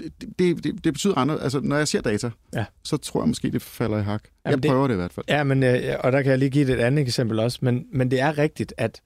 det, 0.00 0.38
det, 0.38 0.84
det, 0.84 0.92
betyder 0.92 1.18
andet. 1.18 1.38
Altså, 1.42 1.60
når 1.60 1.76
jeg 1.76 1.88
ser 1.88 2.00
data, 2.00 2.30
Ja. 2.54 2.64
så 2.84 2.96
tror 2.96 3.20
jeg 3.22 3.28
måske, 3.28 3.50
det 3.50 3.62
falder 3.62 3.98
i 3.98 4.02
hak. 4.02 4.22
Jamen, 4.46 4.52
jeg 4.52 4.62
det- 4.62 4.68
prøver 4.70 4.86
det 4.88 4.94
i 4.94 4.96
hvert 4.96 5.12
fald. 5.12 5.26
Ja, 5.28 5.44
men, 5.44 5.62
øh, 5.62 5.96
og 6.00 6.12
der 6.12 6.22
kan 6.22 6.30
jeg 6.30 6.38
lige 6.38 6.50
give 6.50 6.72
et 6.74 6.80
andet 6.80 7.02
eksempel 7.02 7.38
også, 7.38 7.58
men, 7.62 7.86
men 7.92 8.10
det 8.10 8.20
er 8.20 8.38
rigtigt, 8.38 8.74
at 8.76 9.00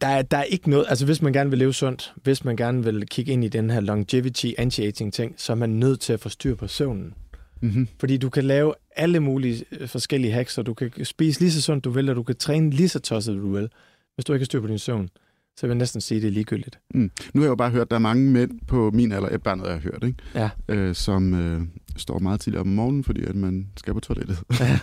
der 0.00 0.06
er, 0.06 0.22
der 0.22 0.36
er 0.36 0.42
ikke 0.42 0.70
noget, 0.70 0.86
altså 0.88 1.04
hvis 1.04 1.22
man 1.22 1.32
gerne 1.32 1.50
vil 1.50 1.58
leve 1.58 1.74
sundt, 1.74 2.14
hvis 2.22 2.44
man 2.44 2.56
gerne 2.56 2.84
vil 2.84 3.06
kigge 3.06 3.32
ind 3.32 3.44
i 3.44 3.48
den 3.48 3.70
her 3.70 3.80
longevity 3.80 4.46
anti-aging 4.58 5.10
ting, 5.12 5.34
så 5.36 5.52
er 5.52 5.56
man 5.56 5.70
nødt 5.70 6.00
til 6.00 6.12
at 6.12 6.20
få 6.20 6.28
styr 6.28 6.54
på 6.54 6.66
søvnen. 6.66 7.14
Mm-hmm. 7.60 7.88
Fordi 8.00 8.16
du 8.16 8.30
kan 8.30 8.44
lave 8.44 8.74
alle 8.96 9.20
mulige 9.20 9.64
øh, 9.72 9.88
forskellige 9.88 10.32
hacks, 10.32 10.58
og 10.58 10.66
du 10.66 10.74
kan 10.74 11.04
spise 11.04 11.40
lige 11.40 11.52
så 11.52 11.62
sundt 11.62 11.84
du 11.84 11.90
vil, 11.90 12.08
og 12.08 12.16
du 12.16 12.22
kan 12.22 12.36
træne 12.36 12.70
lige 12.70 12.88
så 12.88 12.98
tosset 12.98 13.36
du 13.36 13.52
vil. 13.52 13.68
Hvis 14.14 14.24
du 14.24 14.32
ikke 14.32 14.42
har 14.42 14.46
styr 14.46 14.60
på 14.60 14.66
din 14.66 14.78
søvn, 14.78 15.08
så 15.56 15.66
vil 15.66 15.68
jeg 15.68 15.78
næsten 15.78 16.00
sige, 16.00 16.16
at 16.18 16.22
det 16.22 16.28
er 16.28 16.32
ligegyldigt. 16.32 16.78
Mm. 16.94 17.10
Nu 17.34 17.40
har 17.40 17.46
jeg 17.46 17.50
jo 17.50 17.54
bare 17.54 17.70
hørt, 17.70 17.82
at 17.82 17.90
der 17.90 17.96
er 17.96 18.00
mange 18.00 18.30
mænd 18.30 18.50
på 18.66 18.90
min 18.90 19.12
alder, 19.12 19.28
er 19.28 19.38
bare 19.38 19.56
noget, 19.56 19.70
jeg 19.70 19.76
har 19.80 19.90
hørt, 19.90 20.04
ikke? 20.04 20.18
Ja. 20.34 20.50
Øh, 20.68 20.94
som 20.94 21.34
øh, 21.34 21.60
står 21.96 22.18
meget 22.18 22.40
tidligt 22.40 22.60
om 22.60 22.66
morgenen, 22.66 23.04
fordi 23.04 23.24
at 23.24 23.34
man 23.34 23.66
skal 23.76 23.94
på 23.94 24.00
toilettet. 24.00 24.38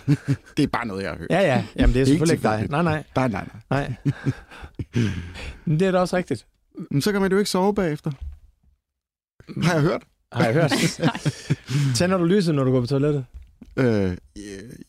det 0.56 0.62
er 0.62 0.66
bare 0.72 0.86
noget, 0.86 1.02
jeg 1.02 1.10
har 1.10 1.18
hørt. 1.18 1.30
Ja, 1.30 1.40
ja. 1.40 1.64
Jamen, 1.76 1.94
det 1.94 2.00
er 2.00 2.04
Det 2.04 2.12
er 2.12 2.26
selvfølgelig 2.26 2.32
ikke 2.34 2.42
dig. 2.48 2.66
Nej, 2.70 2.82
nej, 2.82 3.04
Nej, 3.16 3.28
nej, 3.28 3.48
nej. 3.70 3.94
nej. 4.04 4.14
Det 5.78 5.82
er 5.82 5.90
da 5.90 5.98
også 5.98 6.16
rigtigt. 6.16 6.46
Men 6.90 7.02
så 7.02 7.12
kan 7.12 7.20
man 7.20 7.32
jo 7.32 7.38
ikke 7.38 7.50
sove 7.50 7.74
bagefter. 7.74 8.10
Har 9.62 9.72
jeg 9.72 9.82
hørt? 9.82 10.02
Har 10.32 10.44
jeg 10.44 10.54
hørt. 10.54 10.70
Tænder 11.96 12.16
du 12.18 12.24
lyset, 12.24 12.54
når 12.54 12.64
du 12.64 12.70
går 12.70 12.80
på 12.80 12.86
toilettet? 12.86 13.24
Øh, 13.76 14.16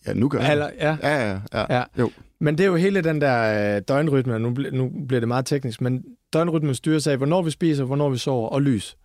ja, 0.07 0.13
nu 0.13 0.29
gør 0.29 0.39
jeg. 0.39 0.51
Eller, 0.51 0.69
ja. 0.79 0.97
Ja, 1.01 1.31
ja, 1.31 1.39
ja. 1.53 1.75
Ja. 1.77 1.83
Jo. 1.99 2.11
Men 2.39 2.57
det 2.57 2.63
er 2.63 2.67
jo 2.67 2.75
hele 2.75 3.01
den 3.01 3.21
der 3.21 3.75
øh, 3.75 3.81
døgnrytme, 3.87 4.39
nu, 4.39 4.53
bl- 4.53 4.75
nu 4.75 4.91
bliver 5.07 5.19
det 5.19 5.27
meget 5.27 5.45
teknisk, 5.45 5.81
men 5.81 6.03
døgnrytmen 6.33 6.75
styres 6.75 7.07
af, 7.07 7.17
hvornår 7.17 7.41
vi 7.41 7.51
spiser, 7.51 7.83
hvornår 7.83 8.09
vi 8.09 8.17
sover, 8.17 8.49
og 8.49 8.61
lys. 8.61 8.97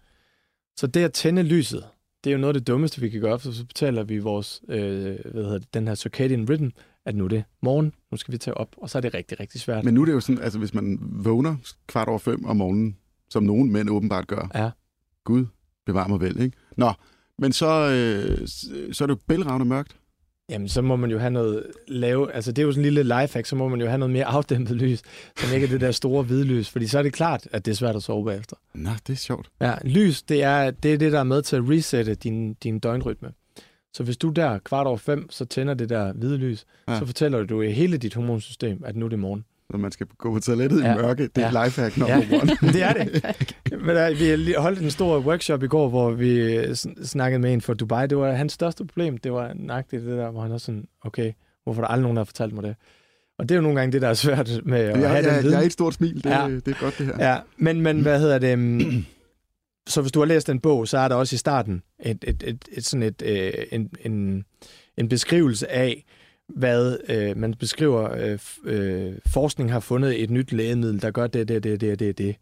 Så 0.76 0.86
det 0.86 1.04
at 1.04 1.12
tænde 1.12 1.42
lyset, 1.42 1.84
det 2.24 2.30
er 2.30 2.34
jo 2.34 2.40
noget 2.40 2.54
af 2.54 2.60
det 2.60 2.66
dummeste, 2.66 3.00
vi 3.00 3.08
kan 3.08 3.20
gøre, 3.20 3.38
for 3.38 3.50
så 3.50 3.66
betaler 3.66 4.02
vi 4.02 4.18
vores, 4.18 4.62
øh, 4.68 5.04
hvad 5.04 5.44
hedder 5.44 5.58
det, 5.58 5.74
den 5.74 5.88
her 5.88 5.94
circadian 5.94 6.50
rhythm, 6.50 6.68
at 7.04 7.14
nu 7.14 7.24
er 7.24 7.28
det 7.28 7.44
morgen, 7.62 7.92
nu 8.10 8.16
skal 8.16 8.32
vi 8.32 8.38
tage 8.38 8.56
op, 8.56 8.68
og 8.76 8.90
så 8.90 8.98
er 8.98 9.02
det 9.02 9.14
rigtig, 9.14 9.40
rigtig 9.40 9.60
svært. 9.60 9.84
Men 9.84 9.94
nu 9.94 10.00
er 10.00 10.04
det 10.04 10.12
jo 10.12 10.20
sådan, 10.20 10.42
altså 10.42 10.58
hvis 10.58 10.74
man 10.74 10.98
vågner 11.00 11.56
kvart 11.86 12.08
over 12.08 12.18
fem 12.18 12.44
om 12.44 12.56
morgenen, 12.56 12.96
som 13.30 13.42
nogen 13.42 13.72
mænd 13.72 13.90
åbenbart 13.90 14.26
gør. 14.26 14.50
Ja. 14.54 14.70
Gud, 15.24 15.46
bevar 15.86 16.08
mig 16.08 16.20
vel, 16.20 16.40
ikke? 16.40 16.56
Nå, 16.76 16.92
men 17.38 17.52
så, 17.52 17.66
øh, 17.66 18.48
så 18.92 19.04
er 19.04 19.06
det 19.06 19.14
jo 19.14 19.18
bælragende 19.28 19.66
mørkt. 19.66 19.96
Jamen, 20.50 20.68
så 20.68 20.82
må 20.82 20.96
man 20.96 21.10
jo 21.10 21.18
have 21.18 21.30
noget 21.30 21.66
lave, 21.88 22.32
altså 22.32 22.52
det 22.52 22.62
er 22.62 22.66
jo 22.66 22.72
sådan 22.72 22.84
en 22.86 22.94
lille 22.94 23.02
lifehack, 23.20 23.46
så 23.46 23.56
må 23.56 23.68
man 23.68 23.80
jo 23.80 23.86
have 23.86 23.98
noget 23.98 24.12
mere 24.12 24.24
afdæmpet 24.24 24.76
lys, 24.76 25.02
som 25.36 25.54
ikke 25.54 25.66
er 25.66 25.70
det 25.70 25.80
der 25.80 25.90
store 25.90 26.22
hvide 26.22 26.44
lys, 26.44 26.68
fordi 26.70 26.86
så 26.86 26.98
er 26.98 27.02
det 27.02 27.12
klart, 27.12 27.48
at 27.52 27.64
det 27.64 27.70
er 27.70 27.74
svært 27.76 27.96
at 27.96 28.02
sove 28.02 28.24
bagefter. 28.24 28.56
Nå, 28.74 28.90
det 29.06 29.12
er 29.12 29.16
sjovt. 29.16 29.50
Ja, 29.60 29.74
lys, 29.84 30.22
det 30.22 30.42
er, 30.42 30.70
det 30.70 30.94
er 30.94 30.98
det, 30.98 31.12
der 31.12 31.20
er 31.20 31.24
med 31.24 31.42
til 31.42 31.56
at 31.56 31.62
resette 31.68 32.14
din, 32.14 32.54
din 32.54 32.78
døgnrytme. 32.78 33.32
Så 33.94 34.02
hvis 34.02 34.16
du 34.16 34.28
der 34.28 34.58
kvart 34.58 34.86
over 34.86 34.96
fem, 34.96 35.30
så 35.30 35.44
tænder 35.44 35.74
det 35.74 35.88
der 35.88 36.12
hvide 36.12 36.36
lys, 36.36 36.64
Ja. 36.88 36.98
så 36.98 37.06
fortæller 37.06 37.44
du 37.44 37.62
i 37.62 37.70
hele 37.72 37.96
dit 37.96 38.14
hormonsystem, 38.14 38.82
at 38.86 38.96
nu 38.96 39.04
er 39.04 39.08
det 39.08 39.18
morgen. 39.18 39.44
Når 39.70 39.78
man 39.78 39.92
skal 39.92 40.06
gå 40.18 40.32
på 40.32 40.40
toilettet 40.40 40.82
ja. 40.82 40.88
Ja. 40.88 40.94
i 40.98 41.02
mørke. 41.02 41.22
Det 41.36 41.44
er 41.44 41.50
Ja. 41.60 41.64
lifehack 41.64 41.96
number 41.96 42.16
Ja. 42.16 42.38
one. 42.40 42.56
det 42.74 42.82
er 42.82 42.92
det. 42.92 43.54
Men 43.86 43.96
der, 43.96 44.36
vi 44.46 44.52
holdt 44.58 44.78
en 44.80 44.90
stor 44.90 45.18
workshop 45.20 45.62
i 45.62 45.66
går, 45.66 45.88
hvor 45.88 46.10
vi 46.10 46.58
sn- 46.58 47.04
snakkede 47.06 47.38
med 47.38 47.52
en 47.52 47.60
fra 47.60 47.74
Dubai. 47.74 48.06
Det 48.06 48.18
var 48.18 48.32
hans 48.32 48.52
største 48.52 48.86
problem. 48.86 49.18
Det 49.18 49.32
var 49.32 49.52
nøjagtigt 49.54 50.02
det 50.02 50.18
der, 50.18 50.30
hvor 50.30 50.40
han 50.42 50.52
også 50.52 50.66
sådan, 50.66 50.84
okay, 51.04 51.32
hvorfor 51.64 51.82
er 51.82 51.86
der 51.86 51.92
aldrig 51.92 52.02
nogen, 52.02 52.16
der 52.16 52.20
har 52.20 52.24
fortalt 52.24 52.54
mig 52.54 52.62
det? 52.64 52.76
Og 53.38 53.48
det 53.48 53.54
er 53.54 53.56
jo 53.56 53.62
nogle 53.62 53.78
gange 53.80 53.92
det, 53.92 54.02
der 54.02 54.08
er 54.08 54.14
svært 54.14 54.50
med 54.64 54.78
at 54.78 54.86
Jeg, 54.86 54.96
have 54.96 55.08
jeg, 55.14 55.24
den 55.24 55.32
jeg, 55.32 55.42
viden. 55.42 55.52
jeg 55.54 55.60
er 55.62 55.66
et 55.66 55.72
stort 55.72 55.94
smil. 55.94 56.14
Det, 56.14 56.24
Ja. 56.30 56.48
det 56.48 56.68
er 56.68 56.80
godt, 56.80 56.98
det 56.98 57.06
her. 57.06 57.30
Ja, 57.30 57.38
men, 57.56 57.80
men 57.80 58.00
hvad 58.02 58.20
hedder 58.20 58.38
det? 58.38 58.54
um, 58.54 59.04
Så 59.88 60.00
hvis 60.00 60.12
du 60.12 60.18
har 60.18 60.26
læst 60.26 60.46
den 60.46 60.60
bog, 60.60 60.88
så 60.88 60.98
er 60.98 61.08
der 61.08 61.14
også 61.14 61.34
i 61.34 61.36
starten 61.36 61.82
et, 62.04 62.24
et, 62.28 62.42
et, 62.46 62.64
et 62.72 62.84
sådan 62.84 63.02
et, 63.02 63.22
øh, 63.26 63.52
en, 63.72 63.90
en, 64.04 64.44
en 64.98 65.08
beskrivelse 65.08 65.70
af, 65.72 66.04
hvad 66.56 66.98
øh, 67.08 67.36
man 67.36 67.54
beskriver, 67.54 68.12
øh, 68.12 68.38
øh, 68.64 69.14
forskning 69.26 69.72
har 69.72 69.80
fundet 69.80 70.22
et 70.22 70.30
nyt 70.30 70.52
lægemiddel, 70.52 71.02
der 71.02 71.10
gør 71.10 71.26
det, 71.26 71.48
det, 71.48 71.62
det, 71.62 71.80
det, 71.80 71.98
det, 71.98 72.18
det. 72.18 72.36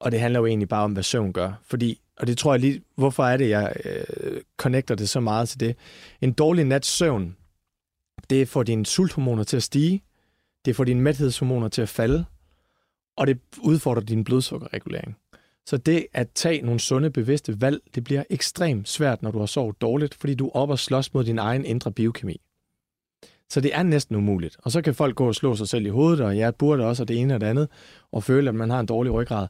Og 0.00 0.12
det 0.12 0.20
handler 0.20 0.40
jo 0.40 0.46
egentlig 0.46 0.68
bare 0.68 0.84
om, 0.84 0.92
hvad 0.92 1.02
søvn 1.02 1.32
gør. 1.32 1.52
Fordi, 1.64 2.00
og 2.16 2.26
det 2.26 2.38
tror 2.38 2.52
jeg 2.52 2.60
lige, 2.60 2.82
hvorfor 2.96 3.24
er 3.24 3.36
det, 3.36 3.48
jeg 3.48 3.72
øh, 3.84 4.40
connecter 4.56 4.94
det 4.94 5.08
så 5.08 5.20
meget 5.20 5.48
til 5.48 5.60
det. 5.60 5.76
En 6.20 6.32
dårlig 6.32 6.64
nats 6.64 6.88
søvn, 6.88 7.36
det 8.30 8.48
får 8.48 8.62
dine 8.62 8.86
sulthormoner 8.86 9.44
til 9.44 9.56
at 9.56 9.62
stige, 9.62 10.02
det 10.64 10.76
får 10.76 10.84
dine 10.84 11.00
mæthedshormoner 11.00 11.68
til 11.68 11.82
at 11.82 11.88
falde, 11.88 12.24
og 13.16 13.26
det 13.26 13.38
udfordrer 13.58 14.02
din 14.02 14.24
blodsukkerregulering. 14.24 15.16
Så 15.66 15.76
det 15.76 16.06
at 16.12 16.28
tage 16.34 16.62
nogle 16.62 16.80
sunde, 16.80 17.10
bevidste 17.10 17.60
valg, 17.60 17.80
det 17.94 18.04
bliver 18.04 18.22
ekstremt 18.30 18.88
svært, 18.88 19.22
når 19.22 19.30
du 19.30 19.38
har 19.38 19.46
sovet 19.46 19.80
dårligt, 19.80 20.14
fordi 20.14 20.34
du 20.34 20.46
er 20.46 20.56
op 20.56 20.70
og 20.70 20.78
slås 20.78 21.14
mod 21.14 21.24
din 21.24 21.38
egen 21.38 21.64
indre 21.64 21.92
biokemi. 21.92 22.40
Så 23.50 23.60
det 23.60 23.70
er 23.74 23.82
næsten 23.82 24.16
umuligt. 24.16 24.56
Og 24.62 24.72
så 24.72 24.82
kan 24.82 24.94
folk 24.94 25.14
gå 25.14 25.26
og 25.28 25.34
slå 25.34 25.56
sig 25.56 25.68
selv 25.68 25.86
i 25.86 25.88
hovedet, 25.88 26.20
og 26.20 26.38
jeg 26.38 26.54
burde 26.54 26.84
også, 26.86 27.02
og 27.02 27.08
det 27.08 27.20
ene 27.20 27.34
og 27.34 27.40
det 27.40 27.46
andet, 27.46 27.68
og 28.12 28.22
føle, 28.22 28.48
at 28.48 28.54
man 28.54 28.70
har 28.70 28.80
en 28.80 28.86
dårlig 28.86 29.12
ryggrad. 29.12 29.46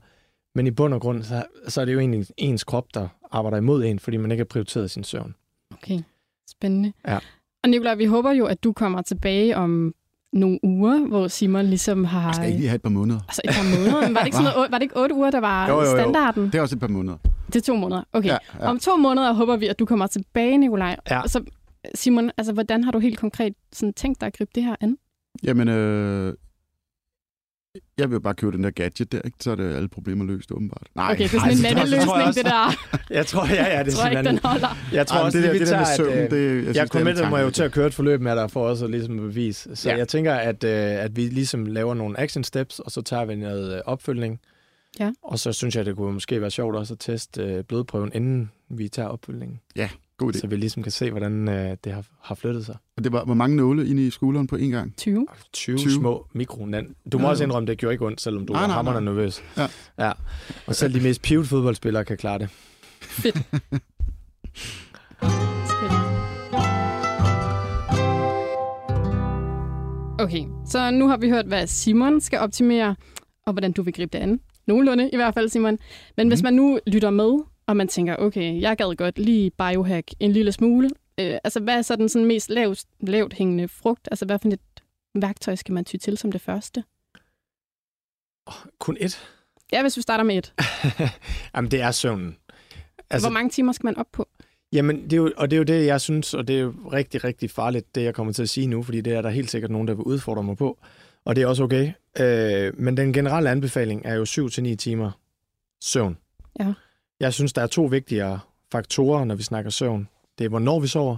Men 0.55 0.67
i 0.67 0.71
bund 0.71 0.95
og 0.95 1.01
grund, 1.01 1.23
så, 1.23 1.43
så 1.69 1.81
er 1.81 1.85
det 1.85 1.93
jo 1.95 1.99
egentlig 1.99 2.27
ens 2.37 2.65
krop, 2.65 2.85
der 2.95 3.09
arbejder 3.33 3.59
imod 3.59 3.85
en, 3.85 3.99
fordi 3.99 4.17
man 4.17 4.31
ikke 4.31 4.41
har 4.41 4.47
prioriteret 4.47 4.91
sin 4.91 5.05
søvn. 5.05 5.35
Okay, 5.73 5.99
spændende. 6.51 6.93
Ja. 7.07 7.19
Og 7.65 7.69
Nicolaj, 7.71 7.95
vi 7.95 8.05
håber 8.05 8.33
jo, 8.33 8.47
at 8.47 8.65
du 8.65 8.73
kommer 8.73 9.03
tilbage 9.03 9.57
om 9.57 9.95
nogle 10.33 10.59
uger, 10.63 11.07
hvor 11.07 11.29
Simon 11.29 11.67
ligesom 11.67 12.05
har... 12.05 12.27
Jeg 12.27 12.35
skal 12.35 12.47
ikke 12.47 12.59
lige 12.59 12.69
have 12.69 12.77
et 12.77 12.83
par 12.83 12.91
måneder. 12.91 13.21
Altså 13.29 13.43
et 13.45 13.51
par 13.51 13.79
måneder. 13.79 14.07
Men 14.07 14.15
var 14.15 14.21
det 14.21 14.27
ikke, 14.27 14.37
sådan 14.37 14.53
noget, 14.55 14.71
var 14.73 14.79
det 14.79 14.83
ikke 14.83 14.97
otte 15.03 15.15
uger, 15.15 15.31
der 15.31 15.41
var 15.41 15.69
Jo, 15.69 15.75
jo, 15.75 15.81
jo. 15.81 15.97
standarden? 15.97 16.45
Det 16.47 16.55
er 16.55 16.61
også 16.63 16.77
et 16.77 16.81
par 16.81 16.89
måneder. 16.89 17.17
Det 17.47 17.57
er 17.57 17.61
to 17.61 17.77
måneder. 17.77 18.03
Okay. 18.13 18.29
Ja, 18.29 18.39
Ja. 18.61 18.69
Om 18.71 18.79
to 18.79 18.97
måneder 18.97 19.33
håber 19.33 19.57
vi, 19.57 19.67
at 19.67 19.79
du 19.79 19.85
kommer 19.87 20.07
tilbage, 20.07 20.59
Nicolaj. 20.59 20.97
Ja. 21.11 21.23
Så 21.27 21.45
Simon, 21.95 22.31
altså, 22.37 22.53
hvordan 22.53 22.85
har 22.85 22.91
du 22.93 22.99
helt 22.99 23.19
konkret 23.19 23.53
sådan, 23.73 23.93
tænkt 23.93 24.21
dig 24.21 24.27
at 24.27 24.33
gribe 24.37 24.51
det 24.55 24.65
her 24.65 24.77
an? 24.81 24.99
Jamen, 25.43 25.69
øh, 25.69 26.35
jeg 27.99 28.09
vil 28.11 28.15
jo 28.15 28.21
bare 28.21 28.35
købe 28.35 28.53
den 28.53 28.65
der 28.65 28.71
gadget 28.71 29.13
der, 29.13 29.21
ikke? 29.25 29.37
så 29.41 29.51
er 29.51 29.55
det 29.55 29.75
alle 29.75 29.89
problemer 29.89 30.25
løst, 30.25 30.53
åbenbart. 30.53 30.87
Nej, 30.95 31.13
Okay, 31.13 31.25
det 31.25 31.35
er 31.35 31.39
Ej, 31.41 31.55
sådan 31.55 31.59
en 31.59 31.65
jeg 31.65 31.75
natteløsning, 31.75 32.35
det 32.35 32.45
der. 32.45 32.73
Jeg 33.11 33.27
tror, 33.27 33.47
ja, 33.47 33.77
ja, 33.77 33.79
det 33.79 33.87
Jeg 33.87 33.95
tror 33.95 34.09
ikke, 34.09 34.23
den 34.23 34.39
holder. 34.45 34.77
Jeg 34.93 35.07
tror 35.07 35.19
Ej, 35.19 35.25
også, 35.25 35.39
det, 35.39 35.45
der, 35.47 35.53
vi 35.53 35.59
det 35.59 35.69
der 35.69 35.79
med 35.79 35.87
søvn, 35.97 36.13
at, 36.13 36.31
det, 36.31 36.37
øh, 36.37 36.55
jeg, 36.57 36.63
synes, 36.63 36.77
jeg 36.77 36.85
det 36.85 36.95
er 36.95 36.99
committed 36.99 37.25
en 37.25 37.31
mig 37.31 37.43
jo 37.43 37.51
til 37.51 37.63
at 37.63 37.73
køre 37.73 37.87
et 37.87 37.95
forløb 37.95 38.21
med 38.21 38.37
dig 38.37 38.51
for 38.51 38.69
også 38.69 38.85
at 38.85 38.91
ligesom 38.91 39.17
bevise. 39.17 39.77
Så 39.77 39.89
Ja. 39.89 39.95
ja. 39.95 39.99
jeg 39.99 40.09
tænker, 40.09 40.35
at, 40.35 40.65
øh, 40.65 41.05
at 41.05 41.17
vi 41.17 41.23
ligesom 41.23 41.67
laver 41.67 41.95
nogle 41.95 42.21
action 42.21 42.45
steps, 42.45 42.79
og 42.79 42.91
så 42.91 43.03
tager 43.03 43.25
vi 43.25 43.35
noget 43.37 43.75
øh, 43.75 43.81
opfølgning. 43.85 44.41
Ja. 45.01 45.13
Og 45.23 45.39
så 45.39 45.53
synes 45.53 45.77
jeg, 45.77 45.85
det 45.87 45.97
kunne 45.97 46.13
måske 46.13 46.41
være 46.41 46.51
sjovt 46.51 46.77
også 46.77 46.95
at 46.95 46.99
teste 47.01 47.43
øh, 47.43 47.65
blodprøven, 47.65 48.11
inden 48.15 48.51
vi 48.69 48.89
tager 48.89 49.09
opfølgningen. 49.09 49.61
God 50.19 50.35
idé. 50.35 50.39
Så 50.39 50.47
vi 50.47 50.57
ligesom 50.57 50.83
kan 50.83 50.93
se, 50.93 51.11
hvordan 51.11 51.49
øh, 51.49 51.77
det 51.85 51.93
har, 51.93 52.05
har 52.23 52.35
flyttet 52.35 52.67
sig. 52.67 52.77
Og 52.97 53.05
det 53.05 53.13
var, 53.13 53.25
hvor 53.25 53.35
mange 53.35 53.57
nåle 53.57 53.89
inde 53.89 54.07
i 54.07 54.11
skulderen 54.11 54.47
på 54.47 54.57
en 54.57 54.71
gang? 54.71 54.97
20. 54.97 55.27
20, 55.53 55.77
20. 55.77 55.79
20. 55.79 55.93
små 56.01 56.27
mikronan. 56.33 56.95
Du 57.13 57.19
må 57.19 57.25
Ja. 57.25 57.31
også 57.31 57.45
indrømme, 57.45 57.67
det 57.67 57.79
gjorde 57.79 57.93
ikke 57.95 58.07
ondt, 58.07 58.21
selvom 58.21 58.47
du 58.47 58.53
Nej, 58.53 58.63
var 58.63 58.69
hammerende 58.69 59.05
nervøs. 59.05 59.43
Ja. 59.57 59.67
ja. 59.99 60.13
Og 60.67 60.75
selv 60.75 60.95
de 60.95 61.01
mest 61.01 61.23
pivet 61.23 61.47
fodboldspillere 61.47 62.05
kan 62.05 62.17
klare 62.17 62.39
det. 62.39 62.49
Okay, 70.21 70.45
så 70.67 70.91
nu 70.91 71.09
har 71.09 71.17
vi 71.17 71.29
hørt, 71.31 71.47
hvad 71.47 71.67
Simon 71.67 72.21
skal 72.21 72.39
optimere, 72.39 72.97
og 73.47 73.53
hvordan 73.53 73.73
du 73.73 73.83
vil 73.83 73.93
gribe 73.95 74.19
det 74.19 74.23
an. 74.23 74.41
Nogenlunde 74.67 75.11
i 75.13 75.17
hvert 75.17 75.35
fald, 75.35 75.49
Simon. 75.49 75.79
Men 76.17 76.27
mm. 76.27 76.31
hvis 76.31 76.43
man 76.43 76.55
nu 76.55 76.79
lytter 76.87 77.11
med, 77.11 77.39
og 77.69 77.77
man 77.77 77.89
tænker, 77.89 78.17
okay, 78.17 78.61
jeg 78.61 78.77
gad 78.77 78.97
godt 78.97 79.19
lige 79.19 79.51
biohack 79.51 80.11
en 80.21 80.33
lille 80.33 80.53
smule. 80.53 80.91
Øh, 81.21 81.39
altså, 81.45 81.61
hvad 81.61 81.79
er 81.79 81.83
så 81.83 81.97
den 81.97 82.09
sådan 82.09 82.27
mest 82.27 82.51
lavt, 82.51 82.85
lavt 83.01 83.33
hængende 83.33 83.69
frugt? 83.69 84.09
Altså, 84.11 84.25
hvad 84.25 84.39
for 84.39 84.49
et 84.49 84.61
værktøj 85.15 85.55
skal 85.55 85.73
man 85.73 85.85
ty 85.85 85.97
til 85.97 86.19
som 86.19 86.33
det 86.33 86.41
første? 86.41 86.85
Kun 88.79 88.97
ét? 89.01 89.19
Ja, 89.73 89.83
hvis 89.83 89.97
vi 89.97 90.03
starter 90.03 90.25
med 90.25 90.39
et. 90.39 90.55
Jamen, 91.55 91.71
det 91.71 91.81
er 91.81 91.91
søvnen. 91.91 92.37
Altså, 93.11 93.29
Hvor 93.29 93.33
mange 93.33 93.51
timer 93.51 93.73
skal 93.73 93.87
man 93.87 93.97
op 93.97 94.13
på? 94.13 94.29
Jamen, 94.73 95.05
det 95.05 95.13
er 95.13 95.17
jo, 95.17 95.33
og 95.37 95.51
det 95.51 95.57
er 95.57 95.59
jo 95.59 95.65
det, 95.65 95.87
jeg 95.87 96.01
synes, 96.01 96.35
og 96.35 96.49
det 96.49 96.57
er 96.57 96.61
jo 96.61 96.75
rigtig, 96.93 97.25
rigtig 97.25 97.51
farligt, 97.51 97.95
det 97.95 98.05
jeg 98.05 98.15
kommer 98.15 98.33
til 98.33 98.43
at 98.43 98.49
sige 98.49 98.67
nu, 98.67 98.83
fordi 98.83 99.01
det 99.01 99.13
er 99.13 99.23
der 99.23 99.31
helt 99.31 99.51
sikkert 99.51 99.71
nogen, 99.71 99.89
der 99.89 99.95
vil 99.95 100.03
udfordre 100.05 100.43
mig 100.43 100.57
på, 100.57 100.79
og 101.25 101.37
det 101.37 101.43
er 101.43 101.47
også 101.47 101.63
okay. 101.63 101.93
Øh, 102.21 102.81
men 102.81 102.97
den 102.97 103.13
generelle 103.13 103.51
anbefaling 103.51 104.03
er 104.05 104.15
jo 104.15 104.25
7-9 104.25 104.75
timer 104.75 105.11
søvn. 105.81 106.19
Ja. 106.61 106.73
Jeg 107.21 107.35
synes, 107.35 107.53
der 107.53 107.63
er 107.63 107.67
to 107.67 107.85
vigtigere 107.85 108.41
faktorer, 108.73 109.25
når 109.25 109.35
vi 109.35 109.43
snakker 109.43 109.71
søvn. 109.71 110.09
Det 110.39 110.45
er, 110.45 110.49
hvornår 110.49 110.81
vi 110.81 110.87
sover, 110.87 111.17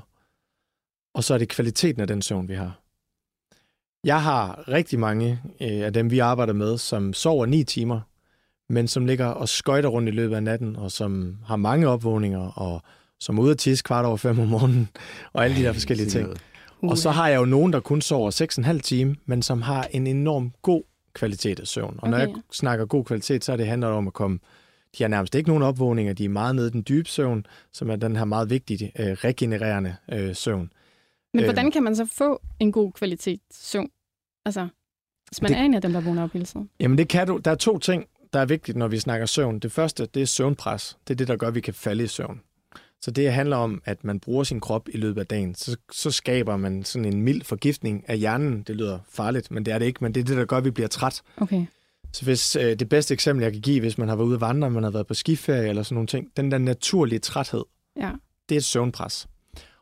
og 1.15 1.25
så 1.25 1.35
er 1.35 1.39
det 1.39 1.49
kvaliteten 1.49 2.01
af 2.01 2.07
den 2.07 2.23
søvn, 2.23 2.49
vi 2.49 2.55
har. 2.55 2.81
Jeg 4.05 4.23
har 4.23 4.69
rigtig 4.69 4.99
mange 4.99 5.41
øh, 5.61 5.69
af 5.87 5.93
dem, 5.93 6.11
vi 6.11 6.19
arbejder 6.19 6.53
med, 6.53 6.79
som 6.79 7.13
sover 7.13 7.47
9 7.47 7.65
timer, 7.65 8.01
men 8.69 8.89
som 8.89 9.07
ligger 9.07 9.27
og 9.27 9.49
skøjter 9.49 9.89
rundt 9.89 10.09
i 10.09 10.13
løbet 10.13 10.37
af 10.37 10.43
natten, 10.43 10.77
og 10.77 10.93
som 10.93 11.39
har 11.47 11.57
mange 11.57 11.89
opvågninger, 11.89 12.53
og 12.59 12.83
som 13.21 13.39
er 13.39 13.43
ude 13.43 13.51
at 13.51 13.59
tisse 13.59 13.85
kvart 13.85 14.05
over 14.05 14.17
fem 14.17 14.39
om 14.39 14.49
morgenen, 14.49 14.89
og 15.33 15.45
alle 15.45 15.57
de 15.57 15.63
der 15.63 15.73
forskellige 15.73 16.09
ting. 16.09 16.29
Og 16.83 16.99
så 16.99 17.11
har 17.11 17.29
jeg 17.29 17.41
jo 17.41 17.45
nogen, 17.45 17.73
der 17.73 17.81
kun 17.81 18.01
sover 18.01 18.31
6,5 18.73 18.79
time, 18.79 19.17
men 19.27 19.43
som 19.43 19.63
har 19.63 19.89
en 19.91 20.07
enorm 20.07 20.53
god 20.63 20.83
kvalitet 21.15 21.61
af 21.61 21.67
søvn. 21.67 21.99
Og 22.03 22.11
når 22.11 22.17
Okay. 22.19 22.29
jeg 22.29 22.43
snakker 22.53 22.87
god 22.87 23.05
kvalitet, 23.05 23.45
så 23.45 23.53
er 23.53 23.57
det 23.57 23.67
handler 23.67 23.89
om 23.89 24.07
at 24.07 24.13
komme... 24.13 24.39
De 24.98 25.03
har 25.03 25.09
nærmest 25.09 25.35
ikke 25.35 25.48
nogen 25.48 25.62
opvågninger, 25.62 26.12
de 26.12 26.24
er 26.24 26.29
meget 26.29 26.55
nede 26.55 26.66
i 26.66 26.70
den 26.70 26.85
dybe 26.88 27.09
søvn, 27.09 27.46
som 27.72 27.90
er 27.90 27.96
den 27.96 28.16
her 28.16 28.24
meget 28.24 28.50
vigtige, 28.50 28.92
øh, 28.98 29.12
regenererende 29.12 29.96
øh, 30.12 30.37
søvn. 30.37 30.72
Men 31.35 31.44
hvordan 31.44 31.70
kan 31.70 31.83
man 31.83 31.96
så 31.96 32.07
få 32.07 32.42
en 32.61 32.72
god 32.72 32.92
kvalitet 32.92 33.40
søvn? 33.53 33.90
Altså, 34.46 34.68
hvis 35.29 35.42
man 35.42 35.50
det... 35.50 35.59
er 35.59 35.62
en 35.62 35.74
af 35.74 35.83
dem, 35.83 35.92
der 35.92 36.00
vågner 36.00 36.22
op 36.22 36.33
hele 36.33 36.44
tiden. 36.44 36.70
Jamen 36.81 36.98
det 36.98 37.09
kan 37.09 37.26
du. 37.26 37.40
Der 37.44 37.50
er 37.50 37.55
to 37.55 37.79
ting, 37.79 38.07
der 38.33 38.40
er 38.40 38.46
vigtigt, 38.46 38.76
når 38.76 38.88
vi 38.88 38.98
snakker 38.98 39.26
søvn. 39.26 39.59
Det 39.59 39.72
første, 39.72 40.07
det 40.07 40.22
er 40.22 40.26
søvnpres. 40.26 40.98
Det 41.09 41.14
er 41.14 41.16
det, 41.16 41.29
der 41.29 41.37
gør, 41.37 41.48
at 41.48 41.55
vi 41.55 41.61
kan 41.61 41.74
falde 41.74 42.05
i 42.05 42.07
søvn. 42.07 42.40
Så 43.03 43.11
det 43.11 43.33
handler 43.33 43.57
om, 43.57 43.83
at 43.85 44.05
man 44.05 44.20
bruger 44.20 44.44
sin 44.44 44.61
krop 44.61 44.88
i 44.88 44.96
løbet 44.96 45.20
af 45.20 45.26
dagen. 45.26 45.55
Så, 45.55 45.76
så 45.92 46.11
skaber 46.11 46.57
man 46.57 46.85
sådan 46.85 47.12
en 47.12 47.22
mild 47.22 47.42
forgiftning 47.44 48.05
af 48.09 48.18
hjernen. 48.18 48.62
Det 48.62 48.76
lyder 48.76 48.98
farligt, 49.09 49.50
men 49.50 49.64
det 49.64 49.74
er 49.74 49.79
det 49.79 49.87
ikke. 49.87 50.05
Men 50.05 50.14
det 50.14 50.20
er 50.20 50.24
det, 50.24 50.37
der 50.37 50.44
gør, 50.44 50.57
at 50.57 50.64
vi 50.64 50.70
bliver 50.70 50.88
træt. 50.88 51.22
Okay. 51.37 51.66
Så 52.12 52.25
hvis 52.25 52.57
øh, 52.57 52.79
det 52.79 52.88
bedste 52.88 53.14
eksempel, 53.14 53.42
jeg 53.42 53.53
kan 53.53 53.61
give, 53.61 53.81
hvis 53.81 53.99
man 53.99 54.09
har 54.09 54.16
været 54.16 54.27
ude 54.27 54.35
at 54.35 54.40
vandre, 54.40 54.70
man 54.70 54.83
har 54.83 54.90
været 54.90 55.07
på 55.07 55.14
skiferie 55.14 55.68
eller 55.68 55.83
sådan 55.83 55.94
nogle 55.94 56.07
ting, 56.07 56.29
den 56.37 56.51
der 56.51 56.59
naturlige 56.59 57.18
træthed, 57.18 57.64
Ja. 57.96 58.12
det 58.49 58.55
er 58.55 58.59
et 58.59 58.64
søvnpres. 58.64 59.29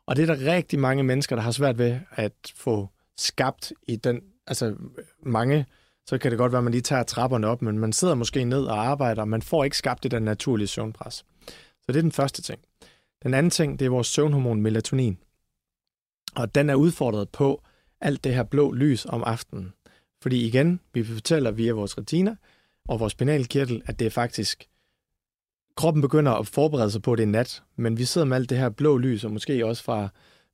Og 0.06 0.16
det 0.16 0.30
er 0.30 0.34
der 0.34 0.52
rigtig 0.54 0.78
mange 0.78 1.02
mennesker, 1.02 1.36
der 1.36 1.42
har 1.42 1.50
svært 1.50 1.78
ved 1.78 1.98
at 2.10 2.32
få 2.56 2.88
skabt 3.16 3.72
i 3.88 3.96
den, 3.96 4.20
altså 4.46 4.76
mange, 5.22 5.66
så 6.06 6.18
kan 6.18 6.30
det 6.30 6.38
godt 6.38 6.52
være, 6.52 6.58
at 6.58 6.64
man 6.64 6.70
lige 6.72 6.82
tager 6.82 7.02
trapperne 7.02 7.46
op, 7.46 7.62
men 7.62 7.78
man 7.78 7.92
sidder 7.92 8.14
måske 8.14 8.44
ned 8.44 8.64
og 8.64 8.86
arbejder, 8.86 9.22
og 9.22 9.28
man 9.28 9.42
får 9.42 9.64
ikke 9.64 9.76
skabt 9.76 10.02
det 10.02 10.10
der 10.10 10.18
naturlige 10.18 10.66
søvnpres. 10.68 11.14
Så 11.82 11.84
det 11.88 11.96
er 11.96 12.02
den 12.02 12.12
første 12.12 12.42
ting. 12.42 12.60
Den 13.22 13.34
anden 13.34 13.50
ting, 13.50 13.78
det 13.78 13.86
er 13.86 13.90
vores 13.90 14.06
søvnhormon 14.06 14.60
melatonin. 14.62 15.18
Og 16.36 16.54
den 16.54 16.70
er 16.70 16.74
udfordret 16.74 17.28
på 17.28 17.62
alt 18.00 18.24
det 18.24 18.34
her 18.34 18.42
blå 18.42 18.72
lys 18.72 19.06
om 19.06 19.22
aftenen. 19.26 19.72
Fordi 20.22 20.46
igen, 20.46 20.80
vi 20.92 21.04
fortæller 21.04 21.50
via 21.50 21.72
vores 21.72 21.98
retina 21.98 22.36
og 22.88 23.00
vores 23.00 23.12
spinalkirtel, 23.12 23.82
at 23.86 23.98
det 23.98 24.06
er 24.06 24.10
faktisk 24.10 24.68
kroppen 25.78 26.02
begynder 26.02 26.32
at 26.32 26.46
forberede 26.46 26.90
sig 26.90 27.02
på, 27.02 27.12
at 27.12 27.18
det 27.18 27.22
er 27.22 27.28
nat, 27.28 27.62
men 27.76 27.98
vi 27.98 28.04
sidder 28.04 28.26
med 28.26 28.36
alt 28.36 28.50
det 28.50 28.58
her 28.58 28.68
blå 28.68 28.98
lys, 28.98 29.24
og 29.24 29.30
måske 29.30 29.66
også 29.66 29.82
fra, 29.82 30.08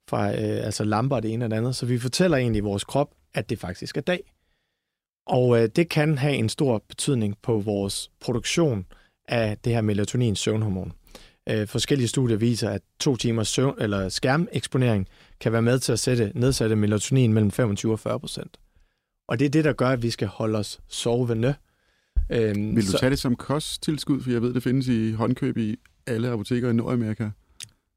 fra 0.09 0.31
øh, 0.31 0.67
altså 0.67 0.85
lamper 0.85 1.17
og 1.17 1.23
det 1.23 1.33
ene 1.33 1.45
og 1.45 1.51
det 1.51 1.57
andet, 1.57 1.77
så 1.77 1.87
vi 1.87 1.99
fortæller 1.99 2.37
egentlig 2.37 2.65
vores 2.65 2.85
krop, 2.85 3.11
at 3.35 3.51
det 3.51 3.59
faktisk 3.59 3.97
er 3.97 4.01
dag. 4.01 4.33
Og 5.27 5.63
øh, 5.63 5.69
det 5.77 5.89
kan 5.89 6.19
have 6.19 6.35
en 6.35 6.49
stor 6.49 6.85
betydning 6.89 7.37
på 7.43 7.59
vores 7.59 8.11
produktion 8.21 8.87
af 9.29 9.59
det 9.59 9.73
her 9.73 9.81
melatonin 9.81 10.37
søvnhormon. 10.37 10.93
Øh, 11.49 11.69
forskellige 11.69 12.09
studier 12.09 12.37
viser, 12.37 12.71
at 12.71 12.83
to 13.01 13.17
timers 13.17 13.49
søvn, 13.49 13.75
eller 13.79 14.09
skærmeksponering 14.09 15.09
kan 15.41 15.53
være 15.53 15.63
med 15.63 15.79
til 15.79 15.93
at 15.93 15.99
sætte, 15.99 16.33
nedsætte 16.35 16.77
melatonin 16.77 17.33
mellem 17.33 17.51
25 17.51 17.93
og 17.93 18.01
40 18.01 18.21
procent. 18.21 18.57
Og 19.29 19.39
det 19.39 19.45
er 19.45 19.49
det, 19.51 19.65
der 19.65 19.73
gør, 19.73 19.89
at 19.89 20.03
vi 20.03 20.11
skal 20.11 20.29
holde 20.29 20.59
os 20.59 20.81
sovende. 20.89 21.55
Øhm, 22.31 22.77
Vil 22.77 22.87
du 22.87 22.91
så- 22.91 22.99
tage 22.99 23.11
det 23.11 23.19
som 23.19 23.37
kosttilskud? 23.37 24.21
For 24.23 24.31
jeg 24.31 24.43
ved, 24.43 24.55
det 24.55 24.63
findes 24.63 24.89
i 24.89 25.13
håndkøb 25.13 25.57
i 25.57 25.77
alle 26.07 26.29
apoteker 26.29 26.71
i 26.71 26.73
Nordamerika. 26.73 27.29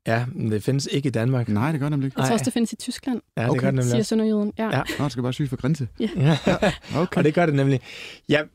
Ja, 0.08 0.26
men 0.34 0.52
det 0.52 0.64
findes 0.64 0.90
ikke 0.92 1.08
i 1.08 1.10
Danmark. 1.12 1.50
Nej, 1.50 1.72
det 1.72 1.80
gør 1.80 1.86
det 1.86 1.92
nemlig 1.92 2.08
ikke. 2.08 2.20
Jeg 2.20 2.28
tror 2.28 2.34
også, 2.34 2.46
det 2.46 2.54
findes 2.54 2.74
i 2.74 2.76
Tyskland, 2.76 3.22
Ja, 3.38 3.42
det 3.42 3.50
Okay. 3.50 3.60
gør 3.60 3.68
det 3.68 3.74
nemlig 3.76 3.92
siger. 3.92 4.04
Sønderjyden. 4.04 4.54
Ja. 4.58 4.78
Ja. 4.78 4.82
Nå, 5.00 5.04
du 5.06 5.10
skal 5.10 5.24
bare 5.24 5.34
syge 5.34 5.48
for 5.50 5.56
grænse. 5.56 5.88
Ja. 6.00 6.38
Okay. 6.98 7.18
Og 7.18 7.24
det 7.24 7.34
gør 7.34 7.46
det 7.46 7.56
nemlig. 7.56 7.82
Jeg, 8.30 8.46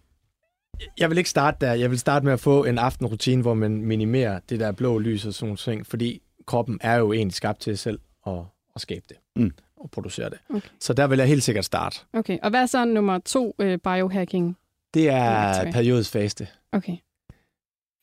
jeg 0.98 1.10
vil 1.10 1.18
ikke 1.18 1.30
starte 1.30 1.66
der. 1.66 1.72
Jeg 1.72 1.90
vil 1.90 1.98
starte 1.98 2.24
med 2.24 2.32
at 2.32 2.40
få 2.40 2.64
en 2.64 2.78
aftenrutine, 2.78 3.42
hvor 3.42 3.54
man 3.54 3.84
minimerer 3.84 4.40
det 4.48 4.60
der 4.60 4.72
blå 4.72 4.98
lys 4.98 5.26
og 5.26 5.34
sådan 5.34 5.46
nogle 5.46 5.56
ting, 5.56 5.86
fordi 5.86 6.22
kroppen 6.46 6.78
er 6.80 6.94
jo 6.96 7.12
egentlig 7.12 7.34
skabt 7.34 7.60
til 7.60 7.78
selv 7.78 7.98
at, 8.26 8.32
at 8.74 8.80
skabe 8.80 9.04
det 9.08 9.16
Mm. 9.36 9.52
Og 9.82 9.90
producere 9.90 10.30
det. 10.30 10.38
Okay. 10.50 10.68
Så 10.80 10.92
der 10.92 11.06
vil 11.06 11.18
jeg 11.18 11.28
helt 11.28 11.42
sikkert 11.42 11.64
starte. 11.64 11.96
Okay, 12.12 12.38
og 12.42 12.50
hvad 12.50 12.62
er 12.62 12.66
så 12.66 12.84
nummer 12.84 13.18
to 13.18 13.54
øh, 13.58 13.78
biohacking? 13.78 14.56
Det 14.94 15.08
er 15.08 15.72
periodisk 15.72 16.10
faste. 16.10 16.48
Okay. 16.72 16.96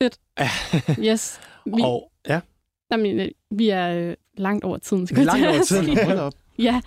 Fedt. 0.02 0.20
Yes. 1.10 1.40
Vi, 1.66 1.82
Og 1.84 2.12
ja, 2.28 2.40
jamen, 2.92 3.20
øh, 3.20 3.30
vi 3.52 3.70
er 3.70 3.90
øh, 4.10 4.16
langt 4.38 4.66
over 4.66 4.78
tiden. 4.78 5.08
skal 5.08 5.26
langt 5.26 5.46
over 5.48 5.64
tiden. 5.64 5.98
Hold 6.06 6.20
op. 6.20 6.34
Ja, 6.68 6.82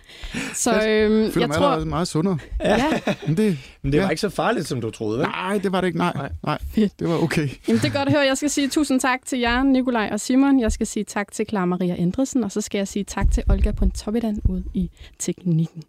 så 0.54 0.70
øhm, 0.72 0.80
Jeg 0.82 0.88
føler 0.88 1.40
jeg 1.40 1.48
mig 1.48 1.56
tror... 1.56 1.66
allerede 1.66 1.86
meget 1.86 2.08
sundere. 2.08 2.38
Ja, 2.60 2.86
Men 3.26 3.36
det, 3.36 3.58
men 3.82 3.92
det 3.92 4.00
var 4.00 4.06
Ja. 4.06 4.10
ikke 4.10 4.20
så 4.20 4.28
farligt, 4.28 4.66
som 4.68 4.80
du 4.80 4.90
troede, 4.90 5.18
vel? 5.18 5.26
nej, 5.28 5.58
det 5.58 5.72
var 5.72 5.80
det 5.80 5.88
ikke. 5.88 5.98
Nej, 5.98 6.12
Nej. 6.14 6.28
nej. 6.42 6.58
Det 6.98 7.08
var 7.08 7.22
okay. 7.22 7.48
jamen, 7.68 7.80
det 7.82 7.88
er 7.88 7.92
godt 7.98 8.08
at 8.08 8.14
høre. 8.14 8.22
Jeg 8.26 8.36
skal 8.36 8.50
sige 8.50 8.68
tusind 8.68 9.00
tak 9.00 9.18
til 9.26 9.38
jer, 9.38 9.62
Nikolaj 9.62 10.08
og 10.12 10.20
Simon. 10.20 10.60
Jeg 10.60 10.72
skal 10.72 10.86
sige 10.86 11.04
tak 11.04 11.32
til 11.32 11.46
Clara 11.48 11.64
Maria 11.66 11.94
Endresen, 11.94 12.44
og 12.44 12.52
så 12.52 12.60
skal 12.60 12.78
jeg 12.78 12.88
sige 12.88 13.04
tak 13.04 13.32
til 13.32 13.42
Olga 13.50 13.70
Pontoppidan 13.72 14.40
ude 14.48 14.64
i 14.74 14.90
teknikken. 15.18 15.82